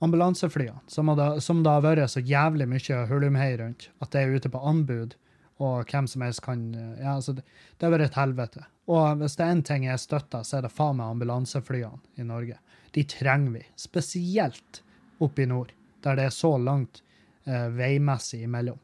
ambulanseflyene, 0.00 0.80
som, 0.86 1.10
som 1.40 1.62
det 1.62 1.72
har 1.72 1.84
vært 1.84 2.10
så 2.12 2.22
jævlig 2.24 2.66
mye 2.70 3.02
hulumhei 3.10 3.50
rundt, 3.60 3.90
at 4.00 4.12
det 4.14 4.22
er 4.22 4.36
ute 4.36 4.50
på 4.52 4.62
anbud, 4.64 5.16
og 5.60 5.90
hvem 5.92 6.06
som 6.08 6.24
helst 6.24 6.40
kan 6.46 6.62
ja, 6.72 7.18
altså 7.18 7.34
det, 7.36 7.44
det 7.76 7.84
har 7.84 7.92
vært 7.92 8.06
et 8.08 8.16
helvete. 8.16 8.64
Og 8.90 9.20
hvis 9.20 9.36
det 9.36 9.44
er 9.44 9.52
én 9.52 9.64
ting 9.66 9.84
jeg 9.84 10.00
støtter, 10.00 10.44
så 10.46 10.56
er 10.56 10.64
det 10.64 10.72
faen 10.72 10.96
meg 10.98 11.12
ambulanseflyene 11.12 12.00
i 12.16 12.24
Norge. 12.24 12.56
De 12.96 13.04
trenger 13.04 13.58
vi, 13.58 13.66
spesielt 13.78 14.80
oppe 15.20 15.44
i 15.44 15.50
nord, 15.50 15.74
der 16.00 16.16
det 16.16 16.30
er 16.30 16.34
så 16.34 16.54
langt 16.58 17.02
eh, 17.44 17.68
veimessig 17.76 18.40
imellom. 18.46 18.80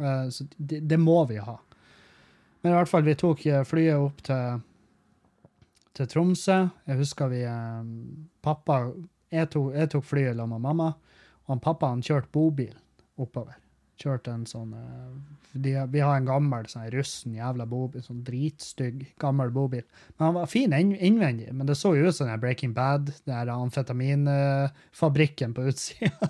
Eh, 0.00 0.24
så 0.32 0.48
det, 0.56 0.80
det, 0.88 0.96
må 0.96 1.18
vi 1.28 1.36
ha. 1.36 1.58
Men 2.62 2.72
i 2.72 2.78
hvert 2.78 2.90
fall, 2.90 3.04
vi 3.04 3.18
tok 3.20 3.44
eh, 3.44 3.60
flyet 3.68 4.00
opp 4.00 4.24
til, 4.24 4.64
til 5.96 6.08
Tromsø. 6.12 6.60
Jeg 6.86 7.00
husker 7.00 7.32
vi 7.32 7.42
eh, 7.48 7.92
Pappa 8.44 8.82
jeg 9.32 9.48
tok, 9.50 9.72
jeg 9.74 9.90
tok 9.90 10.04
flyet 10.06 10.36
sammen 10.36 10.56
med 10.56 10.66
mamma, 10.68 10.88
og 11.46 11.54
han 11.54 11.62
pappa 11.62 11.88
han 11.90 12.02
kjørte 12.04 12.30
bobil 12.34 12.74
oppover. 13.20 13.56
Kjørte 13.96 14.34
en 14.36 14.46
sånn 14.46 14.74
uh, 14.76 15.10
de, 15.56 15.72
Vi 15.88 16.00
har 16.04 16.18
en 16.18 16.28
gammel 16.28 16.66
sånn 16.68 16.90
russen 16.92 17.38
jævla 17.38 17.64
bobil, 17.68 18.02
sånn 18.04 18.24
dritstygg 18.26 19.06
gammel 19.22 19.50
bobil. 19.54 19.84
Men 20.16 20.24
han 20.28 20.36
var 20.36 20.52
fin 20.52 20.72
innvendig, 20.76 21.48
men 21.52 21.66
det 21.66 21.78
så 21.80 21.94
jo 21.96 22.10
ut 22.10 22.16
som 22.16 22.28
den 22.28 22.42
Breaking 22.42 22.74
Bad, 22.76 23.04
den 23.24 23.54
amfetaminfabrikken 23.54 25.54
på 25.56 25.66
utsida. 25.72 26.28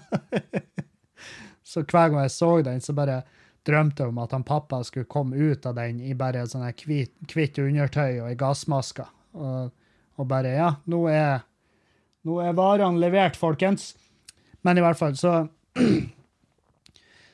så 1.67 1.83
hver 1.83 2.15
gang 2.15 2.23
jeg 2.23 2.37
så 2.37 2.51
den, 2.63 2.81
så 2.81 2.93
bare 2.97 3.25
drømte 3.67 4.07
om 4.07 4.19
at 4.23 4.33
han 4.33 4.47
pappa 4.47 4.85
skulle 4.87 5.11
komme 5.11 5.37
ut 5.37 5.67
av 5.67 5.75
den 5.75 6.01
i 6.07 6.15
bare 6.15 6.47
sånn 6.47 6.71
hvitt 6.71 7.59
undertøy 7.59 8.23
og 8.23 8.31
ei 8.31 8.39
gassmaske. 8.39 9.11
Og, 9.37 9.71
og 10.17 10.29
bare 10.31 10.57
Ja, 10.57 10.73
nå 10.89 11.05
er 11.13 11.45
nå 12.27 12.41
er 12.43 12.57
varene 12.59 12.99
levert, 12.99 13.37
folkens. 13.39 13.93
Men 14.67 14.81
i 14.81 14.83
hvert 14.83 14.99
fall, 14.99 15.15
så 15.19 15.45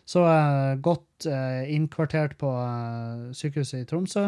Så 0.05 0.25
uh, 0.27 0.75
godt 0.83 1.27
uh, 1.31 1.63
innkvartert 1.73 2.35
på 2.41 2.51
uh, 2.51 3.31
sykehuset 3.33 3.85
i 3.85 3.89
Tromsø. 3.89 4.27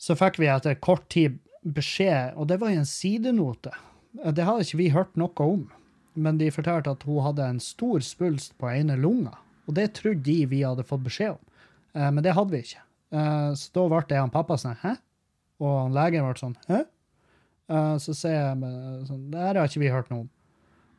Så 0.00 0.16
fikk 0.18 0.40
vi 0.40 0.48
etter 0.50 0.78
kort 0.82 1.06
tid 1.12 1.38
beskjed, 1.62 2.34
og 2.36 2.48
det 2.50 2.58
var 2.62 2.72
i 2.72 2.80
en 2.80 2.88
sidenote. 2.88 3.72
Det 4.16 4.46
hadde 4.46 4.64
ikke 4.64 4.80
vi 4.80 4.88
hørt 4.94 5.16
noe 5.20 5.44
om, 5.44 5.66
men 6.16 6.40
de 6.40 6.50
fortalte 6.50 6.92
at 6.96 7.04
hun 7.06 7.24
hadde 7.24 7.46
en 7.46 7.62
stor 7.62 8.02
svulst 8.04 8.56
på 8.60 8.72
ene 8.72 8.96
lunga. 8.98 9.36
Og 9.68 9.76
det 9.76 9.92
trodde 9.98 10.24
de 10.26 10.38
vi 10.50 10.64
hadde 10.64 10.86
fått 10.86 11.04
beskjed 11.04 11.36
om, 11.36 11.42
men 12.14 12.22
det 12.24 12.36
hadde 12.36 12.54
vi 12.54 12.60
ikke. 12.62 12.82
Så 13.58 13.72
da 13.74 13.86
ble 13.90 14.02
det 14.08 14.20
han 14.20 14.32
pappa 14.34 14.58
sånn 14.60 14.78
Hæ? 14.82 14.92
Og 15.62 15.72
han 15.72 15.96
legen 15.96 16.26
ble 16.26 16.38
sånn 16.40 16.56
Hæ? 16.68 16.84
Uh, 17.66 17.96
så 17.98 18.14
sier 18.14 18.36
jeg 18.36 19.06
sånn 19.08 19.24
Det 19.32 19.42
her 19.42 19.58
har 19.58 19.66
ikke 19.66 19.82
vi 19.82 19.90
hørt 19.90 20.10
noe 20.12 20.24
om. 20.24 20.32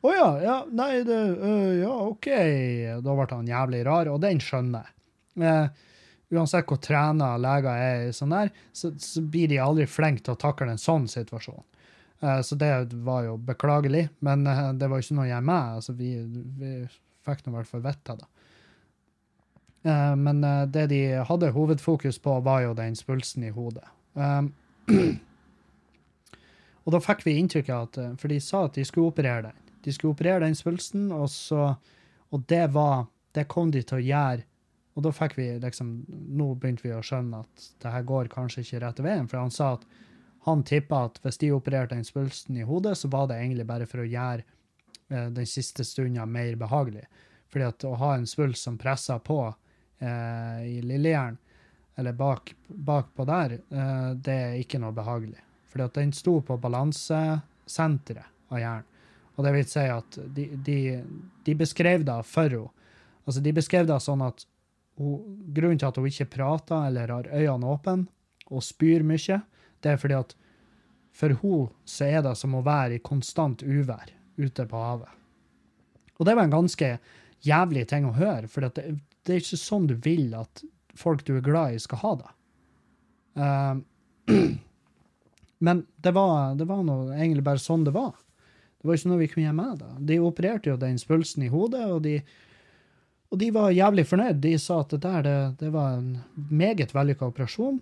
Å 0.04 0.10
ja, 0.14 0.26
ja, 0.42 0.56
nei, 0.70 0.90
det 1.06 1.18
uh, 1.40 1.72
Ja, 1.80 1.94
OK. 2.10 2.28
Da 3.04 3.14
ble 3.16 3.28
han 3.32 3.48
jævlig 3.48 3.84
rar, 3.88 4.10
og 4.12 4.20
den 4.22 4.42
skjønner 4.42 4.84
jeg. 4.84 4.94
Uh, 5.38 5.86
uansett 6.34 6.68
hvor 6.68 6.80
trena 6.84 7.32
leger 7.40 7.72
er 7.72 8.12
sånn 8.12 8.34
der, 8.34 8.52
så, 8.76 8.92
så, 9.00 9.22
blir 9.24 9.48
de 9.48 9.62
aldri 9.64 9.88
flinke 9.88 10.26
til 10.26 10.34
å 10.34 10.40
takle 10.42 10.68
en 10.68 10.80
sånn 10.80 11.06
situasjon. 11.08 11.64
så 12.44 12.56
det 12.58 12.68
var 13.06 13.22
jo 13.24 13.38
beklagelig, 13.40 14.10
men 14.26 14.42
det 14.76 14.90
var 14.90 15.00
ikke 15.00 15.16
noe 15.16 15.28
jeg 15.30 15.46
med. 15.48 15.78
Altså, 15.78 15.94
vi, 15.96 16.10
vi 16.58 16.72
fikk 17.24 17.46
nå 17.46 17.54
i 17.54 17.56
hvert 17.56 17.70
fall 17.70 17.84
vite 17.86 18.18
det. 18.18 18.28
men 20.20 20.44
det 20.68 20.84
de 20.92 21.00
hadde 21.30 21.54
hovedfokus 21.56 22.20
på, 22.20 22.40
var 22.44 22.66
jo 22.66 22.76
den 22.76 22.98
spulsen 22.98 23.48
i 23.48 23.54
hodet. 23.54 23.88
Og 26.88 26.94
da 26.94 27.00
fikk 27.04 27.26
vi 27.26 27.36
inntrykk 27.36 27.68
av 27.68 27.88
at 27.90 27.98
eh, 28.00 28.12
For 28.20 28.32
de 28.32 28.40
sa 28.40 28.64
at 28.66 28.76
de 28.78 28.84
skulle 28.88 29.12
operere 29.12 29.50
den. 29.50 29.64
De 29.84 29.94
skulle 29.94 30.16
operere 30.16 30.46
den 30.46 30.56
svulsten, 30.58 31.10
og, 31.14 31.28
så, 31.30 31.74
og 32.32 32.46
det 32.50 32.66
var 32.74 33.06
Det 33.36 33.44
kom 33.48 33.70
de 33.70 33.82
til 33.84 34.00
å 34.00 34.06
gjøre. 34.06 34.46
Og 34.96 35.04
da 35.04 35.12
fikk 35.14 35.36
vi 35.38 35.50
liksom 35.62 35.92
Nå 36.08 36.54
begynte 36.58 36.86
vi 36.86 36.94
å 36.96 37.04
skjønne 37.04 37.44
at 37.44 37.66
det 37.82 37.92
her 37.92 38.06
går 38.08 38.30
kanskje 38.32 38.64
ikke 38.64 38.80
rette 38.82 39.04
veien. 39.04 39.28
For 39.30 39.38
han 39.38 39.52
sa 39.54 39.76
at 39.76 39.84
han 40.48 40.64
tippa 40.64 41.04
at 41.06 41.20
hvis 41.22 41.38
de 41.42 41.52
opererte 41.52 41.94
den 41.94 42.06
svulsten 42.08 42.56
i 42.56 42.66
hodet, 42.66 42.96
så 42.98 43.10
var 43.12 43.28
det 43.28 43.36
egentlig 43.36 43.66
bare 43.68 43.86
for 43.86 44.02
å 44.02 44.08
gjøre 44.08 44.42
eh, 44.42 45.28
den 45.36 45.46
siste 45.46 45.84
stunda 45.84 46.24
mer 46.26 46.56
behagelig. 46.58 47.04
Fordi 47.52 47.68
at 47.68 47.84
å 47.84 47.94
ha 48.00 48.14
en 48.16 48.26
svulst 48.28 48.64
som 48.64 48.78
presser 48.80 49.20
på 49.24 49.42
eh, 49.46 50.64
i 50.66 50.80
lillehjernen, 50.82 51.38
eller 51.98 52.12
bak, 52.12 52.54
bakpå 52.68 53.24
der, 53.26 53.52
eh, 53.52 54.10
det 54.14 54.34
er 54.34 54.58
ikke 54.60 54.78
noe 54.78 54.94
behagelig. 54.94 55.40
Fordi 55.68 55.84
at 55.84 55.98
den 55.98 56.12
sto 56.14 56.38
på 56.46 56.56
balansesenteret 56.62 58.52
av 58.52 58.62
hjernen. 58.62 58.94
Og 59.38 59.46
det 59.46 59.54
vil 59.54 59.66
si 59.70 59.84
at 59.86 60.18
de, 60.34 60.44
de, 60.66 60.78
de 61.46 61.54
beskrev 61.58 62.02
det 62.06 62.18
for 62.26 62.50
henne. 62.50 62.74
Altså, 63.28 63.42
de 63.44 63.52
beskrev 63.52 63.86
det 63.86 63.98
sånn 64.00 64.22
at 64.24 64.46
hun, 64.98 65.20
Grunnen 65.54 65.78
til 65.78 65.90
at 65.90 65.98
hun 66.00 66.08
ikke 66.08 66.30
prater 66.32 66.88
eller 66.88 67.12
har 67.12 67.28
øynene 67.28 67.68
åpne 67.70 68.08
og 68.48 68.64
spyr 68.64 69.04
mye, 69.06 69.36
det 69.84 69.92
er 69.92 70.00
fordi 70.00 70.16
at 70.16 70.32
for 71.14 71.34
hun 71.42 71.68
så 71.86 72.08
er 72.08 72.24
det 72.24 72.34
som 72.38 72.56
å 72.56 72.64
være 72.66 72.96
i 72.96 73.04
konstant 73.04 73.62
uvær 73.62 74.10
ute 74.38 74.66
på 74.70 74.80
havet. 74.80 75.10
Og 76.18 76.26
det 76.26 76.34
var 76.34 76.46
en 76.46 76.56
ganske 76.56 76.90
jævlig 77.46 77.84
ting 77.90 78.08
å 78.08 78.16
høre, 78.16 78.48
for 78.50 78.66
det, 78.66 78.98
det 79.26 79.34
er 79.34 79.42
ikke 79.42 79.60
sånn 79.60 79.86
du 79.90 79.94
vil 80.02 80.32
at 80.38 80.64
folk 80.98 81.24
du 81.26 81.36
er 81.38 81.44
glad 81.44 81.74
i, 81.74 81.82
skal 81.82 82.02
ha 82.02 82.14
det. 82.22 82.32
Uh, 83.38 84.34
men 85.66 85.84
det 86.04 86.14
var, 86.16 86.56
det 86.58 86.68
var 86.68 86.82
noe, 86.86 87.12
egentlig 87.16 87.46
bare 87.46 87.62
sånn 87.62 87.86
det 87.86 87.94
var. 87.96 88.16
Det 88.78 88.86
var 88.88 88.98
ikke 88.98 89.10
noe 89.10 89.22
vi 89.22 89.30
kunne 89.32 89.46
gjøre 89.48 89.58
med 89.58 89.82
det. 89.82 89.92
De 90.10 90.20
opererte 90.22 90.70
jo 90.70 90.78
den 90.80 90.98
spulsen 91.00 91.46
i 91.46 91.50
hodet, 91.52 91.84
og 91.90 92.02
de, 92.06 92.16
og 93.32 93.40
de 93.42 93.50
var 93.54 93.74
jævlig 93.74 94.06
fornøyd. 94.10 94.42
De 94.42 94.54
sa 94.62 94.80
at 94.84 94.94
det 94.94 95.02
der 95.04 95.24
det, 95.26 95.38
det 95.64 95.70
var 95.74 95.98
en 95.98 96.12
meget 96.50 96.94
vellykka 96.94 97.30
operasjon. 97.30 97.80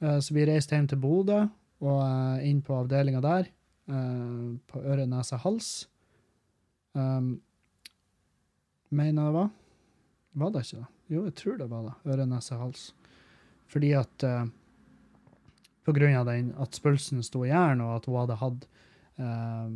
Uh, 0.00 0.18
så 0.20 0.36
vi 0.36 0.48
reiste 0.48 0.76
hjem 0.76 0.88
til 0.90 1.00
Bodø 1.00 1.42
og 1.80 2.00
uh, 2.04 2.40
inn 2.44 2.60
på 2.64 2.76
avdelinga 2.76 3.22
der, 3.24 3.46
eh, 3.88 4.48
på 4.68 4.82
øre, 4.84 5.06
nese, 5.08 5.38
hals. 5.40 5.88
Um, 6.92 7.38
mener 8.90 9.22
jeg 9.22 9.30
det 9.30 9.36
var. 9.38 9.50
Var 10.42 10.50
det 10.54 10.64
ikke 10.66 10.82
det? 10.82 10.99
Jo, 11.10 11.24
jeg 11.26 11.34
tror 11.40 11.58
det 11.58 11.66
var 11.70 11.88
det. 11.88 11.96
Øre, 12.12 12.26
nese, 12.30 12.56
hals. 12.60 12.90
Fordi 13.70 13.92
at 13.98 14.26
eh, 14.26 14.46
På 15.86 15.94
grunn 15.96 16.14
av 16.14 16.28
den, 16.28 16.52
at 16.60 16.76
spølsen 16.76 17.22
sto 17.26 17.42
i 17.46 17.50
jern, 17.50 17.82
og 17.82 17.96
at 17.96 18.06
hun 18.06 18.18
hadde 18.20 18.38
hatt 18.38 18.66
eh, 19.18 19.68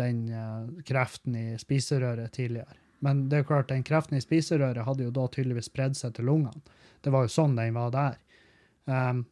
den 0.00 0.22
eh, 0.28 0.70
kreften 0.88 1.38
i 1.38 1.46
spiserøret 1.60 2.34
tidligere. 2.34 2.76
Men 3.02 3.24
det 3.30 3.40
er 3.40 3.46
klart, 3.48 3.70
den 3.70 3.86
kreften 3.86 4.18
i 4.18 4.22
spiserøret 4.22 4.84
hadde 4.86 5.06
jo 5.08 5.14
da 5.14 5.24
tydeligvis 5.32 5.70
spredd 5.70 5.96
seg 5.98 6.14
til 6.14 6.28
lungene. 6.28 6.60
Det 7.02 7.10
var 7.10 7.24
jo 7.26 7.32
sånn 7.34 7.56
den 7.58 7.74
var 7.74 7.90
der. 7.94 8.18
Um, 8.86 9.24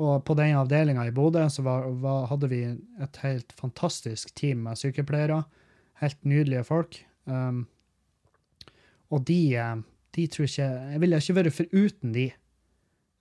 og 0.00 0.22
på 0.24 0.36
den 0.38 0.56
avdelinga 0.56 1.04
i 1.04 1.12
Bodø 1.12 1.42
så 1.52 1.64
var, 1.66 1.84
var, 2.00 2.30
hadde 2.30 2.48
vi 2.48 2.62
et 3.04 3.20
helt 3.20 3.52
fantastisk 3.58 4.32
team 4.38 4.62
med 4.64 4.80
sykepleiere. 4.80 5.42
Helt 6.00 6.24
nydelige 6.24 6.64
folk. 6.64 7.02
Um, 7.28 7.66
og 9.12 9.26
de, 9.28 9.40
eh, 9.60 9.76
de 10.16 10.26
tror 10.26 10.48
ikke 10.48 10.68
Jeg 10.92 11.00
ville 11.02 11.18
ikke 11.22 11.36
vært 11.38 11.56
foruten 11.56 12.14
de. 12.14 12.28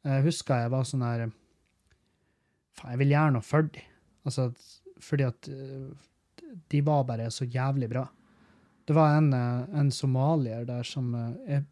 Jeg 0.09 0.25
husker 0.25 0.63
jeg 0.63 0.71
var 0.73 0.87
sånn 0.87 1.05
her 1.05 1.25
Faen, 2.77 2.93
jeg 2.93 3.01
vil 3.01 3.11
gjøre 3.15 3.33
noe 3.35 3.45
for 3.45 3.67
de. 3.73 3.81
Altså, 4.27 4.49
fordi 5.03 5.25
at 5.27 5.49
eh, 5.51 5.89
de 6.71 6.81
var 6.85 7.03
bare 7.07 7.27
så 7.33 7.47
jævlig 7.49 7.89
bra. 7.91 8.05
Det 8.87 8.95
var 8.95 9.17
en, 9.17 9.33
eh, 9.35 9.79
en 9.81 9.91
somalier 9.91 10.65
der 10.67 10.87
som 10.87 11.11
jeg, 11.47 11.65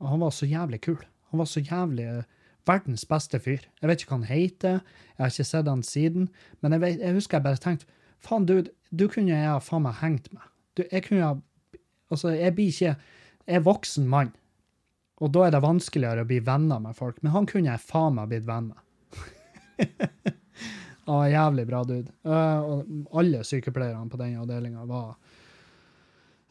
Han 0.00 0.20
var 0.20 0.30
så 0.30 0.46
jævlig 0.46 0.82
kul. 0.84 1.00
Han 1.30 1.40
var 1.40 1.48
så 1.48 1.60
jævlig 1.60 2.24
verdens 2.66 3.04
beste 3.08 3.40
fyr. 3.40 3.64
Jeg 3.80 3.88
vet 3.88 4.02
ikke 4.02 4.14
hva 4.14 4.20
han 4.20 4.28
heter, 4.28 4.82
jeg 5.16 5.18
har 5.24 5.32
ikke 5.32 5.48
sett 5.48 5.70
han 5.70 5.82
siden, 5.82 6.28
men 6.60 6.76
jeg, 6.76 6.82
vet, 6.82 7.00
jeg 7.00 7.16
husker 7.16 7.38
jeg 7.38 7.46
bare 7.46 7.62
tenkte 7.62 7.86
faen, 8.22 8.46
du, 8.46 8.62
du 8.94 9.08
kunne 9.10 9.34
jeg 9.34 9.62
faen 9.66 9.82
meg 9.86 9.98
hengt 10.02 10.28
med. 10.34 10.44
Du, 10.76 10.84
jeg 10.90 11.08
kunne 11.08 11.24
ha 11.26 11.34
Altså, 12.12 12.28
jeg 12.36 12.52
blir 12.52 12.68
ikke 12.68 12.90
er 13.46 13.64
voksen 13.64 14.08
mann, 14.10 14.32
og 15.22 15.30
da 15.34 15.46
er 15.46 15.54
det 15.54 15.62
vanskeligere 15.62 16.24
å 16.24 16.28
bli 16.28 16.40
venner 16.44 16.82
med 16.82 16.96
folk, 16.98 17.20
men 17.22 17.34
han 17.34 17.46
kunne 17.50 17.70
jeg 17.70 17.84
faen 17.86 18.16
meg 18.18 18.30
blitt 18.32 18.48
venn 18.48 18.72
med. 18.72 18.80
ah, 21.10 21.26
jævlig 21.30 21.66
bra 21.68 21.82
dude. 21.86 22.10
Uh, 22.26 22.60
og 22.62 23.18
alle 23.22 23.42
sykepleierne 23.46 24.10
på 24.10 24.20
den 24.20 24.38
avdelinga 24.42 24.86
var 24.88 25.14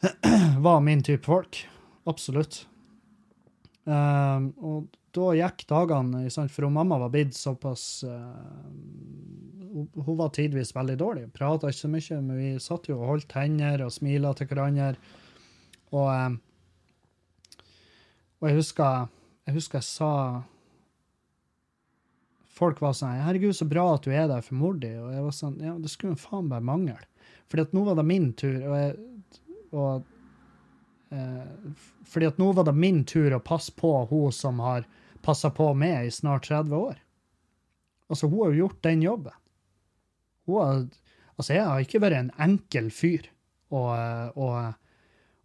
var 0.66 0.80
min 0.80 1.02
type 1.04 1.24
folk. 1.26 1.62
Absolutt. 2.08 2.64
Um, 3.84 4.52
og 4.62 4.88
da 5.12 5.32
gikk 5.36 5.66
dagene, 5.68 6.24
for 6.30 6.66
hun 6.66 6.76
mamma 6.78 6.98
var 7.02 7.12
blitt 7.12 7.36
såpass 7.36 8.04
uh, 8.08 8.70
hun, 9.72 10.16
var 10.16 10.32
tidvis 10.34 10.74
veldig 10.76 10.96
dårlig. 11.00 11.26
Prata 11.34 11.70
ikke 11.70 11.84
så 11.84 11.90
mye, 11.92 12.20
men 12.20 12.40
vi 12.40 12.50
satt 12.62 12.88
jo 12.90 12.98
og 13.00 13.08
holdt 13.12 13.36
hender 13.36 13.84
og 13.86 13.92
smila 13.94 14.32
til 14.36 14.50
hverandre. 14.50 14.94
Og, 15.92 16.08
um, 16.08 16.40
og 18.42 18.48
jeg 18.50 18.58
husker, 18.58 19.06
jeg 19.46 19.54
husker 19.54 19.78
jeg 19.78 19.88
sa 19.88 20.14
Folk 22.52 22.82
var 22.82 22.92
sånn 22.92 23.16
'Herregud, 23.16 23.54
så 23.56 23.64
bra 23.64 23.94
at 23.94 24.04
du 24.04 24.10
er 24.12 24.26
der 24.28 24.42
for 24.44 24.58
mor 24.60 24.74
di.' 24.76 24.98
Og 25.00 25.12
jeg 25.14 25.22
var 25.24 25.32
sånn 25.32 25.54
Ja, 25.62 25.72
det 25.78 25.88
skulle 25.88 26.20
faen 26.20 26.50
bare 26.50 26.60
mangle. 26.60 26.98
Fordi 27.48 27.62
at 27.62 27.72
nå 27.72 27.84
var 27.86 27.96
det 27.96 28.04
min 28.04 28.32
tur, 28.36 28.58
og, 28.68 28.74
jeg, 28.76 28.96
og 29.72 30.04
eh, 31.16 31.78
fordi 32.04 32.28
at 32.28 32.38
nå 32.38 32.50
var 32.52 32.66
det 32.68 32.74
min 32.76 33.04
tur 33.08 33.32
å 33.32 33.40
passe 33.40 33.72
på 33.72 33.92
hun 34.10 34.32
som 34.32 34.60
har 34.60 34.84
passa 35.22 35.50
på 35.50 35.70
meg 35.74 36.06
i 36.06 36.12
snart 36.12 36.48
30 36.50 36.76
år. 36.76 37.00
Altså, 38.08 38.28
hun 38.28 38.42
har 38.42 38.52
jo 38.52 38.66
gjort 38.66 38.82
den 38.84 39.02
jobben. 39.02 39.38
Hun 40.46 40.60
har, 40.60 40.84
altså, 41.36 41.52
jeg 41.54 41.64
har 41.64 41.80
ikke 41.80 42.02
vært 42.04 42.18
en 42.20 42.32
enkel 42.36 42.90
fyr 42.92 43.30
å, 43.72 43.84
å, 44.36 44.48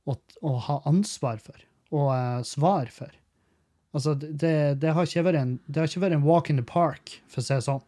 å, 0.04 0.18
å 0.42 0.56
ha 0.68 0.82
ansvar 0.90 1.40
for 1.44 1.67
og 1.94 2.10
uh, 2.12 2.42
svar 2.48 2.92
for. 2.94 3.14
Altså, 3.96 4.14
det, 4.14 4.80
det, 4.82 4.92
har 4.94 5.08
ikke 5.08 5.26
vært 5.26 5.42
en, 5.42 5.54
det 5.66 5.82
har 5.82 5.90
ikke 5.90 6.04
vært 6.04 6.18
en 6.18 6.28
walk 6.28 6.52
in 6.52 6.60
the 6.60 6.66
park, 6.68 7.16
for 7.32 7.42
å 7.42 7.48
si 7.48 7.56
det 7.56 7.66
sånn. 7.66 7.84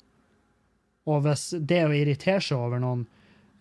Og 1.10 1.24
hvis 1.26 1.50
det 1.58 1.84
å 1.86 1.94
irritere 1.96 2.42
seg 2.44 2.58
over 2.58 2.82
noen 2.82 3.06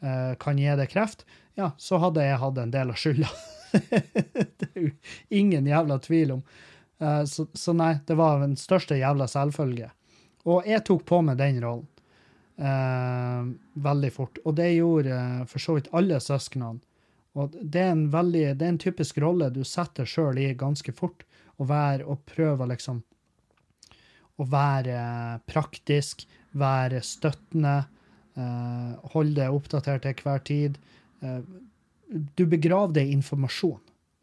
uh, 0.04 0.32
kan 0.40 0.60
gi 0.60 0.70
deg 0.78 0.90
kreft, 0.92 1.26
ja, 1.58 1.72
så 1.80 1.98
hadde 2.02 2.24
jeg 2.24 2.40
hatt 2.40 2.58
en 2.62 2.72
del 2.74 2.94
av 2.94 3.00
skylda. 3.00 3.28
det 4.58 4.68
er 4.70 4.82
jo 4.86 4.90
ingen 5.40 5.68
jævla 5.68 5.98
tvil 6.04 6.38
om. 6.38 6.42
Uh, 7.02 7.22
så, 7.28 7.48
så, 7.52 7.74
nei, 7.76 7.96
det 8.06 8.16
var 8.18 8.42
den 8.44 8.56
største 8.58 8.98
jævla 8.98 9.28
selvfølge. 9.30 9.90
Og 10.48 10.66
jeg 10.68 10.84
tok 10.86 11.04
på 11.08 11.20
meg 11.26 11.40
den 11.40 11.60
rollen 11.64 11.86
uh, 12.62 13.50
veldig 13.74 14.12
fort. 14.14 14.40
Og 14.44 14.56
det 14.58 14.70
gjorde 14.76 15.18
for 15.50 15.62
så 15.62 15.78
vidt 15.78 15.90
alle 15.96 16.20
søsknene. 16.22 16.80
Og 17.36 17.54
det 17.60 17.82
er 17.82 17.92
en 17.92 18.08
veldig, 18.12 18.44
det 18.58 18.64
er 18.64 18.72
en 18.72 18.80
typisk 18.80 19.18
rolle 19.22 19.50
du 19.54 19.60
setter 19.66 20.08
sjøl 20.08 20.40
i 20.40 20.52
ganske 20.58 20.92
fort. 20.96 21.24
Å 21.58 21.66
være 21.66 22.06
og 22.06 22.22
prøve 22.28 22.68
liksom 22.70 23.02
å 24.38 24.46
være 24.46 24.98
praktisk, 25.50 26.22
være 26.58 27.02
støttende, 27.02 27.80
holde 29.12 29.34
deg 29.40 29.54
oppdatert 29.54 30.04
til 30.06 30.22
hver 30.22 30.44
tid. 30.46 30.78
du 32.38 32.46
begraver 32.46 32.94
deg 33.00 33.08
i 33.08 33.16
informasjon 33.18 33.80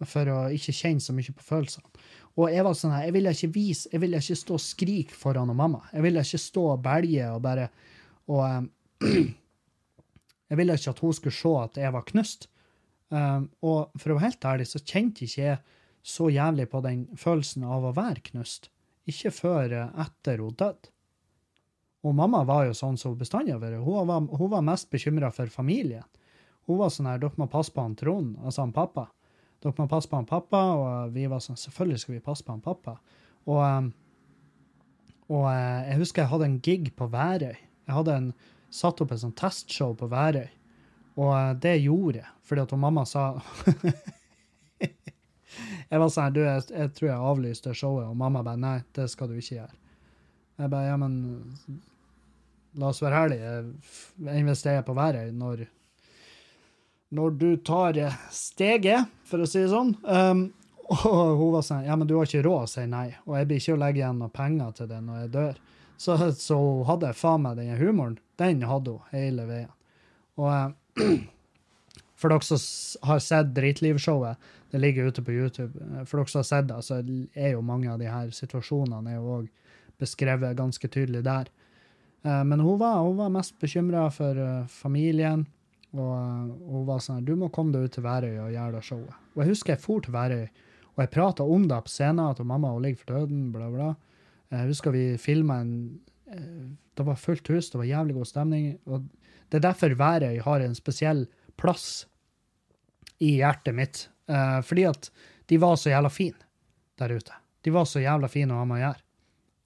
for 0.07 0.31
å 0.31 0.37
ikke 0.55 0.75
kjenne 0.75 1.03
så 1.03 1.13
mye 1.15 1.35
på 1.35 1.43
følelsene. 1.43 1.91
Og 2.35 2.51
jeg 2.51 2.63
var 2.67 2.75
sånn 2.75 2.91
her, 2.91 3.05
jeg 3.07 3.15
ville 3.15 3.31
ikke 3.31 3.53
vise, 3.55 3.89
jeg 3.91 4.01
ville 4.03 4.19
ikke 4.19 4.35
stå 4.35 4.57
og 4.57 4.63
skrike 4.63 5.15
foran 5.15 5.53
mamma. 5.55 5.85
Jeg 5.93 6.03
ville 6.03 6.23
ikke 6.23 6.41
stå 6.41 6.63
og 6.73 6.81
belge 6.83 7.29
og 7.31 7.41
bare 7.43 7.69
og 8.31 8.71
Jeg 10.45 10.59
ville 10.59 10.75
ikke 10.77 10.91
at 10.93 10.99
hun 11.01 11.13
skulle 11.17 11.33
se 11.33 11.51
at 11.57 11.77
jeg 11.81 11.93
var 11.95 12.03
knust. 12.05 12.45
Um, 13.13 13.49
og 13.61 13.93
for 14.01 14.11
å 14.11 14.17
være 14.17 14.31
helt 14.31 14.47
ærlig 14.49 14.65
så 14.71 14.81
kjente 14.81 15.27
ikke 15.27 15.43
jeg 15.43 15.59
så 16.05 16.29
jævlig 16.33 16.65
på 16.71 16.81
den 16.85 17.05
følelsen 17.17 17.65
av 17.69 17.85
å 17.85 17.93
være 17.95 18.23
knust. 18.31 18.71
Ikke 19.09 19.31
før 19.33 19.73
uh, 19.73 20.05
etter 20.05 20.41
hun 20.41 20.55
døde. 20.57 20.91
Og 22.05 22.13
mamma 22.13 22.43
var 22.45 22.67
jo 22.67 22.77
sånn 22.77 22.99
som 23.01 23.15
bestandig 23.17 23.55
har 23.55 23.61
vært. 23.61 23.81
Hun 23.81 24.51
var, 24.51 24.61
mest 24.65 24.91
bekymra 24.93 25.31
for 25.33 25.49
familien. 25.49 26.05
Hun 26.69 26.77
var 26.77 26.91
sånn 26.93 27.09
her, 27.09 27.21
dere 27.21 27.41
må 27.41 27.47
passe 27.49 27.73
på 27.73 27.81
han 27.81 27.95
Trond, 27.97 28.35
altså 28.45 28.61
han 28.61 28.73
pappa. 28.75 29.07
Dere 29.63 29.73
må 29.79 29.87
passe 29.89 30.09
på 30.09 30.19
han 30.19 30.27
pappa, 30.29 30.61
og 30.77 31.15
vi 31.15 31.25
var 31.29 31.41
sånn 31.41 31.57
Selvfølgelig 31.57 32.03
skal 32.03 32.17
vi 32.17 32.25
passe 32.27 32.45
på 32.45 32.53
han 32.53 32.61
pappa. 32.65 32.99
Og, 33.49 33.61
um, 33.61 33.89
og 35.31 35.47
uh, 35.49 35.81
jeg 35.89 35.97
husker 36.03 36.23
jeg 36.23 36.33
hadde 36.33 36.51
en 36.51 36.59
gig 36.69 36.91
på 36.97 37.09
Værøy. 37.09 37.57
Jeg 37.57 37.97
hadde 37.97 38.19
en, 38.19 38.29
satt 38.69 39.01
opp 39.01 39.13
et 39.13 39.23
sånt 39.23 39.37
testshow 39.41 39.97
på 39.97 40.09
Værøy. 40.11 40.49
Og 41.15 41.31
uh, 41.31 41.53
det 41.61 41.77
gjorde 41.83 42.21
jeg, 42.21 42.31
fordi 42.45 42.65
at 42.65 42.75
mamma 42.79 43.05
sa 43.07 43.29
Jeg 45.85 46.01
var 46.01 46.09
sånn 46.11 46.33
du, 46.35 46.41
jeg, 46.43 46.65
jeg, 46.73 46.91
tror 46.97 47.07
jeg 47.07 47.27
avlyste 47.29 47.73
showet, 47.77 48.09
og 48.09 48.17
mamma 48.19 48.41
bare 48.43 48.59
nei, 48.59 48.77
det 48.97 49.05
skal 49.11 49.29
du 49.29 49.37
ikke 49.37 49.59
gjøre. 49.61 49.75
Jeg 50.59 50.71
bare 50.73 50.89
ja, 50.89 50.97
men 50.99 51.13
la 52.75 52.89
oss 52.89 52.99
være 53.03 53.21
ærlige, 53.23 53.53
jeg 54.27 54.43
investerer 54.43 54.83
på 54.83 54.95
været 54.97 55.31
når 55.35 55.67
når 57.15 57.31
du 57.39 57.57
tar 57.57 57.97
steget, 58.31 59.11
for 59.29 59.43
å 59.43 59.47
si 59.47 59.61
det 59.61 59.71
sånn. 59.71 59.93
Um, 60.03 60.47
og 60.91 61.37
hun 61.39 61.53
var 61.55 61.65
sånn 61.65 61.85
Ja, 61.87 61.95
men 61.97 62.09
du 62.09 62.17
har 62.17 62.27
ikke 62.27 62.43
råd, 62.45 62.67
å 62.67 62.71
si 62.71 62.85
nei. 62.89 63.07
Og 63.25 63.37
jeg 63.39 63.49
blir 63.49 63.61
ikke 63.61 63.75
å 63.77 63.81
legge 63.81 64.01
igjen 64.01 64.21
noen 64.21 64.33
penger 64.35 64.75
til 64.77 64.89
det 64.91 65.01
når 65.05 65.21
jeg 65.23 65.33
dør. 65.35 65.61
Så, 65.97 66.17
så 66.35 66.57
hun 66.59 66.87
hadde 66.89 67.13
faen 67.15 67.45
meg 67.45 67.61
den 67.61 67.77
humoren. 67.79 68.17
Den 68.41 68.65
hadde 68.67 68.97
hun 68.97 69.13
hele 69.13 69.47
veien. 69.49 69.71
Og 70.41 70.49
uh, 70.51 70.73
for 72.19 72.31
dere 72.31 72.47
som 72.47 73.09
har 73.09 73.19
sett 73.23 73.53
Dritlivshowet, 73.55 74.37
det 74.71 74.81
ligger 74.81 75.11
ute 75.11 75.23
på 75.23 75.35
YouTube. 75.35 75.73
For 76.05 76.19
dere 76.19 76.31
som 76.31 76.39
har 76.39 76.49
sett 76.49 76.69
det, 76.71 76.81
så 76.83 77.01
er 77.33 77.55
jo 77.55 77.65
mange 77.65 77.91
av 77.91 77.99
de 78.01 78.09
her 78.11 78.31
situasjonene 78.35 79.13
er 79.13 79.19
jo 79.19 79.39
òg 79.39 79.51
beskrevet 80.01 80.57
ganske 80.57 80.87
tydelig 80.91 81.23
der. 81.27 81.51
Uh, 82.25 82.43
men 82.43 82.59
hun 82.59 82.79
var, 82.81 83.03
hun 83.05 83.19
var 83.19 83.31
mest 83.31 83.55
bekymra 83.61 84.07
for 84.11 84.35
uh, 84.35 84.65
familien. 84.71 85.45
Og, 85.95 86.15
hun 86.67 86.85
var 86.87 86.99
sånn 87.03 87.23
Du 87.23 87.35
må 87.39 87.47
komme 87.53 87.71
deg 87.71 87.87
ut 87.87 87.93
til 87.95 88.03
Værøy 88.03 88.33
og 88.43 88.51
gjøre 88.51 88.73
det 88.75 88.83
showet. 88.83 89.19
Og 89.35 89.43
jeg 89.43 89.51
husker 89.53 89.73
jeg 89.75 89.83
for 89.83 90.03
til 90.03 90.15
Værøy, 90.15 90.47
Og 90.95 91.03
jeg 91.03 91.11
prata 91.11 91.43
om 91.43 91.67
det 91.67 91.77
på 91.83 91.91
scenen, 91.91 92.31
at 92.31 92.39
mamma 92.39 92.71
hun 92.71 92.83
ligger 92.83 93.03
for 93.03 93.13
døden, 93.13 93.51
bla, 93.51 93.69
bla. 93.69 93.93
Jeg 94.51 94.69
husker 94.69 94.91
vi 94.95 95.17
filma 95.19 95.59
en 95.61 95.99
eh, 96.31 96.67
Det 96.95 97.05
var 97.05 97.15
fullt 97.19 97.47
hus, 97.47 97.69
det 97.69 97.79
var 97.79 97.85
jævlig 97.89 98.15
god 98.15 98.25
stemning. 98.25 98.77
Og 98.85 99.03
det 99.49 99.59
er 99.59 99.67
derfor 99.67 99.95
Værøy 99.99 100.39
har 100.43 100.63
en 100.63 100.75
spesiell 100.77 101.25
plass 101.59 102.05
i 103.23 103.37
hjertet 103.37 103.75
mitt. 103.75 104.09
Eh, 104.27 104.59
fordi 104.65 104.87
at 104.89 105.09
de 105.49 105.59
var 105.61 105.75
så 105.79 105.89
jævla 105.93 106.09
fine 106.09 106.41
der 106.99 107.15
ute. 107.15 107.33
De 107.65 107.73
var 107.73 107.85
så 107.89 108.03
jævla 108.03 108.27
fine 108.31 108.53
å 108.53 108.61
ha 108.61 108.67
med 108.69 108.79
å 108.79 108.83
gjøre. 108.83 109.01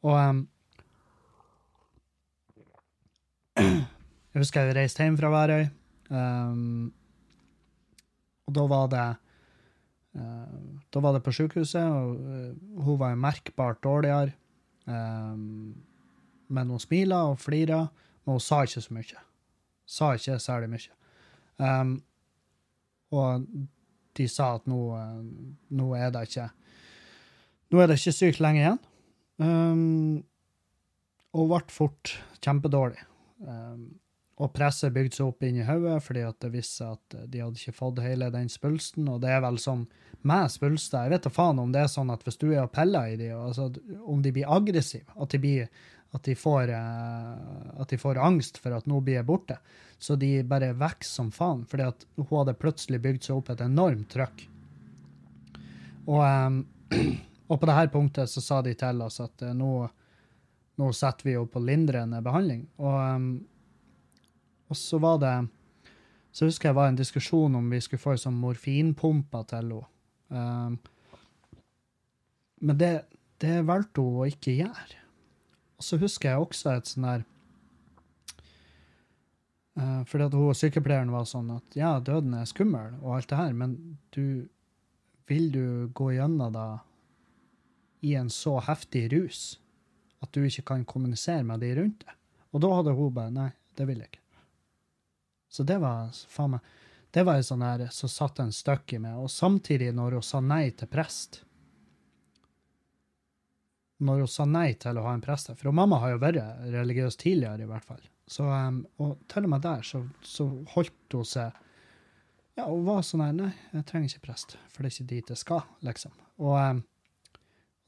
Og 0.10 0.16
um, 0.20 0.48
Jeg 4.30 4.44
husker 4.44 4.70
jeg 4.70 4.76
reiste 4.78 5.04
hjem 5.04 5.18
fra 5.20 5.32
Værøy, 5.34 5.66
Um, 6.10 6.90
og 8.50 8.56
da 8.58 8.64
var 8.66 8.88
det 8.90 9.08
uh, 10.18 10.80
Da 10.90 11.02
var 11.06 11.14
det 11.14 11.22
på 11.22 11.34
sykehuset, 11.38 11.86
og 11.86 12.18
uh, 12.18 12.84
hun 12.86 12.98
var 12.98 13.20
merkbart 13.20 13.84
dårligere. 13.86 14.34
Um, 14.90 15.76
men 16.50 16.70
hun 16.74 16.82
smila 16.82 17.28
og 17.30 17.40
flira, 17.44 17.84
men 18.26 18.40
hun 18.40 18.42
sa 18.42 18.64
ikke 18.66 18.82
så 18.82 18.96
mye. 18.96 19.26
Sa 19.90 20.14
ikke 20.16 20.38
særlig 20.42 20.70
mye. 20.76 20.96
Um, 21.60 21.96
og 23.16 23.46
de 24.18 24.28
sa 24.30 24.54
at 24.60 24.68
nå, 24.70 24.80
eh, 24.96 25.22
nå 25.76 25.88
er 25.98 26.12
det 26.14 26.28
ikke 26.30 26.50
Nå 27.70 27.82
er 27.82 27.90
det 27.90 28.00
ikke 28.00 28.16
sykt 28.18 28.40
lenge 28.42 28.62
igjen. 28.64 28.78
Um, 29.38 30.24
og 31.38 31.52
ble 31.52 31.60
fort 31.70 32.16
kjempedårlig. 32.42 33.04
Um, 33.46 33.84
og 34.40 34.54
presset 34.56 34.96
bygde 34.96 35.20
seg 35.20 35.28
opp 35.28 35.44
inni 35.46 35.66
hodet 35.68 36.00
fordi 36.02 36.24
at 36.26 36.40
det 36.42 36.50
viste 36.54 36.80
seg 36.80 36.96
at 36.96 37.30
de 37.30 37.44
hadde 37.44 37.60
ikke 37.60 37.76
fått 37.76 38.02
hele 38.02 38.32
den 38.34 38.50
spulsten. 38.50 39.06
Og 39.12 39.20
det 39.22 39.36
er 39.36 39.44
vel 39.44 39.60
sånn 39.62 39.86
med 40.28 40.52
spulster 40.52 41.06
Jeg 41.06 41.14
vet 41.14 41.28
da 41.28 41.32
faen 41.32 41.62
om 41.62 41.70
det 41.76 41.84
er 41.86 41.92
sånn 41.92 42.10
at 42.12 42.26
hvis 42.26 42.40
du 42.42 42.48
er 42.50 42.64
og 42.64 42.74
piller 42.74 43.14
i 43.14 43.20
dem, 43.20 43.38
altså, 43.38 43.70
om 44.02 44.24
de 44.24 44.34
blir 44.36 44.50
aggressive, 44.50 45.08
at 45.16 45.36
de, 45.36 45.42
blir, 45.44 45.70
at, 46.12 46.24
de 46.24 46.36
får, 46.36 46.70
eh, 46.70 47.82
at 47.82 47.90
de 47.90 47.98
får 47.98 48.18
angst 48.18 48.58
for 48.62 48.74
at 48.74 48.88
nå 48.90 49.00
blir 49.06 49.20
jeg 49.20 49.28
borte, 49.28 49.60
så 50.02 50.16
de 50.18 50.40
bare 50.48 50.72
vokser 50.78 51.20
som 51.20 51.30
faen. 51.34 51.66
Fordi 51.70 51.86
at 51.86 52.06
hun 52.18 52.32
hadde 52.32 52.58
plutselig 52.58 53.02
bygd 53.04 53.28
seg 53.28 53.38
opp 53.38 53.52
et 53.54 53.62
enormt 53.62 54.10
trøkk. 54.14 54.46
Og, 56.10 56.64
og 57.50 57.60
på 57.62 57.70
dette 57.70 57.94
punktet 57.94 58.32
så 58.32 58.42
sa 58.42 58.62
de 58.66 58.74
til 58.80 59.06
oss 59.06 59.20
at 59.22 59.46
eh, 59.46 59.56
nå, 59.58 59.74
nå 60.82 60.92
setter 60.98 61.30
vi 61.30 61.38
henne 61.38 61.54
på 61.54 61.62
lindrende 61.62 62.24
behandling. 62.26 62.66
Og, 62.82 63.30
og 64.70 64.78
så 64.78 65.02
var 65.02 65.22
det 65.22 65.38
Så 66.32 66.46
husker 66.46 66.70
jeg 66.70 66.78
var 66.78 66.88
en 66.90 66.98
diskusjon 66.98 67.56
om 67.58 67.70
vi 67.70 67.82
skulle 67.82 68.02
få 68.02 68.12
en 68.14 68.22
sånn 68.22 68.38
morfinpumpe 68.38 69.42
til 69.50 69.72
henne. 69.74 70.80
Men 72.62 72.78
det, 72.78 72.92
det 73.42 73.64
valgte 73.66 74.04
hun 74.04 74.20
å 74.22 74.28
ikke 74.30 74.54
gjøre. 74.60 75.00
Og 75.80 75.86
så 75.88 76.00
husker 76.02 76.34
jeg 76.34 76.44
også 76.44 76.74
et 76.76 76.90
sånn 76.92 77.08
der 77.08 77.22
uh, 79.80 80.04
Fordi 80.10 80.28
at 80.28 80.36
hun 80.36 80.58
sykepleieren 80.58 81.14
var 81.14 81.28
sånn 81.30 81.54
at 81.56 81.80
ja, 81.80 81.96
døden 82.04 82.36
er 82.36 82.50
skummel 82.50 82.98
og 83.00 83.16
alt 83.16 83.32
det 83.32 83.40
her, 83.40 83.56
men 83.56 83.78
du 84.16 84.48
Vil 85.32 85.52
du 85.54 85.66
gå 85.96 86.12
gjennom 86.18 86.54
det 86.56 86.70
i 88.10 88.14
en 88.16 88.30
så 88.32 88.58
heftig 88.64 89.10
rus 89.12 89.60
at 90.24 90.32
du 90.36 90.44
ikke 90.44 90.66
kan 90.74 90.86
kommunisere 90.88 91.44
med 91.48 91.62
de 91.64 91.74
rundt 91.78 92.04
deg? 92.04 92.16
Og 92.52 92.64
da 92.64 92.72
hadde 92.74 92.96
hun 92.96 93.14
bare 93.16 93.32
Nei, 93.36 93.50
det 93.78 93.86
vil 93.88 94.02
jeg 94.02 94.12
ikke. 94.12 94.24
Så 95.50 95.66
det 95.68 95.80
var 95.82 96.12
faen 96.32 96.56
meg 96.56 96.74
Det 97.14 97.24
var 97.26 97.40
en 97.40 97.46
sånn 97.46 97.66
her 97.66 97.86
som 97.94 98.12
satt 98.12 98.40
en 98.44 98.52
støkk 98.54 98.94
i 98.94 99.00
meg. 99.02 99.16
Og 99.18 99.32
samtidig, 99.34 99.90
når 99.98 100.20
hun 100.20 100.26
sa 100.26 100.42
nei 100.44 100.70
til 100.78 100.92
prest 100.92 101.42
Når 104.00 104.24
hun 104.24 104.32
sa 104.32 104.46
nei 104.48 104.74
til 104.80 104.96
å 104.96 105.04
ha 105.04 105.12
en 105.12 105.24
prest 105.24 105.50
For 105.60 105.76
mamma 105.76 105.98
har 106.00 106.14
jo 106.14 106.22
vært 106.22 106.38
religiøs 106.72 107.20
tidligere, 107.20 107.66
i 107.66 107.68
hvert 107.68 107.88
fall. 107.88 108.04
Så, 108.30 108.46
um, 108.46 108.84
og 109.02 109.18
til 109.32 109.48
og 109.48 109.52
med 109.52 109.66
der 109.66 109.84
så, 109.84 110.04
så 110.24 110.46
holdt 110.76 111.18
hun 111.18 111.28
seg 111.28 111.58
Ja, 112.56 112.68
hun 112.70 112.86
var 112.88 113.04
sånn 113.04 113.26
her 113.26 113.36
Nei, 113.36 113.52
jeg 113.74 113.88
trenger 113.90 114.14
ikke 114.14 114.30
prest, 114.30 114.56
for 114.72 114.84
det 114.84 114.92
er 114.92 114.96
ikke 114.96 115.12
dit 115.12 115.34
jeg 115.34 115.42
skal, 115.42 115.62
liksom. 115.86 116.16
Og 116.40 116.56
um, 116.56 116.82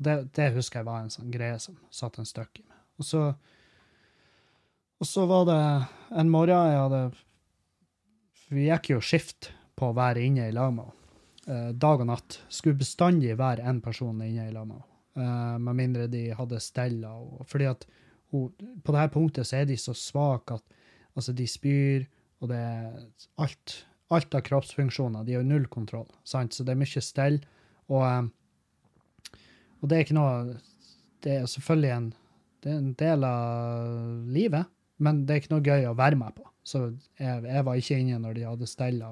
det, 0.01 0.17
det 0.35 0.51
husker 0.55 0.81
jeg 0.81 0.89
var 0.89 1.03
en 1.05 1.13
sånn 1.13 1.31
greie 1.31 1.59
som 1.61 1.77
satt 1.93 2.19
en 2.19 2.27
støkk 2.27 2.63
i 2.63 2.65
meg. 2.65 2.79
Og 2.99 3.07
så 3.07 3.25
og 5.01 5.07
så 5.09 5.25
var 5.25 5.47
det 5.49 5.61
en 6.21 6.29
morgen 6.29 6.67
jeg 6.69 6.77
hadde 6.77 7.01
Vi 8.53 8.67
gikk 8.67 8.91
jo 8.91 8.99
skift 9.01 9.49
på 9.79 9.89
å 9.89 9.95
være 9.97 10.21
inne 10.27 10.49
i 10.49 10.53
lag 10.53 10.73
med 10.75 10.85
henne. 10.85 10.97
Eh, 11.47 11.69
dag 11.73 12.03
og 12.03 12.09
natt. 12.11 12.37
Skulle 12.53 12.77
bestandig 12.77 13.33
være 13.39 13.65
én 13.65 13.79
person 13.81 14.19
inne 14.21 14.45
i 14.45 14.53
lag 14.53 14.67
med 14.67 14.77
henne. 14.77 14.90
Eh, 15.13 15.57
med 15.59 15.75
mindre 15.75 16.07
de 16.07 16.29
hadde 16.35 16.59
stella. 16.63 17.11
Fordi 17.47 17.67
at 17.71 17.85
hun, 18.31 18.51
på 18.83 18.95
dette 18.95 19.13
punktet 19.13 19.47
så 19.47 19.61
er 19.61 19.69
de 19.69 19.77
så 19.79 19.95
svake 19.97 20.55
at 20.55 20.77
altså, 21.15 21.35
de 21.35 21.47
spyr, 21.49 22.05
og 22.41 22.51
det 22.51 22.59
er 22.59 22.99
alt, 23.43 23.75
alt 24.13 24.37
av 24.37 24.45
kroppsfunksjoner. 24.47 25.25
De 25.27 25.35
har 25.35 25.47
null 25.47 25.67
kontroll. 25.71 26.09
Sant? 26.23 26.55
Så 26.55 26.65
det 26.65 26.75
er 26.75 26.81
mye 26.81 27.03
stell. 27.03 27.41
Og, 27.91 28.05
eh, 28.07 29.41
og 29.81 29.89
det 29.89 29.97
er 29.97 30.05
ikke 30.05 30.19
noe 30.19 30.59
Det 31.21 31.35
er 31.37 31.43
selvfølgelig 31.45 31.89
en, 31.93 32.05
det 32.63 32.69
er 32.71 32.77
en 32.79 32.93
del 32.97 33.25
av 33.27 34.31
livet. 34.33 34.69
Men 34.97 35.25
det 35.25 35.33
er 35.33 35.41
ikke 35.41 35.51
noe 35.53 35.65
gøy 35.65 35.85
å 35.89 35.97
være 35.97 36.17
med 36.17 36.33
på. 36.33 36.47
Så 36.65 36.79
jeg, 37.19 37.43
jeg 37.45 37.65
var 37.65 37.77
ikke 37.77 37.97
inne 38.01 38.17
når 38.21 38.37
de 38.37 38.45
hadde 38.47 38.69
stella. 38.69 39.11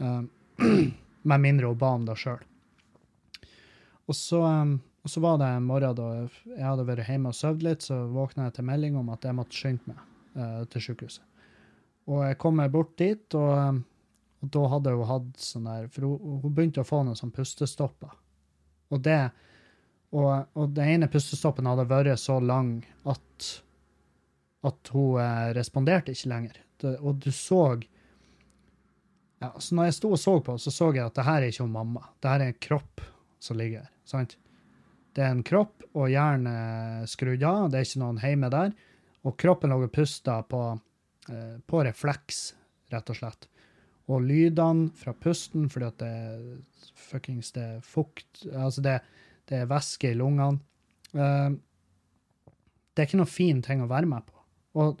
uh, 0.00 0.22
med 1.30 1.40
mindre 1.40 1.68
hun 1.68 1.78
ba 1.80 1.90
om 1.96 2.06
det 2.08 2.16
sjøl. 2.20 2.40
Og, 4.08 4.16
så, 4.16 4.40
um, 4.40 4.78
og 5.00 5.10
så 5.12 5.22
var 5.24 5.38
det 5.40 5.48
en 5.48 5.68
morgen 5.68 5.96
da 5.96 6.08
jeg 6.20 6.64
hadde 6.64 6.86
vært 6.88 7.08
hjemme 7.08 7.32
og 7.32 7.36
sovet 7.36 7.64
litt, 7.64 7.84
så 7.86 8.02
våkna 8.12 8.48
jeg 8.48 8.58
til 8.58 8.66
melding 8.68 8.98
om 9.00 9.12
at 9.14 9.24
jeg 9.24 9.36
måtte 9.36 9.56
skynde 9.56 9.92
meg 9.92 10.00
uh, 10.36 10.64
til 10.72 10.84
sykehuset. 10.90 11.24
Og 12.10 12.24
jeg 12.26 12.38
kom 12.42 12.58
meg 12.58 12.72
bort 12.74 12.92
dit, 13.00 13.36
og, 13.38 13.52
um, 13.56 13.80
og 14.40 14.52
da 14.56 14.64
hadde 14.74 14.96
hun 14.96 15.08
hatt 15.08 15.30
sånn 15.40 15.68
der 15.68 15.88
For 15.92 16.08
hun, 16.08 16.40
hun 16.42 16.54
begynte 16.56 16.82
å 16.82 16.88
få 16.88 17.02
noen 17.04 17.18
sånn 17.18 17.32
pustestopper. 17.34 18.12
Og 18.90 19.02
det 19.04 19.22
og, 20.10 20.30
og 20.58 20.72
den 20.74 20.96
ene 20.96 21.08
pustestoppen 21.10 21.68
hadde 21.70 21.86
vært 21.90 22.18
så 22.18 22.40
lang 22.42 22.80
at 23.08 23.50
at 24.66 24.90
hun 24.92 25.16
eh, 25.20 25.50
responderte 25.56 26.12
ikke 26.12 26.28
lenger. 26.28 26.60
Det, 26.80 26.98
og 27.00 27.20
du 27.22 27.30
så 27.32 27.62
ja, 29.40 29.54
så 29.56 29.76
når 29.76 29.88
jeg 29.88 29.96
sto 29.96 30.10
og 30.12 30.20
så 30.20 30.34
på, 30.44 30.56
så 30.60 30.72
så 30.74 30.90
jeg 30.92 31.06
at 31.06 31.16
det 31.16 31.24
her 31.24 31.40
er 31.40 31.48
ikke 31.48 31.64
hun 31.64 31.72
mamma. 31.72 32.02
Det 32.20 32.28
her 32.28 32.42
er 32.44 32.52
en 32.52 32.60
kropp 32.60 33.00
som 33.40 33.56
ligger 33.56 33.86
her. 33.86 33.92
sant? 34.04 34.36
Det 35.14 35.24
er 35.24 35.34
en 35.34 35.44
kropp, 35.46 35.82
og 35.98 36.10
hjernen 36.12 37.06
skrudd 37.10 37.42
av. 37.42 37.70
Det 37.70 37.80
er 37.80 37.88
ikke 37.88 38.02
noen 38.02 38.20
hjemme 38.22 38.50
der. 38.52 38.74
Og 39.26 39.36
kroppen 39.40 39.72
lå 39.72 39.80
og 39.84 39.92
pusta 39.92 40.40
på, 40.48 40.62
eh, 41.28 41.56
på 41.66 41.84
refleks, 41.84 42.54
rett 42.92 43.10
og 43.10 43.18
slett. 43.18 43.48
Og 44.10 44.22
lydene 44.22 44.90
fra 44.96 45.12
pusten, 45.12 45.68
fordi 45.70 45.86
at 45.86 45.98
det 45.98 46.08
er 46.08 46.40
fuckings 46.94 47.52
det 47.52 47.62
er 47.62 47.80
fukt 47.84 48.46
Altså, 48.52 48.82
det, 48.82 49.00
det 49.48 49.60
er 49.60 49.70
væske 49.70 50.10
i 50.10 50.18
lungene. 50.18 50.60
Eh, 51.14 51.50
det 52.94 53.02
er 53.02 53.08
ikke 53.08 53.20
noen 53.20 53.30
fin 53.30 53.62
ting 53.62 53.82
å 53.82 53.90
være 53.90 54.08
med 54.10 54.26
på. 54.26 54.36
Og 54.80 55.00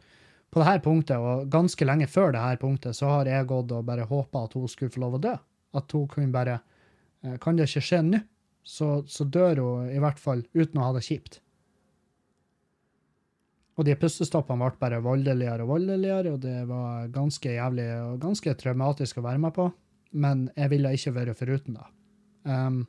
på 0.50 0.62
dette 0.62 0.82
punktet, 0.82 1.16
og 1.18 1.46
ganske 1.50 1.86
lenge 1.86 2.08
før 2.10 2.32
dette 2.34 2.58
punktet, 2.62 2.96
så 2.98 3.06
har 3.14 3.30
jeg 3.30 3.46
gått 3.50 3.70
og 3.74 3.86
bare 3.86 4.08
håpa 4.10 4.44
at 4.44 4.56
hun 4.58 4.68
skulle 4.70 4.90
få 4.90 5.04
lov 5.04 5.18
å 5.18 5.22
dø. 5.22 5.34
At 5.78 5.94
hun 5.94 6.08
kunne 6.10 6.34
bare 6.34 6.58
eh, 7.22 7.36
Kan 7.38 7.56
det 7.56 7.68
ikke 7.70 7.84
skje 7.86 8.02
nå, 8.02 8.22
så, 8.62 9.00
så 9.08 9.24
dør 9.24 9.62
hun 9.64 9.92
i 9.92 10.00
hvert 10.02 10.20
fall 10.20 10.44
uten 10.54 10.80
å 10.80 10.88
ha 10.88 10.96
det 10.96 11.06
kjipt. 11.06 11.40
Og 13.80 13.86
de 13.88 13.94
pustestoppene 13.96 14.60
ble 14.60 14.76
bare 14.80 15.00
voldeligere 15.00 15.64
og 15.64 15.70
voldeligere, 15.72 16.34
og 16.34 16.42
det 16.42 16.66
var 16.68 17.06
ganske 17.14 17.54
jævlig 17.54 17.86
og 18.02 18.18
ganske 18.20 18.52
traumatisk 18.60 19.20
å 19.20 19.24
være 19.24 19.40
med 19.40 19.54
på. 19.56 19.70
Men 20.20 20.48
jeg 20.52 20.72
ville 20.74 20.92
ikke 20.92 21.14
være 21.16 21.36
foruten 21.38 21.78
det. 21.78 21.86
Um, 22.44 22.82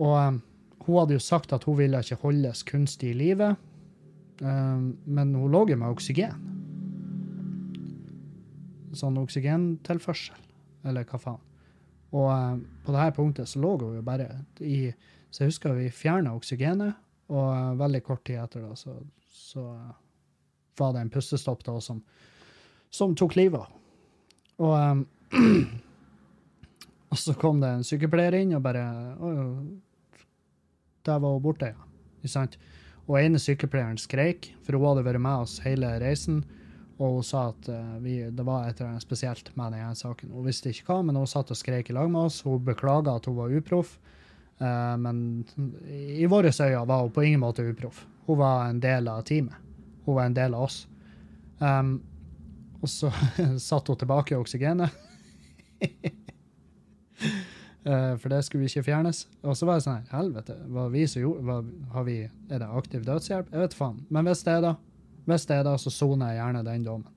og 0.00 0.16
um, 0.16 0.40
hun 0.86 0.98
hadde 0.98 1.18
jo 1.18 1.22
sagt 1.22 1.52
at 1.54 1.66
hun 1.68 1.78
ville 1.78 2.00
ikke 2.00 2.18
holdes 2.24 2.64
kunstig 2.66 3.12
i 3.12 3.18
live. 3.20 3.52
Um, 4.40 4.96
men 5.04 5.34
hun 5.36 5.52
lå 5.52 5.66
jo 5.70 5.78
med 5.78 5.92
oksygen. 5.92 6.34
Sånn 8.98 9.20
oksygentilførsel, 9.20 10.42
eller 10.90 11.06
hva 11.06 11.22
faen. 11.22 11.49
Og 12.10 12.26
um, 12.30 12.62
på 12.84 12.94
dette 12.94 13.16
punktet 13.16 13.48
så 13.48 13.60
lå 13.62 13.76
hun 13.78 13.98
jo 14.00 14.02
bare 14.06 14.28
i 14.60 14.90
Så 15.30 15.44
jeg 15.44 15.52
husker 15.52 15.76
vi 15.76 15.90
fjerna 15.94 16.32
oksygenet, 16.34 16.96
og 17.30 17.50
uh, 17.54 17.78
veldig 17.78 18.02
kort 18.02 18.24
tid 18.26 18.40
etter 18.42 18.64
da, 18.66 18.74
så, 18.74 18.96
så 19.30 19.62
uh, 19.62 19.92
var 20.80 20.96
det 20.96 21.04
en 21.04 21.12
pustestopp 21.14 21.62
da 21.68 21.76
som, 21.84 22.00
som 22.90 23.14
tok 23.14 23.36
livet 23.38 23.62
av 23.62 24.66
Og 24.66 25.06
Og 27.10 27.18
så 27.18 27.34
kom 27.34 27.58
det 27.62 27.70
en 27.74 27.86
sykepleier 27.86 28.36
inn 28.38 28.54
og 28.54 28.62
bare 28.62 28.84
der 31.06 31.18
var 31.18 31.32
hun 31.34 31.42
borte, 31.42 31.72
ja. 31.72 31.88
Ikke 32.20 32.30
sant? 32.30 32.56
Og 33.08 33.16
ene 33.18 33.40
sykepleieren 33.40 33.98
skreik, 33.98 34.52
for 34.62 34.76
hun 34.76 34.90
hadde 34.90 35.06
vært 35.06 35.22
med 35.24 35.46
oss 35.46 35.56
hele 35.64 35.94
reisen. 36.02 36.42
Og 37.00 37.16
hun 37.16 37.24
sa 37.24 37.46
at 37.54 37.68
eh, 37.72 37.96
vi, 38.04 38.14
det 38.28 38.44
var 38.44 38.68
et 38.68 38.80
eller 38.80 38.92
annet 38.92 39.04
spesielt 39.04 39.48
med 39.56 39.72
denne 39.72 39.96
saken. 39.96 40.34
Hun 40.36 40.46
visste 40.46 40.72
ikke 40.72 40.90
hva, 40.90 41.00
men 41.06 41.16
hun 41.16 41.28
satt 41.30 41.52
og 41.52 41.58
skrek 41.58 41.88
i 41.90 41.96
lag 41.96 42.10
med 42.12 42.28
oss. 42.28 42.42
Hun 42.44 42.60
beklaga 42.64 43.16
at 43.16 43.28
hun 43.30 43.38
var 43.38 43.56
uproff. 43.56 43.96
Eh, 44.60 44.94
men 45.00 45.24
i 45.88 46.28
våre 46.28 46.52
øyne 46.52 46.86
var 46.86 47.06
hun 47.06 47.16
på 47.16 47.24
ingen 47.24 47.40
måte 47.40 47.64
uproff. 47.64 48.04
Hun 48.28 48.38
var 48.42 48.68
en 48.68 48.82
del 48.84 49.08
av 49.08 49.24
teamet. 49.24 49.56
Hun 50.04 50.18
var 50.18 50.28
en 50.28 50.36
del 50.36 50.54
av 50.54 50.68
oss. 50.68 50.82
Um, 51.60 51.98
og 52.80 52.88
så 52.88 53.10
satte 53.68 53.92
hun 53.92 54.00
tilbake 54.00 54.38
oksygenet. 54.40 54.90
Eh, 57.80 58.16
for 58.20 58.28
det 58.28 58.42
skulle 58.44 58.66
ikke 58.68 58.82
fjernes. 58.84 59.22
Og 59.40 59.54
så 59.56 59.64
var 59.64 59.78
det 59.78 59.86
sånn 59.86 60.08
helvete, 60.12 60.52
hva 60.68 60.82
vi 60.92 61.06
som 61.08 61.22
gjorde, 61.22 61.44
hva, 61.48 61.54
har 61.94 62.04
vi, 62.04 62.16
er 62.52 62.60
det 62.60 62.68
aktiv 62.76 63.06
dødshjelp? 63.06 63.48
Jeg 63.54 63.62
vet 63.62 63.76
faen. 63.78 64.02
Men 64.12 64.28
hvis 64.28 64.42
det 64.44 64.52
er 64.52 64.66
det, 64.66 64.74
hvis 65.30 65.46
det 65.48 65.58
er 65.58 65.66
det, 65.66 65.76
så 65.82 65.92
soner 65.94 66.32
jeg 66.32 66.42
gjerne 66.42 66.64
den 66.66 66.86
dommen. 66.86 67.16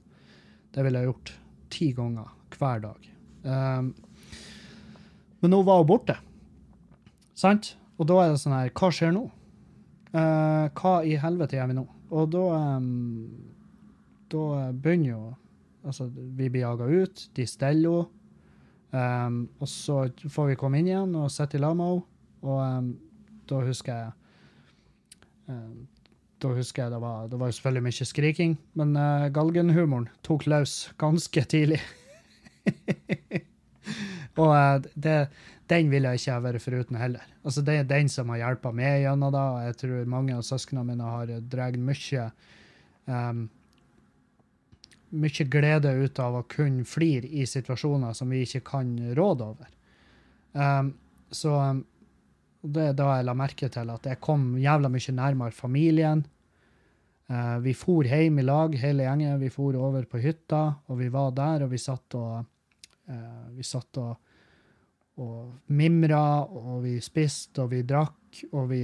Det 0.73 0.85
ville 0.85 1.01
jeg 1.01 1.11
gjort 1.11 1.33
ti 1.73 1.91
ganger 1.97 2.31
hver 2.57 2.83
dag. 2.83 3.09
Um, 3.43 3.93
men 5.43 5.51
nå 5.51 5.61
var 5.67 5.81
hun 5.81 5.89
borte. 5.89 6.15
Sant? 7.37 7.73
Og 7.99 8.07
da 8.09 8.21
er 8.23 8.33
det 8.33 8.41
sånn 8.41 8.55
her, 8.55 8.71
hva 8.77 8.89
skjer 8.93 9.13
nå? 9.15 9.27
Uh, 10.13 10.69
hva 10.77 10.99
i 11.05 11.17
helvete 11.19 11.57
gjør 11.57 11.71
vi 11.71 11.77
nå? 11.79 11.87
Og 12.13 12.27
da 12.29 12.43
um, 12.77 12.83
Da 14.29 14.67
begynner 14.69 15.09
jo 15.09 15.21
Altså, 15.83 16.05
vi 16.13 16.47
blir 16.47 16.61
jaga 16.61 16.85
ut, 16.85 17.25
de 17.35 17.43
steller 17.49 18.05
henne. 18.05 18.19
Um, 18.93 19.49
og 19.57 19.67
så 19.67 20.03
får 20.29 20.51
vi 20.51 20.55
komme 20.61 20.77
inn 20.79 20.87
igjen 20.91 21.15
og 21.17 21.31
sitte 21.33 21.57
i 21.57 21.59
lag 21.59 21.73
med 21.75 21.89
henne. 21.89 22.03
Og 22.45 22.59
um, 22.61 22.91
da 23.49 23.61
husker 23.65 23.97
jeg 23.97 24.11
um, 25.49 25.87
Da 26.43 26.51
husker 26.51 26.83
jeg 26.83 26.91
det 26.91 26.99
var, 26.99 27.27
det 27.31 27.39
var 27.39 27.53
selvfølgelig 27.55 27.85
mye 27.87 28.07
skriking, 28.09 28.57
men 28.79 28.93
uh, 28.99 29.29
galgenhumoren 29.31 30.09
tok 30.27 30.45
løs 30.51 30.75
ganske 30.99 31.43
tidlig. 31.47 31.79
og 34.41 34.51
uh, 34.51 34.83
det, 34.93 35.17
den 35.71 35.91
vil 35.93 36.09
jeg 36.09 36.19
ikke 36.19 36.35
ha 36.35 36.43
vært 36.43 36.65
foruten 36.65 36.99
heller. 36.99 37.23
Altså, 37.45 37.63
det 37.63 37.77
er 37.79 37.87
den 37.87 38.11
som 38.11 38.33
har 38.33 38.41
hjulpet 38.43 38.75
meg 38.75 39.05
gjennom 39.05 39.31
det, 39.31 39.43
og 39.55 39.67
jeg 39.69 39.79
tror 39.83 40.13
mange 40.17 40.35
av 40.35 40.43
søsknene 40.47 40.87
mine 40.91 41.11
har 41.15 41.35
dratt 41.53 41.79
mye 41.79 42.29
um, 43.07 43.45
mye 45.13 45.45
glede 45.45 45.93
ut 45.93 46.19
av 46.19 46.39
å 46.39 46.45
kunne 46.49 46.85
flire 46.89 47.29
i 47.29 47.45
situasjoner 47.47 48.15
som 48.17 48.31
vi 48.33 48.43
ikke 48.45 48.63
kan 48.71 48.95
råde 49.17 49.47
over. 49.53 49.69
Um, 50.53 50.93
så 51.33 51.53
um, 51.53 51.83
det 52.63 52.83
er 52.89 52.95
da 52.95 53.09
jeg 53.17 53.27
la 53.27 53.35
merke 53.35 53.67
til 53.71 53.89
at 53.91 54.07
jeg 54.07 54.21
kom 54.23 54.53
jævla 54.61 54.91
mye 54.91 55.15
nærmere 55.15 55.55
familien. 55.55 56.23
Uh, 57.31 57.57
vi 57.63 57.73
for 57.75 58.07
hjem 58.07 58.39
i 58.39 58.45
lag, 58.45 58.75
hele 58.79 59.07
gjengen. 59.07 59.39
Vi 59.41 59.49
for 59.51 59.75
over 59.79 60.05
på 60.07 60.21
hytta, 60.23 60.63
og 60.87 60.99
vi 60.99 61.09
var 61.11 61.31
der, 61.35 61.65
og 61.65 61.73
vi 61.73 61.79
satt 61.81 62.15
og 62.19 62.43
uh, 62.43 63.47
Vi 63.53 63.63
satt 63.67 63.99
og, 63.99 64.15
og 65.19 65.73
mimra, 65.75 66.43
og 66.43 66.83
vi 66.83 66.97
spiste, 67.03 67.63
og 67.63 67.71
vi 67.71 67.83
drakk, 67.83 68.45
og 68.51 68.69
vi 68.71 68.83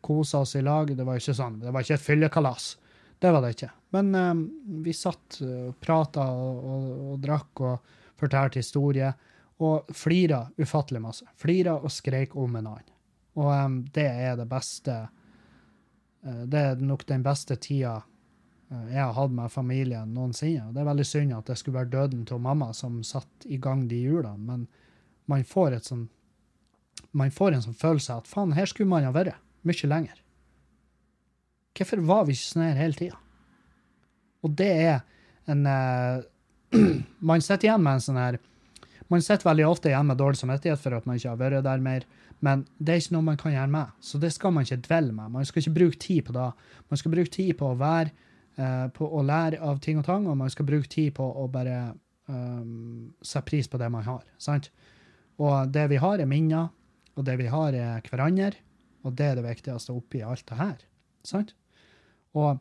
kosa 0.00 0.40
oss 0.40 0.56
i 0.56 0.64
lag. 0.64 0.92
Det 0.96 1.04
var 1.04 1.20
ikke 1.20 1.36
sånn, 1.36 1.60
det 1.60 1.72
var 1.72 1.84
ikke 1.84 1.98
et 1.98 2.06
fyllekalas. 2.06 2.70
Det 3.20 3.30
var 3.30 3.44
det 3.44 3.52
ikke. 3.54 3.70
Men 3.96 4.14
um, 4.14 4.44
vi 4.84 4.94
satt 4.96 5.42
og 5.44 5.74
prata 5.82 6.24
og, 6.32 6.62
og, 6.64 6.86
og, 7.10 7.18
drakk 7.20 7.62
og 7.68 7.92
fortalte 8.20 8.62
historier. 8.62 9.12
Og 9.60 9.92
flira 9.92 10.46
ufattelig 10.56 11.02
masse. 11.04 11.26
Flira 11.36 11.74
og 11.76 11.92
skreik 11.92 12.32
om 12.32 12.56
en 12.56 12.70
annen. 12.70 12.96
Og 13.38 13.50
um, 13.50 13.80
det 13.94 14.06
er 14.08 14.38
det 14.38 14.48
beste 14.50 14.94
uh, 15.06 16.44
Det 16.50 16.60
er 16.60 16.80
nok 16.82 17.04
den 17.06 17.22
beste 17.22 17.56
tida 17.62 18.00
uh, 18.02 18.86
jeg 18.90 19.00
har 19.00 19.14
hatt 19.16 19.34
med 19.34 19.52
familien 19.52 20.14
noensinne. 20.14 20.68
Og 20.68 20.74
det 20.74 20.82
er 20.82 20.90
veldig 20.90 21.06
synd 21.06 21.36
at 21.36 21.50
det 21.50 21.58
skulle 21.60 21.78
være 21.78 21.92
døden 21.94 22.24
til 22.26 22.42
mamma 22.42 22.72
som 22.76 23.02
satte 23.06 23.48
i 23.48 23.60
gang 23.62 23.86
de 23.90 24.02
hjulene, 24.02 24.38
men 24.38 24.66
man 25.30 25.46
får 25.46 25.78
et 25.78 25.92
sånn 25.92 26.08
man 27.16 27.32
får 27.34 27.56
en 27.56 27.62
sånn 27.64 27.78
følelse 27.78 28.20
at 28.20 28.28
faen, 28.30 28.52
her 28.54 28.68
skulle 28.70 28.90
man 28.90 29.02
ha 29.02 29.10
vært 29.14 29.38
mye 29.66 29.88
lenger. 29.90 30.20
Hvorfor 31.74 32.02
var 32.06 32.26
vi 32.28 32.36
ikke 32.36 32.46
sånn 32.46 32.66
her 32.68 32.78
hele 32.78 32.98
tida? 32.98 33.18
Og 34.46 34.54
det 34.58 34.70
er 34.70 35.00
en 35.50 35.66
uh, 35.66 36.22
Man 37.30 37.42
sitter 37.42 37.68
igjen 37.68 37.82
med 37.82 37.98
en 37.98 38.04
sånn 38.04 38.20
her 38.20 38.38
Man 39.10 39.24
sitter 39.24 39.48
veldig 39.48 39.66
ofte 39.66 39.90
igjen 39.90 40.06
med 40.06 40.20
dårlig 40.20 40.38
samvittighet 40.40 40.80
for 40.80 40.96
at 40.96 41.08
man 41.08 41.18
ikke 41.18 41.32
har 41.32 41.40
vært 41.40 41.66
der 41.66 41.82
mer, 41.82 42.06
men 42.40 42.64
det 42.78 42.92
er 42.92 43.02
ikke 43.02 43.14
noe 43.16 43.26
man 43.26 43.38
kan 43.40 43.52
gjøre 43.52 43.72
med. 43.72 43.96
Så 44.00 44.18
det 44.20 44.32
skal 44.32 44.54
man 44.56 44.64
ikke 44.64 44.80
dvelle 44.86 45.12
med. 45.12 45.32
Man 45.34 45.46
skal 45.48 45.60
ikke 45.60 45.76
bruke 45.76 46.00
tid 46.00 46.22
på 46.24 46.34
det. 46.36 46.48
Man 46.88 47.00
skal 47.00 47.12
bruke 47.12 47.32
tid 47.34 47.52
på 47.60 47.68
å 47.68 47.78
være 47.80 48.12
uh, 48.58 48.86
på 48.96 49.08
å 49.08 49.24
lære 49.26 49.60
av 49.64 49.80
ting 49.84 50.00
og 50.00 50.06
tang, 50.08 50.28
og 50.28 50.38
man 50.40 50.52
skal 50.52 50.68
bruke 50.68 50.88
tid 50.90 51.12
på 51.18 51.26
å 51.26 51.46
bare 51.52 51.92
um, 52.30 53.12
sette 53.20 53.44
pris 53.50 53.68
på 53.68 53.80
det 53.80 53.90
man 53.92 54.06
har. 54.08 54.24
sant? 54.40 54.70
Og 55.40 55.68
det 55.72 55.86
vi 55.92 56.00
har, 56.00 56.20
er 56.20 56.28
minner, 56.28 56.72
og 57.16 57.28
det 57.28 57.36
vi 57.40 57.48
har, 57.52 57.76
er 57.76 58.08
hverandre, 58.08 58.54
og 59.04 59.14
det 59.16 59.30
er 59.30 59.38
det 59.38 59.46
viktigste 59.46 59.96
oppi 59.96 60.24
alt 60.24 60.44
det 60.48 60.60
her. 60.60 60.82
sant? 61.24 61.54
Og 62.36 62.60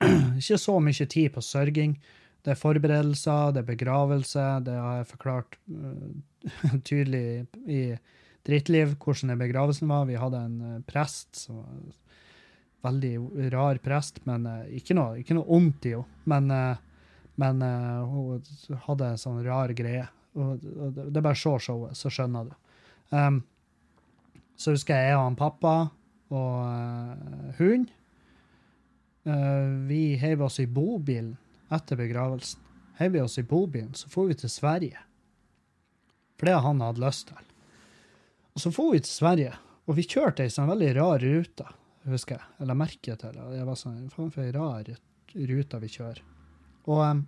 ikke 0.40 0.60
så 0.60 0.78
mye 0.80 1.06
tid 1.06 1.32
på 1.32 1.44
sørging. 1.44 1.98
Det 2.44 2.54
er 2.54 2.60
forberedelser, 2.60 3.52
det 3.52 3.60
er 3.60 3.68
begravelse. 3.68 4.46
Det 4.64 4.76
har 4.76 5.00
jeg 5.00 5.12
forklart 5.16 5.60
uh, 5.72 6.80
tydelig 6.88 7.46
i 7.68 7.84
Drittliv 8.46 8.96
hvordan 9.00 9.38
begravelsen 9.40 9.90
var. 9.90 10.06
Vi 10.08 10.18
hadde 10.20 10.44
en 10.46 10.60
uh, 10.62 10.78
prest 10.88 11.44
som 11.44 11.60
veldig 12.84 13.50
rar 13.52 13.80
prest, 13.84 14.22
men 14.28 14.46
uh, 14.48 14.64
ikke, 14.72 14.96
noe, 14.96 15.20
ikke 15.20 15.36
noe 15.36 15.48
ondt 15.58 15.90
i 15.90 15.94
henne. 15.96 16.08
Men, 16.30 16.48
men 17.40 17.62
hun 18.06 18.74
hadde 18.86 19.12
en 19.12 19.20
sånn 19.20 19.40
rar 19.44 19.72
greie. 19.76 20.04
Det 20.30 21.16
er 21.16 21.24
bare 21.24 21.34
å 21.34 21.40
se 21.40 21.54
showet, 21.66 21.96
så 21.98 22.12
skjønner 22.12 22.50
du. 22.50 22.58
Um, 23.10 23.40
så 24.60 24.76
husker 24.76 24.94
jeg 24.94 25.10
jeg 25.10 25.16
og 25.16 25.24
han 25.24 25.38
pappa 25.40 25.74
og 26.30 27.56
hund 27.58 27.88
Uh, 29.24 29.86
vi 29.86 30.16
heiv 30.16 30.42
oss 30.42 30.60
i 30.60 30.66
bobilen 30.66 31.36
etter 31.68 31.96
begravelsen. 31.96 32.60
Heiv 32.96 33.12
vi 33.12 33.20
oss 33.20 33.38
i 33.38 33.42
bobilen, 33.42 33.92
så 33.94 34.08
for 34.08 34.30
vi 34.30 34.34
til 34.34 34.50
Sverige. 34.52 35.02
For 36.40 36.48
det 36.48 36.60
han 36.64 36.80
hatt 36.80 37.00
lyst 37.00 37.28
til. 37.28 37.49
Så 38.60 38.68
for 38.74 38.92
vi 38.92 39.00
til 39.00 39.12
Sverige, 39.14 39.54
og 39.88 39.96
vi 39.96 40.04
kjørte 40.04 40.44
ei 40.44 40.52
sånn 40.52 40.68
veldig 40.68 40.90
rar 40.98 41.22
rute, 41.22 41.64
husker 42.10 42.36
jeg. 42.36 42.48
Eller 42.60 42.76
merket 42.76 43.22
til 43.22 43.36
det. 43.36 43.64
Var 43.64 43.78
sånn 43.78 44.10
faen 44.12 44.32
for 44.34 44.44
ei 44.44 44.52
rar 44.52 44.88
rute 45.50 45.80
vi 45.80 45.92
kjører. 45.94 46.20
Og 46.90 47.00
um, 47.00 47.22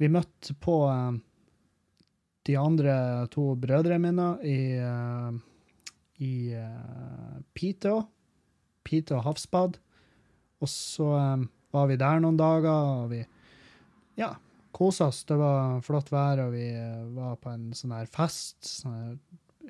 vi 0.00 0.08
møtte 0.10 0.56
på 0.58 0.80
um, 0.88 1.20
de 2.48 2.56
andre 2.58 2.94
to 3.30 3.52
brødrene 3.60 4.00
mine 4.02 4.28
i, 4.48 4.58
uh, 4.82 5.30
i 6.24 6.34
uh, 6.58 7.36
Piteå. 7.54 8.00
Piteå 8.86 9.20
havsbad. 9.22 9.78
Og 10.60 10.72
så 10.72 11.06
um, 11.14 11.44
var 11.70 11.86
vi 11.90 12.00
der 12.00 12.24
noen 12.24 12.40
dager, 12.40 13.04
og 13.04 13.12
vi 13.12 13.20
ja, 14.18 14.32
kosa 14.74 15.12
oss. 15.12 15.22
Det 15.28 15.38
var 15.38 15.78
flott 15.86 16.10
vær, 16.10 16.48
og 16.48 16.56
vi 16.56 16.66
uh, 16.74 17.06
var 17.14 17.38
på 17.38 17.54
en 17.54 17.70
sånn 17.76 17.94
her 17.94 18.10
fest. 18.10 18.58
sånn 18.66 19.14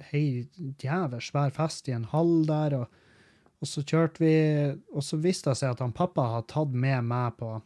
Hei, 0.08 0.48
jævlig 0.80 1.20
svær 1.26 1.52
fest 1.52 1.88
i 1.90 1.94
en 1.94 2.06
hall 2.12 2.40
der. 2.48 2.76
Og, 2.78 3.00
og, 3.60 3.68
så 3.68 3.84
kjørte 3.84 4.22
vi 4.24 4.34
Og 4.96 5.04
så 5.04 5.18
viste 5.20 5.52
det 5.52 5.60
seg 5.60 5.74
at 5.74 5.82
han 5.84 5.92
pappa 5.96 6.24
hadde 6.36 6.52
tatt 6.54 6.72
med 6.72 7.04
meg 7.10 7.36
på 7.40 7.58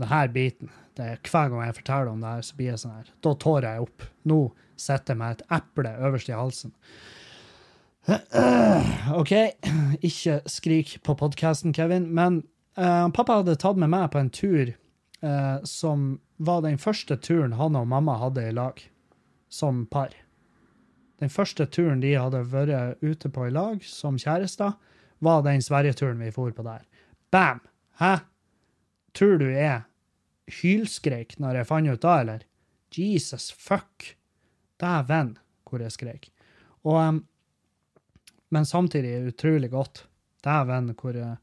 denne 0.00 0.22
biten. 0.34 0.72
Det 0.94 1.04
er 1.04 1.20
Hver 1.22 1.50
gang 1.50 1.66
jeg 1.66 1.76
forteller 1.80 2.12
om 2.12 2.22
det 2.22 2.32
her, 2.36 2.46
så 2.46 2.56
blir 2.56 2.72
jeg 2.72 2.82
sånn 2.82 2.96
her. 2.96 3.10
Da 3.22 3.34
tårer 3.34 3.68
jeg 3.68 3.88
opp. 3.88 4.06
Nå 4.30 4.40
sitter 4.74 5.14
jeg 5.14 5.20
med 5.20 5.36
et 5.36 5.44
eple 5.58 5.92
øverst 6.08 6.30
i 6.30 6.38
halsen. 6.38 6.74
OK, 9.20 9.32
ikke 10.04 10.40
skrik 10.50 10.98
på 11.06 11.14
podkasten, 11.16 11.72
Kevin, 11.72 12.10
men 12.14 12.42
uh, 12.76 13.08
pappa 13.16 13.40
hadde 13.40 13.56
tatt 13.60 13.80
med 13.80 13.90
meg 13.94 14.10
på 14.12 14.20
en 14.20 14.32
tur 14.34 14.74
uh, 15.24 15.62
som 15.64 16.18
var 16.36 16.66
den 16.66 16.76
første 16.82 17.16
turen 17.16 17.56
han 17.56 17.78
og 17.78 17.88
mamma 17.88 18.18
hadde 18.20 18.44
i 18.50 18.54
lag, 18.54 18.82
som 19.48 19.86
par. 19.88 20.12
Den 21.22 21.30
første 21.30 21.66
turen 21.70 22.02
de 22.02 22.14
hadde 22.18 22.42
vært 22.50 23.02
ute 23.04 23.30
på 23.30 23.46
i 23.48 23.54
lag 23.54 23.82
som 23.86 24.18
kjærester, 24.18 24.74
var 25.24 25.44
den 25.46 25.62
Sverige-turen 25.62 26.20
vi 26.20 26.32
for 26.34 26.52
på 26.52 26.64
der. 26.66 26.82
Bam! 27.30 27.62
Hæ? 28.00 28.16
Tror 29.14 29.38
du 29.38 29.46
jeg 29.46 29.84
hylskreik 30.60 31.38
når 31.38 31.60
jeg 31.60 31.68
fant 31.70 31.90
ut 31.92 32.02
da, 32.02 32.16
eller? 32.24 32.42
Jesus 32.94 33.52
fuck! 33.52 34.16
Dæven, 34.82 35.36
hvor 35.64 35.82
jeg 35.82 35.94
skrek. 35.94 36.28
Og 36.84 36.98
um, 36.98 37.22
men 38.50 38.66
samtidig 38.66 39.26
utrolig 39.26 39.70
godt. 39.70 40.06
Dæven, 40.44 40.94
hvor 41.00 41.38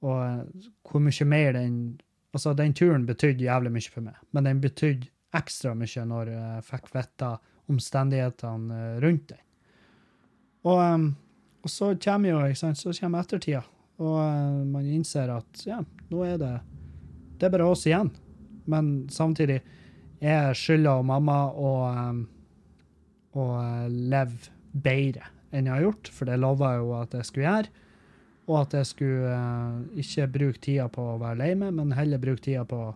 Og 0.00 0.46
hvor 0.90 1.00
mye 1.00 1.24
mer 1.24 1.52
den 1.52 2.00
Altså, 2.34 2.52
den 2.52 2.74
turen 2.74 3.06
betydde 3.06 3.46
jævlig 3.46 3.70
mye 3.72 3.90
for 3.90 4.04
meg, 4.04 4.16
men 4.36 4.44
den 4.44 4.58
betydde 4.60 5.08
ekstra 5.32 5.70
mye 5.72 6.02
når 6.04 6.28
jeg 6.28 6.64
fikk 6.66 6.90
vite 6.92 7.30
omstendighetene 7.72 8.80
eh, 8.80 9.00
rundt 9.04 9.28
den. 9.32 9.42
Og, 10.66 10.80
og, 11.62 11.70
så 11.70 11.92
kommer 12.02 12.32
jo 12.32 12.40
ikke 12.46 12.58
sant, 12.58 12.78
så 12.80 12.94
kommer 12.98 13.22
ettertida, 13.22 13.62
og 14.02 14.18
man 14.66 14.88
innser 14.90 15.30
at 15.30 15.62
ja, 15.66 15.78
nå 16.10 16.24
er 16.26 16.40
det 16.42 16.54
det 17.36 17.48
er 17.48 17.52
bare 17.52 17.68
oss 17.68 17.86
igjen. 17.88 18.10
Men 18.66 19.06
samtidig 19.12 19.60
er 20.20 20.56
skylda 20.56 20.98
mamma 21.06 21.38
å, 21.52 21.72
å 23.36 23.46
leve 23.90 24.52
bedre 24.72 25.32
enn 25.54 25.68
jeg 25.68 25.74
har 25.74 25.84
gjort, 25.86 26.10
for 26.12 26.28
det 26.28 26.38
lova 26.40 26.74
jeg 26.74 26.84
jo 26.84 26.94
at 26.98 27.16
jeg 27.16 27.28
skulle 27.28 27.46
gjøre. 27.46 27.82
Og 28.46 28.56
at 28.60 28.76
jeg 28.78 28.88
skulle 28.88 29.36
ikke 30.02 30.28
bruke 30.32 30.62
tida 30.62 30.86
på 30.92 31.02
å 31.02 31.18
være 31.20 31.40
lei 31.42 31.52
meg, 31.58 31.74
men 31.76 31.94
heller 31.96 32.22
bruke 32.22 32.44
tida 32.44 32.64
på 32.68 32.80
å 32.88 32.94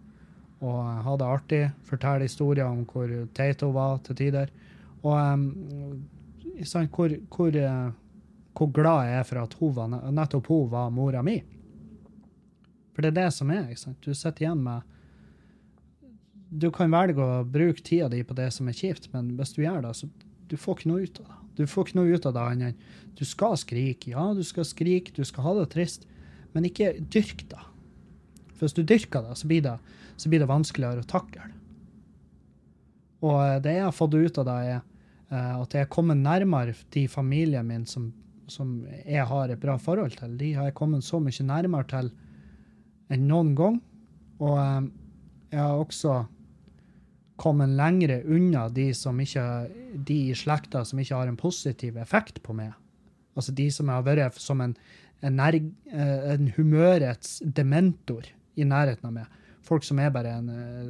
uh, 0.68 1.00
ha 1.06 1.16
det 1.16 1.28
artig. 1.28 1.62
Fortelle 1.88 2.28
historier 2.28 2.68
om 2.68 2.84
hvor 2.88 3.08
teit 3.36 3.64
hun 3.64 3.72
var 3.76 4.00
til 4.04 4.18
tider. 4.18 4.52
Og 5.00 5.14
um, 5.16 5.46
sånn, 6.66 6.90
hvor, 6.92 7.14
hvor, 7.32 7.56
uh, 7.56 7.90
hvor 8.56 8.72
glad 8.76 9.08
jeg 9.08 9.22
er 9.22 9.26
for 9.28 9.42
at 9.44 9.56
hun 9.60 9.74
var, 9.78 9.96
nettopp 10.12 10.52
hun 10.52 10.70
var 10.72 10.92
mora 10.94 11.24
mi. 11.24 11.38
For 12.92 13.04
det 13.04 13.14
er 13.14 13.20
det 13.22 13.30
som 13.32 13.52
er. 13.54 13.70
ikke 13.70 13.86
sant? 13.86 14.00
Du 14.04 14.12
sitter 14.12 14.44
igjen 14.44 14.64
med 14.66 14.88
Du 16.50 16.66
kan 16.74 16.90
velge 16.90 17.22
å 17.22 17.44
bruke 17.46 17.82
tida 17.86 18.08
di 18.10 18.24
på 18.26 18.34
det 18.34 18.48
som 18.52 18.68
er 18.68 18.74
kjipt, 18.74 19.06
men 19.12 19.36
hvis 19.38 19.54
du 19.54 19.62
gjør 19.62 19.84
det, 19.84 19.94
så 19.94 20.08
du 20.50 20.56
får 20.58 20.80
ikke 20.80 20.90
noe 20.90 21.04
ut 21.06 21.20
av 21.22 21.28
det. 21.28 21.36
Du 21.60 21.66
får 21.68 21.86
ikke 21.86 21.98
noe 21.98 22.16
ut 22.16 22.26
av 22.26 22.34
det 22.34 22.42
annet 22.42 22.88
du 23.18 23.24
skal 23.28 23.56
skrike. 23.60 24.12
Ja, 24.14 24.30
du 24.34 24.42
skal 24.46 24.64
skrike, 24.64 25.12
du 25.14 25.26
skal 25.28 25.44
ha 25.44 25.54
det 25.60 25.70
trist, 25.74 26.06
men 26.54 26.66
ikke 26.66 26.94
dyrk 27.12 27.44
det. 27.50 27.62
For 28.54 28.66
hvis 28.66 28.76
du 28.76 28.82
dyrker 28.82 29.26
det, 29.26 29.36
så 29.38 29.48
blir 29.50 29.64
det, 29.66 29.76
så 30.20 30.28
blir 30.28 30.42
det 30.42 30.50
vanskeligere 30.50 31.00
å 31.00 31.08
takle. 31.08 31.48
Og 33.24 33.36
eh, 33.40 33.58
det 33.64 33.76
jeg 33.78 33.86
har 33.86 33.96
fått 33.96 34.16
ut 34.16 34.40
av 34.42 34.48
det, 34.48 34.56
er 34.70 34.80
eh, 34.80 35.54
at 35.60 35.76
jeg 35.76 35.86
er 35.86 35.92
kommet 35.92 36.20
nærmere 36.20 36.76
de 36.94 37.06
familiene 37.10 37.64
mine 37.66 37.88
som, 37.88 38.10
som 38.50 38.80
jeg 39.04 39.24
har 39.30 39.52
et 39.52 39.62
bra 39.62 39.78
forhold 39.80 40.18
til. 40.18 40.36
De 40.40 40.52
har 40.56 40.68
jeg 40.68 40.78
kommet 40.80 41.06
så 41.06 41.22
mye 41.22 41.46
nærmere 41.46 41.88
til 41.92 42.12
enn 43.10 43.26
noen 43.30 43.54
gang. 43.58 43.80
Og 44.40 44.56
eh, 44.60 44.90
jeg 45.54 45.62
har 45.62 45.80
også 45.80 46.20
kommet 47.40 47.72
lengre 47.72 48.20
unna 48.28 48.66
de, 48.68 48.90
ikke, 48.92 49.44
de 49.96 50.18
i 50.28 50.36
slekta 50.36 50.84
som 50.84 51.00
ikke 51.00 51.16
har 51.16 51.30
en 51.30 51.40
positiv 51.40 51.96
effekt 51.96 52.42
på 52.44 52.52
meg. 52.56 52.74
Altså 53.38 53.54
de 53.56 53.70
som 53.72 53.88
har 53.88 54.04
vært 54.04 54.36
som 54.36 54.60
en, 54.60 54.74
en, 55.24 55.40
en 55.40 56.50
humørets 56.58 57.38
dementor 57.40 58.28
i 58.60 58.66
nærheten 58.68 59.08
av 59.08 59.14
meg. 59.14 59.39
Folk 59.66 59.84
som 59.86 60.00
er 60.00 60.12
bare 60.14 60.32
en, 60.38 60.48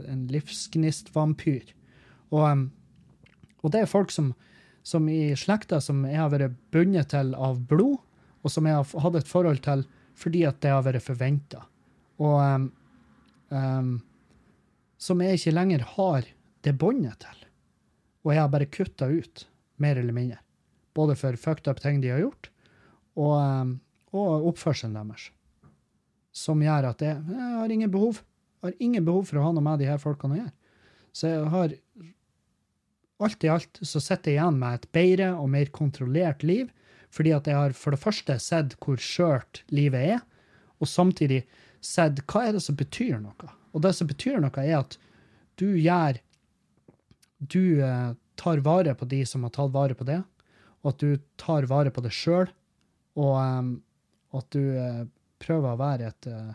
en 0.08 0.26
livsgnistvampyr. 0.30 1.72
Og, 2.30 2.66
og, 3.62 3.70
det 3.74 3.82
er 3.82 3.90
folk 3.90 4.12
som, 4.14 4.32
som 4.86 5.08
i 5.10 5.34
slekta 5.38 5.80
som 5.82 6.04
jeg 6.06 6.20
har 6.20 6.30
vært 6.32 6.58
bundet 6.72 7.10
til 7.14 7.34
av 7.34 7.58
blod, 7.70 7.98
og 8.40 8.52
som 8.52 8.68
jeg 8.68 8.78
har 8.78 9.02
hatt 9.04 9.18
et 9.20 9.28
forhold 9.28 9.64
til 9.66 9.84
fordi 10.20 10.44
at 10.48 10.60
det 10.60 10.72
har 10.72 10.84
vært 10.84 11.04
forventa. 11.04 11.64
Og 12.20 12.36
um, 12.40 12.68
um, 13.48 13.92
som 15.00 15.20
jeg 15.24 15.38
ikke 15.38 15.54
lenger 15.56 15.84
har 15.96 16.26
det 16.64 16.76
båndet 16.76 17.22
til. 17.24 17.44
Og 18.24 18.34
jeg 18.34 18.42
har 18.42 18.52
bare 18.52 18.68
kutta 18.68 19.08
ut, 19.08 19.46
mer 19.80 19.96
eller 19.96 20.12
mindre. 20.12 20.40
Både 20.96 21.16
for 21.16 21.36
fucked 21.40 21.70
up 21.70 21.80
ting 21.80 22.02
de 22.02 22.12
har 22.12 22.20
gjort, 22.20 22.50
og, 23.16 23.36
um, 23.40 23.76
og 24.12 24.50
oppførselen 24.52 24.98
deres. 24.98 25.30
Som 26.36 26.60
gjør 26.62 26.90
at 26.92 27.00
jeg, 27.02 27.22
jeg 27.30 27.54
har 27.56 27.72
ingen 27.72 27.92
behov. 27.92 28.20
Har 28.64 28.74
ingen 28.78 29.04
behov 29.06 29.28
for 29.30 29.40
å 29.40 29.44
ha 29.46 29.52
noe 29.56 29.64
med 29.64 29.80
de 29.80 29.88
her 29.88 30.00
folkene 30.02 30.36
å 30.36 30.40
gjøre. 30.42 30.56
Så 31.16 31.30
jeg 31.30 31.52
har 31.54 31.78
Alt 33.20 33.44
i 33.44 33.50
alt 33.52 33.76
så 33.84 34.00
sitter 34.00 34.32
jeg 34.32 34.38
igjen 34.38 34.56
med 34.56 34.78
et 34.78 34.86
bedre 34.96 35.26
og 35.36 35.50
mer 35.52 35.68
kontrollert 35.76 36.40
liv, 36.40 36.70
fordi 37.12 37.34
at 37.36 37.50
jeg 37.50 37.58
har 37.58 37.74
for 37.76 37.92
det 37.92 38.00
første 38.00 38.38
sett 38.40 38.78
hvor 38.80 38.96
skjørt 38.96 39.60
livet 39.68 40.14
er, 40.14 40.22
og 40.80 40.88
samtidig 40.88 41.42
sett 41.84 42.22
hva 42.24 42.46
er 42.46 42.56
det 42.56 42.62
som 42.64 42.78
betyr 42.80 43.18
noe. 43.20 43.50
Og 43.76 43.84
det 43.84 43.92
som 43.98 44.08
betyr 44.08 44.40
noe, 44.40 44.64
er 44.64 44.78
at 44.78 44.96
du 45.60 45.66
gjør 45.76 46.16
du 47.40 47.82
eh, 47.84 48.12
tar 48.40 48.58
vare 48.64 48.94
på 48.94 49.04
de 49.04 49.20
som 49.26 49.44
har 49.44 49.52
tatt 49.52 49.72
vare 49.72 49.96
på 49.96 50.04
det, 50.08 50.20
og 50.80 50.92
at 50.94 51.00
du 51.00 51.16
tar 51.40 51.68
vare 51.68 51.92
på 51.92 52.00
det 52.04 52.12
sjøl, 52.14 52.48
og 53.20 53.36
um, 53.36 53.70
at 54.36 54.46
du 54.54 54.62
uh, 54.78 55.02
prøver 55.42 55.72
å 55.72 55.80
være 55.80 56.08
et 56.08 56.28
uh, 56.30 56.52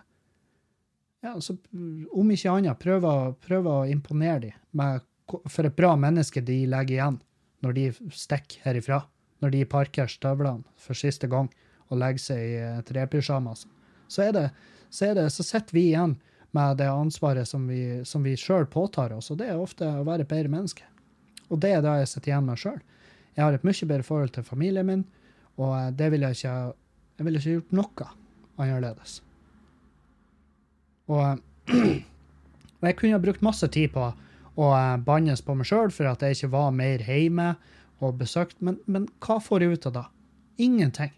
ja, 1.26 1.42
så 1.42 1.58
Om 2.14 2.32
ikke 2.32 2.54
annet, 2.54 2.80
prøv 2.80 3.68
å 3.68 3.78
imponere 3.90 4.40
dem 4.48 4.60
med, 4.78 5.06
for 5.50 5.66
et 5.66 5.78
bra 5.78 5.96
menneske 5.98 6.44
de 6.46 6.62
legger 6.70 7.00
igjen 7.00 7.20
når 7.66 7.78
de 7.78 7.86
stikker 8.14 8.62
herifra. 8.68 9.02
Når 9.42 9.52
de 9.56 9.66
parker 9.70 10.10
støvlene 10.10 10.64
for 10.80 10.98
siste 10.98 11.28
gang 11.32 11.50
og 11.90 12.00
legger 12.02 12.22
seg 12.22 12.44
i 12.56 12.84
trepysjamas. 12.88 13.66
Så, 14.08 14.28
er 14.28 14.32
det, 14.36 14.46
så, 14.90 15.10
er 15.10 15.18
det, 15.18 15.26
så 15.34 15.44
sitter 15.46 15.76
vi 15.76 15.90
igjen 15.90 16.16
med 16.56 16.78
det 16.80 16.88
ansvaret 16.88 17.50
som 17.50 17.66
vi, 17.68 18.06
som 18.08 18.24
vi 18.24 18.38
sjøl 18.40 18.68
påtar 18.72 19.14
oss, 19.18 19.32
og 19.34 19.42
det 19.42 19.50
er 19.52 19.60
ofte 19.60 19.90
å 19.90 20.06
være 20.08 20.24
et 20.24 20.32
bedre 20.32 20.54
menneske. 20.54 20.88
Og 21.50 21.60
det 21.62 21.74
er 21.76 21.84
det 21.84 21.98
jeg 22.00 22.12
sitter 22.14 22.32
igjen 22.32 22.48
med 22.48 22.62
sjøl. 22.62 22.80
Jeg 23.36 23.44
har 23.44 23.58
et 23.58 23.68
mye 23.68 23.90
bedre 23.90 24.08
forhold 24.08 24.34
til 24.38 24.48
familien 24.48 24.88
min, 24.88 25.06
og 25.60 25.76
eh, 25.76 25.92
det 26.00 26.12
vil 26.14 26.26
jeg 26.28 26.40
ikke 26.40 26.58
Jeg 27.16 27.26
ville 27.26 27.40
ikke 27.40 27.52
gjort 27.54 27.76
noe 27.78 28.08
annerledes. 28.60 29.22
Og, 31.12 31.42
og 32.80 32.88
jeg 32.90 32.98
kunne 33.00 33.18
ha 33.18 33.22
brukt 33.22 33.46
masse 33.46 33.68
tid 33.74 33.94
på 33.96 34.10
å 34.56 34.72
eh, 34.78 34.98
bannes 35.06 35.44
på 35.46 35.56
meg 35.58 35.70
sjøl 35.70 35.94
for 35.94 36.10
at 36.10 36.24
jeg 36.24 36.38
ikke 36.38 36.54
var 36.56 36.76
mer 36.76 37.04
hjemme 37.06 37.54
og 38.04 38.18
besøkt, 38.20 38.58
men, 38.64 38.80
men 38.92 39.08
hva 39.24 39.40
får 39.44 39.64
jeg 39.64 39.78
ut 39.78 39.88
av 39.90 39.96
det? 40.00 40.06
Ingenting. 40.66 41.14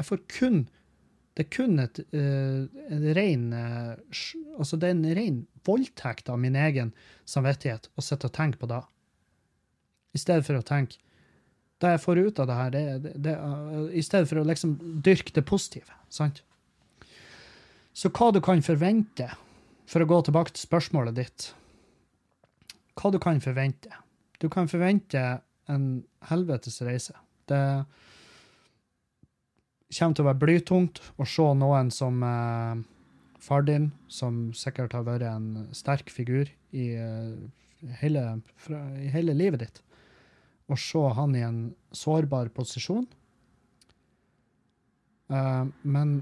Jeg 0.00 0.08
får 0.08 0.22
kun 0.32 0.62
det 1.38 1.46
er 1.46 1.50
kun 1.54 1.78
et, 1.80 2.00
uh, 2.12 2.66
en 2.90 3.04
ren 3.16 3.44
Altså, 3.54 4.76
det 4.76 4.88
er 4.88 4.96
en 4.96 5.14
ren 5.16 5.36
voldtekt 5.64 6.28
av 6.28 6.40
min 6.42 6.58
egen 6.58 6.90
samvittighet 7.28 7.86
å 7.94 8.04
sitte 8.04 8.28
og 8.28 8.34
tenke 8.36 8.60
på 8.60 8.68
det. 8.68 8.80
I 10.12 10.20
stedet 10.20 10.44
for 10.44 10.58
å 10.58 10.66
tenke 10.66 10.98
Det 11.80 11.94
jeg 11.94 12.02
får 12.02 12.18
ut 12.18 12.40
av 12.42 12.48
det 12.50 12.56
her, 12.58 12.74
det, 12.74 13.14
det, 13.24 13.34
I 13.96 14.02
stedet 14.04 14.28
for 14.28 14.42
å 14.42 14.44
liksom 14.44 14.74
dyrke 15.06 15.32
det 15.32 15.46
positive. 15.48 15.94
sant? 16.12 16.42
Så 18.00 18.08
hva 18.16 18.30
du 18.32 18.40
kan 18.40 18.62
forvente, 18.64 19.26
for 19.84 20.00
å 20.00 20.08
gå 20.08 20.20
tilbake 20.24 20.54
til 20.54 20.64
spørsmålet 20.64 21.18
ditt 21.18 21.50
Hva 22.96 23.10
du 23.12 23.18
kan 23.20 23.42
forvente? 23.44 23.90
Du 24.40 24.48
kan 24.48 24.70
forvente 24.70 25.20
en 25.68 25.84
helvetes 26.30 26.80
reise. 26.86 27.12
Det 27.44 27.60
kommer 29.98 30.16
til 30.16 30.24
å 30.24 30.28
være 30.30 30.40
blytungt 30.40 31.02
å 31.20 31.26
se 31.28 31.46
noen 31.60 31.92
som 31.92 32.24
eh, 32.24 32.80
far 33.44 33.66
din, 33.68 33.90
som 34.08 34.48
sikkert 34.56 34.96
har 34.96 35.04
vært 35.04 35.28
en 35.28 35.68
sterk 35.76 36.12
figur 36.12 36.48
i, 36.72 36.86
uh, 36.96 37.36
hele, 38.00 38.24
fra, 38.60 38.80
i 39.00 39.08
hele, 39.12 39.36
livet 39.36 39.64
ditt, 39.64 39.80
å 40.70 40.76
se 40.78 41.04
han 41.16 41.36
i 41.36 41.44
en 41.44 41.62
sårbar 41.96 42.52
posisjon. 42.56 43.06
Uh, 45.32 45.66
men 45.82 46.20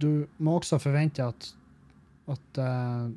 du 0.00 0.26
må 0.38 0.56
også 0.58 0.78
forvente 0.82 1.24
at, 1.24 1.48
at 2.32 2.60
uh, 2.62 3.10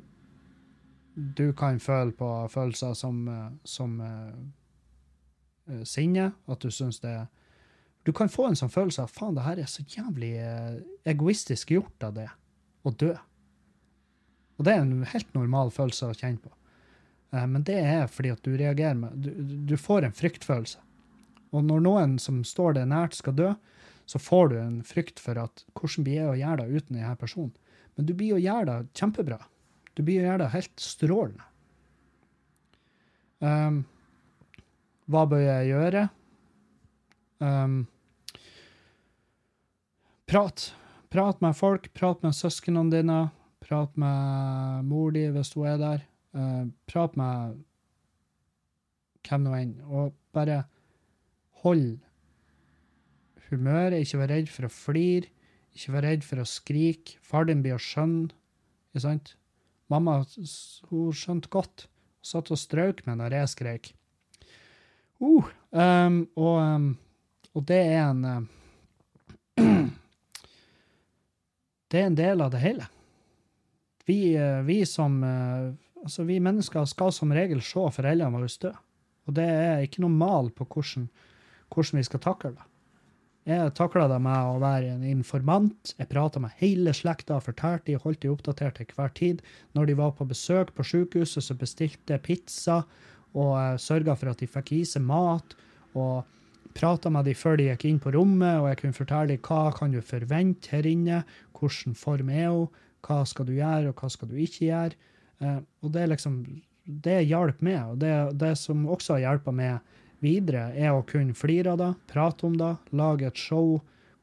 du 1.16 1.48
kan 1.58 1.80
føle 1.80 2.12
på 2.12 2.30
følelser 2.52 2.94
som, 2.98 3.22
som 3.64 3.94
sinne, 5.88 6.26
at 6.52 6.60
du 6.62 6.74
syns 6.74 7.00
det 7.00 7.14
du 8.06 8.12
kan 8.14 8.30
få 8.30 8.50
en 8.50 8.58
sånn 8.58 8.70
følelse 8.70 9.02
av 9.02 9.14
faen, 9.14 9.34
det 9.34 9.46
her 9.48 9.62
er 9.64 9.70
så 9.70 9.82
jævlig 9.90 10.36
uh, 10.38 10.76
egoistisk 11.10 11.72
gjort 11.74 12.04
av 12.06 12.14
det 12.20 12.28
å 12.86 12.92
dø. 12.94 13.16
Og 14.56 14.68
det 14.68 14.76
er 14.76 14.84
en 14.84 15.08
helt 15.10 15.32
normal 15.34 15.72
følelse 15.74 16.12
å 16.12 16.18
kjenne 16.18 16.44
på. 16.44 16.52
Eh, 17.34 17.48
men 17.50 17.66
det 17.68 17.80
er 17.82 18.06
fordi 18.12 18.32
at 18.36 18.46
du 18.46 18.54
reagerer 18.54 18.98
med 19.00 19.16
Du, 19.26 19.32
du 19.74 19.76
får 19.78 20.06
en 20.06 20.16
fryktfølelse. 20.16 20.80
Og 21.56 21.66
når 21.66 21.82
noen 21.82 22.16
som 22.22 22.44
står 22.46 22.78
deg 22.78 22.92
nært, 22.92 23.18
skal 23.18 23.36
dø, 23.36 23.50
så 24.06 24.22
får 24.22 24.52
du 24.52 24.56
en 24.62 24.78
frykt 24.86 25.20
for 25.22 25.40
at 25.42 25.66
hvordan 25.74 26.06
blir 26.06 26.22
jeg 26.22 26.30
å 26.30 26.38
gjøre 26.40 26.66
det 26.66 26.80
uten 26.82 27.00
denne 27.00 27.16
personen? 27.20 27.56
Men 27.96 28.08
du 28.08 28.14
blir 28.18 28.36
å 28.36 28.42
gjøre 28.42 28.68
det 28.70 29.00
kjempebra. 29.00 29.40
Du 29.96 30.04
blir 30.04 30.22
å 30.22 30.30
gjøre 30.30 30.44
det 30.44 30.54
helt 30.54 30.84
strålende. 30.84 31.50
Um, 33.40 33.84
hva 35.12 35.26
bør 35.30 35.44
jeg 35.44 35.70
gjøre? 35.72 36.08
Um, 37.44 37.84
Prat. 40.26 40.74
Prat 41.10 41.42
med 41.42 41.54
folk, 41.56 41.92
prat 41.94 42.24
med 42.26 42.34
søsknene 42.36 42.92
dine, 42.92 43.20
prat 43.64 43.94
med 44.00 44.88
mor 44.90 45.14
di 45.16 45.28
hvis 45.32 45.54
hun 45.56 45.68
er 45.70 45.78
der. 45.80 46.06
Uh, 46.36 46.66
prat 46.90 47.14
med 47.16 47.62
hvem 49.26 49.46
nå 49.46 49.54
enn, 49.58 49.76
og 49.86 50.16
bare 50.36 50.64
hold 51.64 52.02
humøret. 53.52 54.02
Ikke 54.02 54.22
vær 54.22 54.32
redd 54.34 54.52
for 54.52 54.68
å 54.68 54.74
flire, 54.74 55.32
ikke 55.76 55.96
vær 55.96 56.08
redd 56.10 56.24
for 56.26 56.42
å 56.42 56.48
skrike. 56.50 57.18
Far 57.26 57.50
din 57.50 57.64
blir 57.66 57.78
å 57.78 57.82
skjønne, 57.82 58.32
ikke 58.92 59.04
sant? 59.06 59.36
Mamma 59.92 60.22
hun 60.24 61.14
skjønte 61.14 61.52
godt. 61.54 61.86
Hun 61.86 62.32
satt 62.32 62.52
og 62.54 62.60
strøk 62.60 63.04
meg 63.06 63.20
når 63.20 63.38
jeg 63.40 63.54
skrek. 63.54 63.94
Uh, 65.22 65.48
um, 65.72 66.18
og, 66.36 66.56
um, 66.60 66.90
og, 67.54 67.62
det 67.70 67.80
er 67.88 68.02
en 68.04 68.26
uh, 68.28 68.42
Det 71.92 72.02
er 72.02 72.10
en 72.10 72.18
del 72.18 72.44
av 72.44 72.52
det 72.52 72.60
hele. 72.60 72.88
vi, 74.06 74.36
uh, 74.36 74.62
vi 74.68 74.86
som 74.86 75.24
eh, 75.24 75.72
Altså, 76.06 76.24
vi 76.24 76.36
mennesker 76.40 76.86
skal 76.86 77.10
som 77.16 77.32
regel 77.34 77.64
se 77.66 77.82
foreldrene 77.96 78.38
våre 78.38 78.50
dø. 78.62 78.70
Og 79.26 79.34
det 79.34 79.46
er 79.50 79.80
ikke 79.82 80.04
noe 80.04 80.14
mal 80.14 80.52
på 80.54 80.68
hvordan, 80.70 81.08
hvordan 81.74 81.98
vi 81.98 82.04
skal 82.06 82.22
takle 82.22 82.52
det. 82.54 82.66
Jeg 83.46 83.76
takla 83.78 84.08
det 84.10 84.18
med 84.26 84.48
å 84.56 84.58
være 84.58 84.96
en 84.96 85.04
informant. 85.06 85.92
Jeg 86.00 86.10
prata 86.10 86.42
med 86.42 86.56
hele 86.58 86.90
slekta, 86.98 87.38
fortalte 87.44 87.92
de, 87.92 88.00
holdt 88.02 88.24
de 88.24 88.32
oppdatert 88.34 88.80
til 88.80 88.96
hver 88.98 89.12
tid. 89.14 89.44
Når 89.78 89.92
de 89.92 89.98
var 90.00 90.16
på 90.18 90.26
besøk 90.26 90.72
på 90.74 90.86
sykehuset, 90.90 91.46
så 91.46 91.54
bestilte 91.58 92.16
jeg 92.16 92.24
pizza 92.26 92.80
og 93.36 93.52
uh, 93.54 93.76
sørga 93.78 94.16
for 94.18 94.32
at 94.32 94.42
de 94.42 94.50
fikk 94.50 94.72
i 94.80 94.80
seg 94.90 95.06
mat. 95.06 95.54
Og 95.94 96.26
prata 96.74 97.12
med 97.14 97.30
de 97.30 97.36
før 97.38 97.62
de 97.62 97.68
gikk 97.70 97.86
inn 97.86 98.02
på 98.02 98.16
rommet, 98.16 98.64
og 98.64 98.72
jeg 98.72 98.80
kunne 98.82 98.98
fortelle 98.98 99.36
dem 99.36 99.46
hva 99.46 99.62
kan 99.78 99.94
du 99.94 100.02
forvente 100.02 100.74
her 100.74 100.90
inne, 100.90 101.22
hvordan 101.54 101.94
form 102.00 102.32
er 102.34 102.50
hun, 102.50 102.82
hva 103.06 103.20
skal 103.30 103.46
du 103.46 103.54
gjøre, 103.60 103.92
og 103.92 104.02
hva 104.02 104.10
skal 104.10 104.32
du 104.32 104.40
ikke 104.42 104.72
gjøre. 104.72 105.12
Uh, 105.44 105.60
og 105.86 105.94
det 105.94 106.02
er 106.02 106.16
liksom 106.16 106.42
det 107.06 107.22
hjalp 107.30 107.62
med. 107.62 107.94
Og 107.94 108.02
det, 108.02 108.16
det 108.42 108.56
som 108.58 108.88
også 108.90 109.20
har 109.20 109.28
hjulpet 109.28 109.62
meg 109.62 109.94
videre, 110.24 110.70
er 110.76 110.94
å 110.96 111.06
kunne 111.08 111.36
flire 111.38 111.74
av 111.74 111.82
det, 111.82 111.92
prate 112.12 112.48
om 112.48 112.56
det, 112.60 112.76
lage 112.96 113.28
et 113.28 113.40
show 113.40 113.80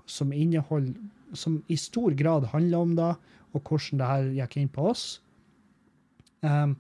som 0.09 0.33
inneholder 0.33 0.97
som 1.33 1.63
i 1.67 1.77
stor 1.77 2.11
grad 2.11 2.45
handler 2.53 2.79
om 2.79 2.97
det, 2.97 3.13
og 3.53 3.69
hvordan 3.69 4.01
det 4.01 4.09
her 4.09 4.31
gikk 4.37 4.57
inn 4.61 4.73
på 4.73 4.89
oss. 4.93 5.05
Um, 6.41 6.77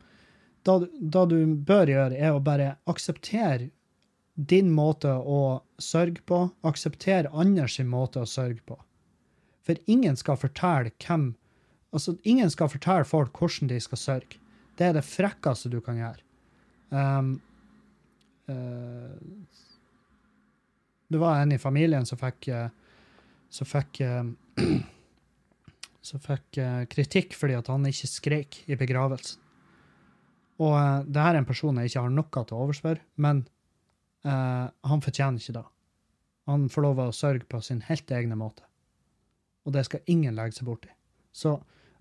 da, 0.64 1.24
du 1.26 1.38
bør 1.66 1.90
gjøre, 1.90 2.16
er 2.16 2.34
å 2.34 2.42
bare 2.42 2.76
akseptere 2.90 3.70
din 4.34 4.70
måte 4.72 5.10
å 5.12 5.62
sørge 5.82 6.22
på, 6.28 6.46
akseptere 6.64 7.32
andres 7.32 7.78
måte 7.84 8.22
å 8.22 8.28
sørge 8.28 8.62
på. 8.66 8.78
For 9.62 9.78
ingen 9.86 10.18
skal 10.18 10.40
fortelle 10.40 10.94
hvem 11.04 11.32
Altså, 11.92 12.14
ingen 12.24 12.48
skal 12.48 12.70
fortelle 12.72 13.04
folk 13.04 13.36
hvordan 13.36 13.68
de 13.68 13.76
skal 13.84 13.98
sørge. 14.00 14.38
Det 14.80 14.86
er 14.86 14.94
det 14.96 15.02
frekkeste 15.04 15.68
du 15.68 15.74
kan 15.84 15.98
gjøre. 16.00 16.22
Um, 16.88 17.34
det 21.12 21.20
var 21.20 21.40
en 21.40 21.52
i 21.52 21.60
familien 21.60 22.06
som 22.08 22.18
fikk 22.20 22.48
uh, 22.52 22.68
som 23.52 23.68
fikk 23.68 24.00
uh, 24.06 24.24
som 26.08 26.22
fikk 26.22 26.58
kritikk 26.90 27.36
fordi 27.38 27.54
at 27.54 27.68
han 27.70 27.86
ikke 27.86 28.10
skrek 28.10 28.62
i 28.66 28.78
begravelsen. 28.78 29.38
Og 30.62 31.06
det 31.06 31.22
her 31.22 31.34
er 31.36 31.40
en 31.40 31.46
person 31.46 31.78
jeg 31.78 31.90
ikke 31.90 32.02
har 32.02 32.10
noe 32.12 32.42
til 32.42 32.56
å 32.56 32.64
overspørre, 32.64 33.02
men 33.22 33.44
han 34.22 35.02
fortjener 35.02 35.42
ikke 35.42 35.54
det. 35.56 35.62
Han 36.50 36.68
får 36.70 36.84
lov 36.84 37.00
å 37.02 37.14
sørge 37.14 37.46
på 37.50 37.58
sin 37.62 37.80
helt 37.86 38.10
egne 38.14 38.36
måte. 38.38 38.66
Og 39.66 39.74
det 39.74 39.86
skal 39.88 40.04
ingen 40.10 40.36
legge 40.38 40.58
seg 40.58 40.68
borti. 40.68 40.90
Så 41.34 41.56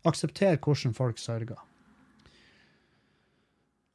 aksepter 0.05 0.59
hvordan 0.61 0.97
folk 0.97 1.21
sørger 1.21 1.61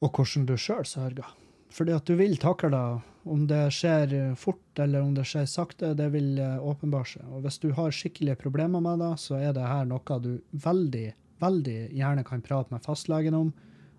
og 0.01 0.13
hvordan 0.13 0.45
du 0.45 0.55
sjøl 0.59 0.85
sørger. 0.85 1.29
Fordi 1.73 1.93
at 1.95 2.07
du 2.07 2.15
vil 2.19 2.37
takle 2.41 2.71
det, 2.73 2.83
om 3.27 3.43
det 3.47 3.63
skjer 3.75 4.35
fort 4.39 4.79
eller 4.79 5.03
om 5.03 5.13
det 5.15 5.25
skjer 5.27 5.47
sakte, 5.51 5.93
det 5.99 6.07
vil 6.13 6.37
eh, 6.39 6.59
åpenbare 6.63 7.09
seg. 7.11 7.25
Og 7.27 7.43
hvis 7.43 7.59
du 7.63 7.71
har 7.75 7.95
skikkelige 7.95 8.39
problemer 8.39 8.83
med 8.83 9.03
det, 9.03 9.13
så 9.19 9.39
er 9.41 9.55
det 9.55 9.67
her 9.67 9.87
noe 9.89 10.19
du 10.23 10.37
veldig, 10.63 11.07
veldig 11.43 11.79
gjerne 11.97 12.23
kan 12.27 12.43
prate 12.45 12.73
med 12.73 12.85
fastlegen 12.87 13.35
om, 13.37 13.51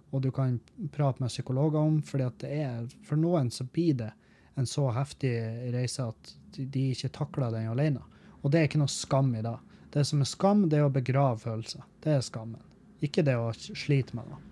og 0.09 0.25
du 0.25 0.31
kan 0.33 0.57
prate 0.95 1.21
med 1.21 1.33
psykologer 1.33 1.83
om, 1.83 2.01
fordi 2.03 2.25
at 2.25 2.39
det 2.41 2.55
er 2.65 2.87
For 3.05 3.21
noen 3.21 3.51
så 3.53 3.67
blir 3.69 3.99
det 4.01 4.13
en 4.59 4.67
så 4.67 4.89
heftig 4.97 5.35
reise 5.75 6.09
at 6.09 6.33
de 6.57 6.89
ikke 6.95 7.13
takler 7.15 7.53
den 7.53 7.69
alene. 7.69 8.01
Og 8.43 8.51
det 8.51 8.61
er 8.61 8.71
ikke 8.71 8.81
noe 8.81 8.91
skam 8.91 9.35
i 9.37 9.45
det. 9.45 9.55
Det 9.93 10.07
som 10.09 10.25
er 10.25 10.31
skam, 10.31 10.67
det 10.73 10.81
er 10.81 10.89
å 10.89 10.93
begrave 10.93 11.39
følelser. 11.45 11.85
Det 12.03 12.17
er 12.17 12.25
skammen. 12.25 12.63
Ikke 13.05 13.23
det 13.23 13.37
å 13.39 13.53
slite 13.55 14.17
med 14.17 14.27
det. 14.33 14.48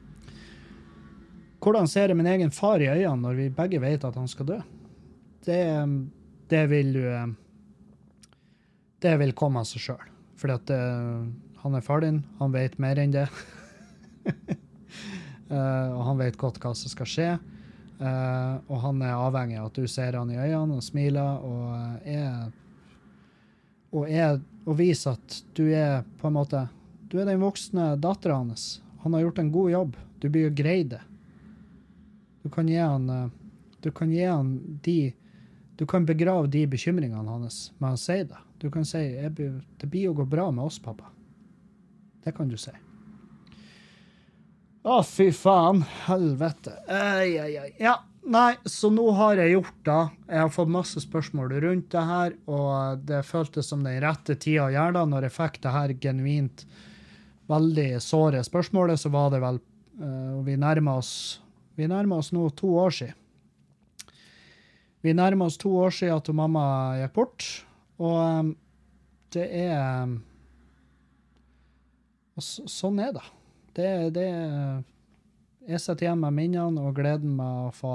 Hvordan 1.66 1.88
ser 1.90 2.12
jeg 2.12 2.14
min 2.14 2.28
egen 2.30 2.52
far 2.54 2.78
i 2.78 2.86
øynene 2.86 3.24
når 3.24 3.38
vi 3.40 3.44
begge 3.50 3.80
vet 3.82 4.04
at 4.06 4.14
han 4.14 4.28
skal 4.30 4.46
dø? 4.46 4.56
Det, 5.42 5.62
det 6.46 6.60
vil 6.70 6.92
du 6.94 7.34
Det 9.02 9.14
vil 9.18 9.34
komme 9.34 9.58
av 9.58 9.66
seg 9.66 9.82
sjøl. 9.82 10.04
Fordi 10.38 10.54
at 10.54 10.68
det, 10.70 10.78
han 11.64 11.74
er 11.74 11.82
far 11.82 12.04
din, 12.04 12.20
han 12.38 12.54
vet 12.54 12.78
mer 12.78 13.00
enn 13.02 13.14
det. 13.16 13.24
uh, 15.50 15.88
og 15.96 16.02
han 16.06 16.20
vet 16.20 16.38
godt 16.38 16.60
hva 16.62 16.70
som 16.78 16.92
skal 16.92 17.10
skje. 17.10 17.26
Uh, 17.98 18.62
og 18.70 18.78
han 18.84 19.02
er 19.02 19.16
avhengig 19.16 19.58
av 19.58 19.72
at 19.72 19.80
du 19.80 19.90
ser 19.90 20.20
han 20.20 20.30
i 20.30 20.38
øynene 20.38 20.78
og 20.78 20.86
smiler 20.86 21.42
og 21.42 22.06
er 22.06 22.46
og, 23.90 24.06
er, 24.06 24.38
og 24.68 24.78
viser 24.78 25.18
at 25.18 25.40
du 25.56 25.64
er 25.72 26.06
på 26.20 26.28
en 26.28 26.36
måte 26.36 26.62
Du 27.10 27.18
er 27.18 27.26
den 27.26 27.42
voksne 27.42 27.96
dattera 27.98 28.38
hans. 28.38 28.82
Han 29.02 29.18
har 29.18 29.26
gjort 29.26 29.42
en 29.42 29.52
god 29.54 29.70
jobb. 29.74 30.00
Du 30.22 30.30
blir 30.30 30.46
jo 30.46 30.56
greid 30.62 30.94
det. 30.94 31.02
Du 32.46 32.50
kan 32.50 32.68
gi 32.68 32.76
han 32.78 33.10
eh, 33.10 33.28
Du 33.82 33.90
kan 33.90 34.12
gi 34.12 34.22
han 34.24 34.80
de 34.82 35.14
Du 35.76 35.86
kan 35.86 36.04
begrave 36.06 36.46
de 36.46 36.62
bekymringene 36.70 37.26
hans 37.26 37.72
med 37.82 37.96
å 37.96 37.98
si 38.00 38.22
det. 38.22 38.38
Du 38.62 38.70
kan 38.70 38.84
si 38.86 39.02
'Det 39.18 39.86
blir 39.90 40.08
å 40.08 40.14
gå 40.14 40.24
bra 40.24 40.50
med 40.50 40.64
oss, 40.64 40.78
pappa'. 40.78 41.10
Det 42.24 42.32
kan 42.32 42.48
du 42.48 42.56
si. 42.56 42.70
Å, 44.82 45.02
fy 45.02 45.32
faen. 45.32 45.82
Helvete. 46.06 46.72
Ei, 46.88 47.36
ei, 47.36 47.56
ei. 47.58 47.72
Ja, 47.82 47.98
nei, 48.22 48.54
så 48.64 48.88
nå 48.90 49.10
har 49.18 49.36
jeg 49.36 49.56
gjort 49.56 49.80
det. 49.84 50.00
Jeg 50.30 50.40
har 50.40 50.54
fått 50.54 50.70
masse 50.70 51.02
spørsmål 51.02 51.56
rundt 51.60 51.90
det 51.90 52.04
her, 52.08 52.36
og 52.46 53.02
det 53.04 53.24
føltes 53.26 53.68
som 53.68 53.82
den 53.84 54.00
rette 54.00 54.38
tida 54.38 54.68
å 54.68 54.72
gjøre 54.72 54.94
det. 54.96 55.06
Når 55.12 55.26
jeg 55.26 55.36
fikk 55.36 55.58
det 55.66 55.74
her 55.74 55.96
genuint 56.06 56.64
veldig 57.50 57.90
såre 58.00 58.44
spørsmålet, 58.46 59.02
så 59.02 59.10
var 59.10 59.34
det 59.34 59.42
vel 59.42 59.60
uh, 60.00 60.38
Vi 60.46 60.56
nærma 60.56 60.96
oss 61.02 61.42
vi 61.76 61.88
nærmer 61.90 62.22
oss 62.22 62.32
nå 62.32 62.48
to 62.56 62.72
år 62.80 62.94
siden. 62.96 63.22
Vi 65.04 65.12
nærmer 65.14 65.46
oss 65.46 65.58
to 65.60 65.70
år 65.76 65.92
siden 65.94 66.16
at 66.16 66.30
mamma 66.34 66.64
gikk 66.98 67.12
bort, 67.14 67.48
og 68.02 68.16
um, 68.16 68.54
det 69.34 69.46
er 69.46 70.02
um, 70.02 70.16
og 72.36 72.44
så, 72.44 72.66
Sånn 72.68 73.00
er 73.00 73.14
det. 73.16 73.24
Det, 73.76 73.90
det 74.16 74.28
Jeg 75.66 75.82
sitter 75.82 76.06
igjen 76.06 76.22
med 76.22 76.36
minnene 76.36 76.84
og 76.88 76.96
gleden 76.98 77.36
med 77.38 77.68
å 77.68 77.74
få 77.74 77.92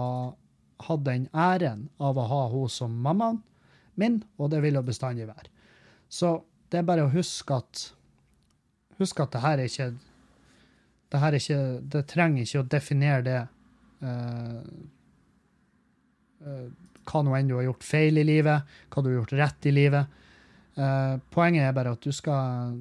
hatt 0.81 1.03
den 1.05 1.27
æren 1.33 1.87
av 2.01 2.17
å 2.17 2.27
ha 2.29 2.43
henne 2.51 2.69
som 2.73 2.93
mammaen 3.05 3.41
min, 3.99 4.21
og 4.39 4.49
det 4.53 4.61
vil 4.63 4.79
hun 4.79 4.87
bestandig 4.87 5.27
være. 5.27 5.51
Så 6.09 6.39
det 6.71 6.81
er 6.81 6.87
bare 6.87 7.05
å 7.07 7.13
huske 7.13 7.57
at 7.57 7.89
Husk 9.01 9.17
at 9.23 9.31
det 9.33 9.41
her 9.41 9.57
er 9.57 9.69
ikke 9.69 9.85
det 11.11 11.19
her 11.19 11.33
er 11.33 11.41
ikke 11.41 11.61
Det 11.93 12.01
trenger 12.11 12.45
ikke 12.45 12.61
å 12.61 12.69
definere 12.69 13.23
det 13.25 13.39
hva 17.05 17.21
nå 17.25 17.35
enn 17.37 17.49
du 17.49 17.57
har 17.57 17.67
gjort 17.67 17.85
feil 17.85 18.17
i 18.21 18.25
livet, 18.25 18.67
hva 18.89 19.03
du 19.03 19.11
har 19.11 19.19
gjort 19.19 19.37
rett 19.39 19.69
i 19.69 19.73
livet. 19.75 20.19
Uh, 20.77 21.19
poenget 21.33 21.67
er 21.67 21.75
bare 21.75 21.93
at 21.95 22.03
du 22.03 22.13
skal 22.15 22.79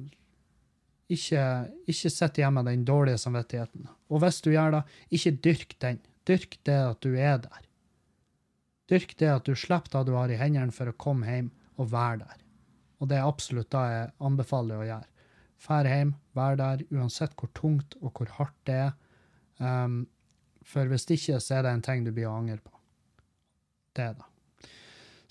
ikke, 1.11 1.43
ikke 1.91 2.11
sitte 2.13 2.41
hjemme 2.41 2.61
med 2.61 2.71
den 2.71 2.85
dårlige 2.87 3.19
samvittigheten. 3.21 3.89
Og 4.11 4.23
hvis 4.23 4.39
du 4.43 4.51
gjør 4.53 4.77
det, 4.77 4.83
ikke 5.17 5.37
dyrk 5.47 5.75
den. 5.83 5.99
Dyrk 6.27 6.57
det 6.67 6.77
at 6.77 7.01
du 7.03 7.15
er 7.15 7.41
der. 7.43 7.67
Dyrk 8.91 9.15
det 9.19 9.31
at 9.31 9.47
du 9.47 9.55
slipper 9.55 9.91
det 9.93 10.05
du 10.09 10.15
har 10.17 10.31
i 10.31 10.39
hendene 10.39 10.75
for 10.75 10.91
å 10.91 10.97
komme 10.99 11.27
hjem 11.27 11.51
og 11.79 11.91
være 11.91 12.23
der. 12.23 12.39
Og 13.01 13.09
det 13.09 13.17
er 13.17 13.27
absolutt 13.27 13.71
det 13.73 13.83
jeg 13.91 14.11
anbefaler 14.21 14.81
å 14.81 14.87
gjøre. 14.87 15.07
Fær 15.61 15.87
hjem, 15.89 16.15
vær 16.37 16.57
der, 16.57 16.81
uansett 16.93 17.35
hvor 17.37 17.51
tungt 17.57 17.95
og 18.01 18.17
hvor 18.17 18.29
hardt 18.37 18.57
det 18.69 18.77
er. 18.87 18.91
Um, 19.61 20.03
for 20.71 20.91
hvis 20.91 21.07
ikke, 21.09 21.39
så 21.43 21.57
er 21.57 21.65
det 21.65 21.75
en 21.75 21.85
ting 21.85 22.05
du 22.05 22.13
blir 22.15 22.29
å 22.29 22.35
angre 22.39 22.61
på. 22.63 22.71
Det 23.97 24.11
det. 24.17 24.27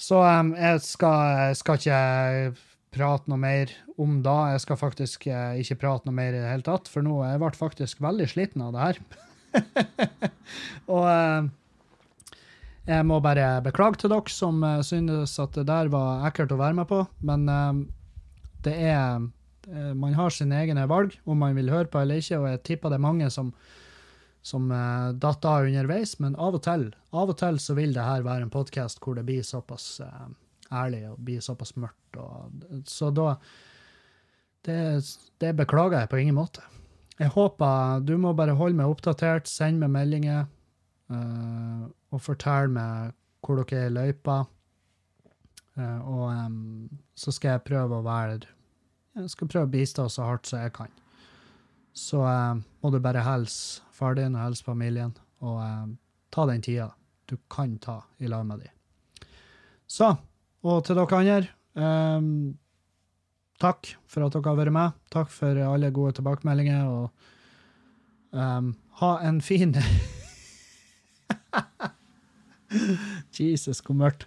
Så 0.00 0.20
um, 0.24 0.54
jeg, 0.56 0.80
skal, 0.84 1.54
skal, 1.58 1.80
ikke 1.80 2.56
prate 2.94 3.30
noe 3.30 3.40
mer 3.40 3.72
om 4.00 4.20
da. 4.24 4.54
Jeg 4.54 4.64
skal 4.64 4.78
faktisk 4.80 5.26
uh, 5.28 5.52
ikke 5.60 5.76
prate 5.82 6.08
noe 6.08 6.16
mer 6.16 6.32
i 6.32 6.40
det 6.40 6.48
hele 6.48 6.64
tatt, 6.66 6.88
for 6.88 7.04
nå 7.04 7.18
jeg 7.26 7.40
ble 7.42 7.50
faktisk 7.58 8.00
veldig 8.04 8.28
sliten 8.32 8.64
av 8.64 8.76
det 8.76 8.86
her. 8.86 9.00
og 10.94 11.04
uh, 11.04 11.50
jeg 12.88 13.06
må 13.06 13.20
bare 13.22 13.58
beklage 13.66 14.00
til 14.00 14.12
dere 14.14 14.32
som 14.32 14.64
uh, 14.64 14.80
synes 14.86 15.36
at 15.42 15.58
det 15.58 15.66
der 15.68 15.92
var 15.92 16.24
ekkelt 16.30 16.56
å 16.56 16.60
være 16.62 16.80
med 16.80 16.88
på, 16.90 17.04
men 17.26 17.44
det 18.64 18.76
er 18.92 19.28
Man 19.70 20.16
har 20.16 20.32
sine 20.32 20.56
egne 20.56 20.86
valg 20.88 21.12
om 21.28 21.38
man 21.44 21.54
vil 21.54 21.68
høre 21.70 21.86
på 21.92 22.00
eller 22.00 22.18
ikke, 22.18 22.38
og 22.40 22.46
jeg 22.48 22.62
tipper 22.66 22.90
det 22.90 22.96
er 22.96 23.04
mange 23.04 23.28
som 23.30 23.52
som 24.42 24.70
uh, 24.72 25.12
datt 25.12 25.44
av 25.44 25.66
underveis, 25.68 26.16
men 26.18 26.36
av 26.36 26.56
og 26.56 26.62
til 26.64 26.88
av 27.10 27.32
og 27.32 27.38
til 27.40 27.58
så 27.60 27.74
vil 27.76 27.92
det 27.96 28.06
her 28.06 28.24
være 28.24 28.46
en 28.46 28.52
podkast 28.52 29.02
hvor 29.04 29.18
det 29.18 29.26
blir 29.28 29.42
såpass 29.46 30.00
uh, 30.04 30.28
ærlig 30.70 31.02
og 31.10 31.18
blir 31.26 31.42
såpass 31.44 31.74
mørkt. 31.76 32.16
Og, 32.20 32.84
så 32.88 33.10
da 33.14 33.34
det, 34.66 34.78
det, 35.40 35.54
beklager 35.56 36.02
jeg 36.02 36.10
på 36.12 36.20
ingen 36.20 36.36
måte. 36.36 36.62
Jeg 37.20 37.32
håper 37.34 38.00
Du 38.04 38.16
må 38.20 38.32
bare 38.36 38.56
holde 38.56 38.76
meg 38.76 38.88
oppdatert, 38.88 39.48
send 39.48 39.80
meg 39.80 39.92
meldinger 39.92 40.46
uh, 41.12 41.88
og 42.10 42.22
fortell 42.24 42.70
meg 42.72 43.16
hvor 43.40 43.60
dere 43.60 43.86
er 43.86 43.90
i 43.90 43.94
løypa. 43.96 44.42
Uh, 45.78 46.00
og 46.04 46.24
um, 46.30 46.88
så 47.16 47.32
skal 47.32 47.56
jeg 47.56 47.66
prøve 47.68 48.00
å 48.00 48.04
være 48.04 48.40
Jeg 49.16 49.30
skal 49.32 49.48
prøve 49.48 49.68
å 49.68 49.72
bistå 49.72 50.08
så 50.08 50.26
hardt 50.28 50.48
som 50.48 50.62
jeg 50.62 50.74
kan. 50.76 50.90
så 51.92 52.22
uh, 52.22 52.60
må 52.82 52.90
du 52.90 53.00
bare 53.02 53.22
hilse 53.26 53.82
far 54.00 54.16
din 54.16 54.34
og 54.36 54.42
hilse 54.46 54.64
familien, 54.66 55.12
og 55.44 55.60
eh, 55.64 55.86
ta 56.32 56.46
den 56.48 56.64
tida 56.64 56.90
du 57.30 57.36
kan 57.52 57.76
ta 57.78 58.00
i 58.18 58.26
lag 58.30 58.46
med 58.46 58.64
dem. 58.64 58.72
Så, 59.90 60.16
og 60.66 60.84
til 60.86 60.98
dere 60.98 61.20
andre 61.20 61.38
eh, 61.78 62.20
Takk 63.60 63.90
for 64.08 64.24
at 64.24 64.32
dere 64.32 64.48
har 64.48 64.56
vært 64.56 64.72
med. 64.72 64.94
Takk 65.12 65.28
for 65.28 65.58
alle 65.60 65.90
gode 65.92 66.14
tilbakemeldinger. 66.16 66.86
Og 66.88 67.10
eh, 68.32 68.70
ha 69.02 69.10
en 69.28 69.40
fin 69.44 69.74
Jesus, 73.36 73.82
hvor 73.84 73.98
mørkt. 74.00 74.24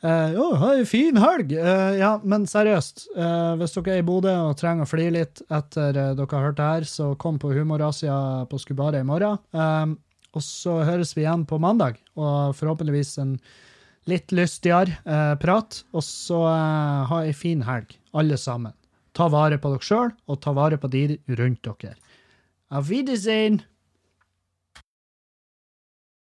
Uh, 0.00 0.32
jo, 0.32 0.44
ha 0.56 0.74
en 0.78 0.86
fin 0.88 1.18
helg! 1.20 1.50
Uh, 1.52 1.94
ja, 2.00 2.14
men 2.24 2.46
seriøst, 2.48 3.10
uh, 3.18 3.56
hvis 3.60 3.74
dere 3.76 3.98
er 3.98 4.00
i 4.00 4.06
Bodø 4.06 4.32
og 4.46 4.54
trenger 4.56 4.86
å 4.86 4.88
flire 4.88 5.12
litt 5.18 5.42
etter 5.52 5.92
uh, 5.92 6.12
dere 6.16 6.30
har 6.38 6.46
hørt 6.48 6.60
det 6.60 6.68
her, 6.70 6.86
så 6.88 7.10
kom 7.20 7.36
på 7.42 7.52
Humorasia 7.52 8.46
på 8.48 8.60
Skubare 8.62 9.02
i 9.04 9.06
morgen. 9.06 9.98
Og 10.30 10.44
så 10.46 10.76
høres 10.86 11.12
vi 11.16 11.24
igjen 11.24 11.42
på 11.48 11.58
mandag, 11.62 11.98
og 12.14 12.54
forhåpentligvis 12.58 13.16
en 13.22 13.34
litt 14.10 14.32
lystigere 14.34 14.98
eh, 15.04 15.34
prat. 15.40 15.82
Og 15.94 16.04
så 16.06 16.42
eh, 16.50 17.00
ha 17.10 17.22
ei 17.24 17.32
en 17.32 17.40
fin 17.40 17.64
helg, 17.66 17.96
alle 18.16 18.38
sammen. 18.40 18.76
Ta 19.16 19.26
vare 19.32 19.58
på 19.58 19.72
dere 19.72 19.86
sjøl, 19.86 20.14
og 20.30 20.40
ta 20.44 20.54
vare 20.56 20.78
på 20.80 20.90
de 20.92 21.04
rundt 21.40 21.66
dere. 21.66 21.96
Auf 22.70 22.90
Wiedersehen! 22.90 23.62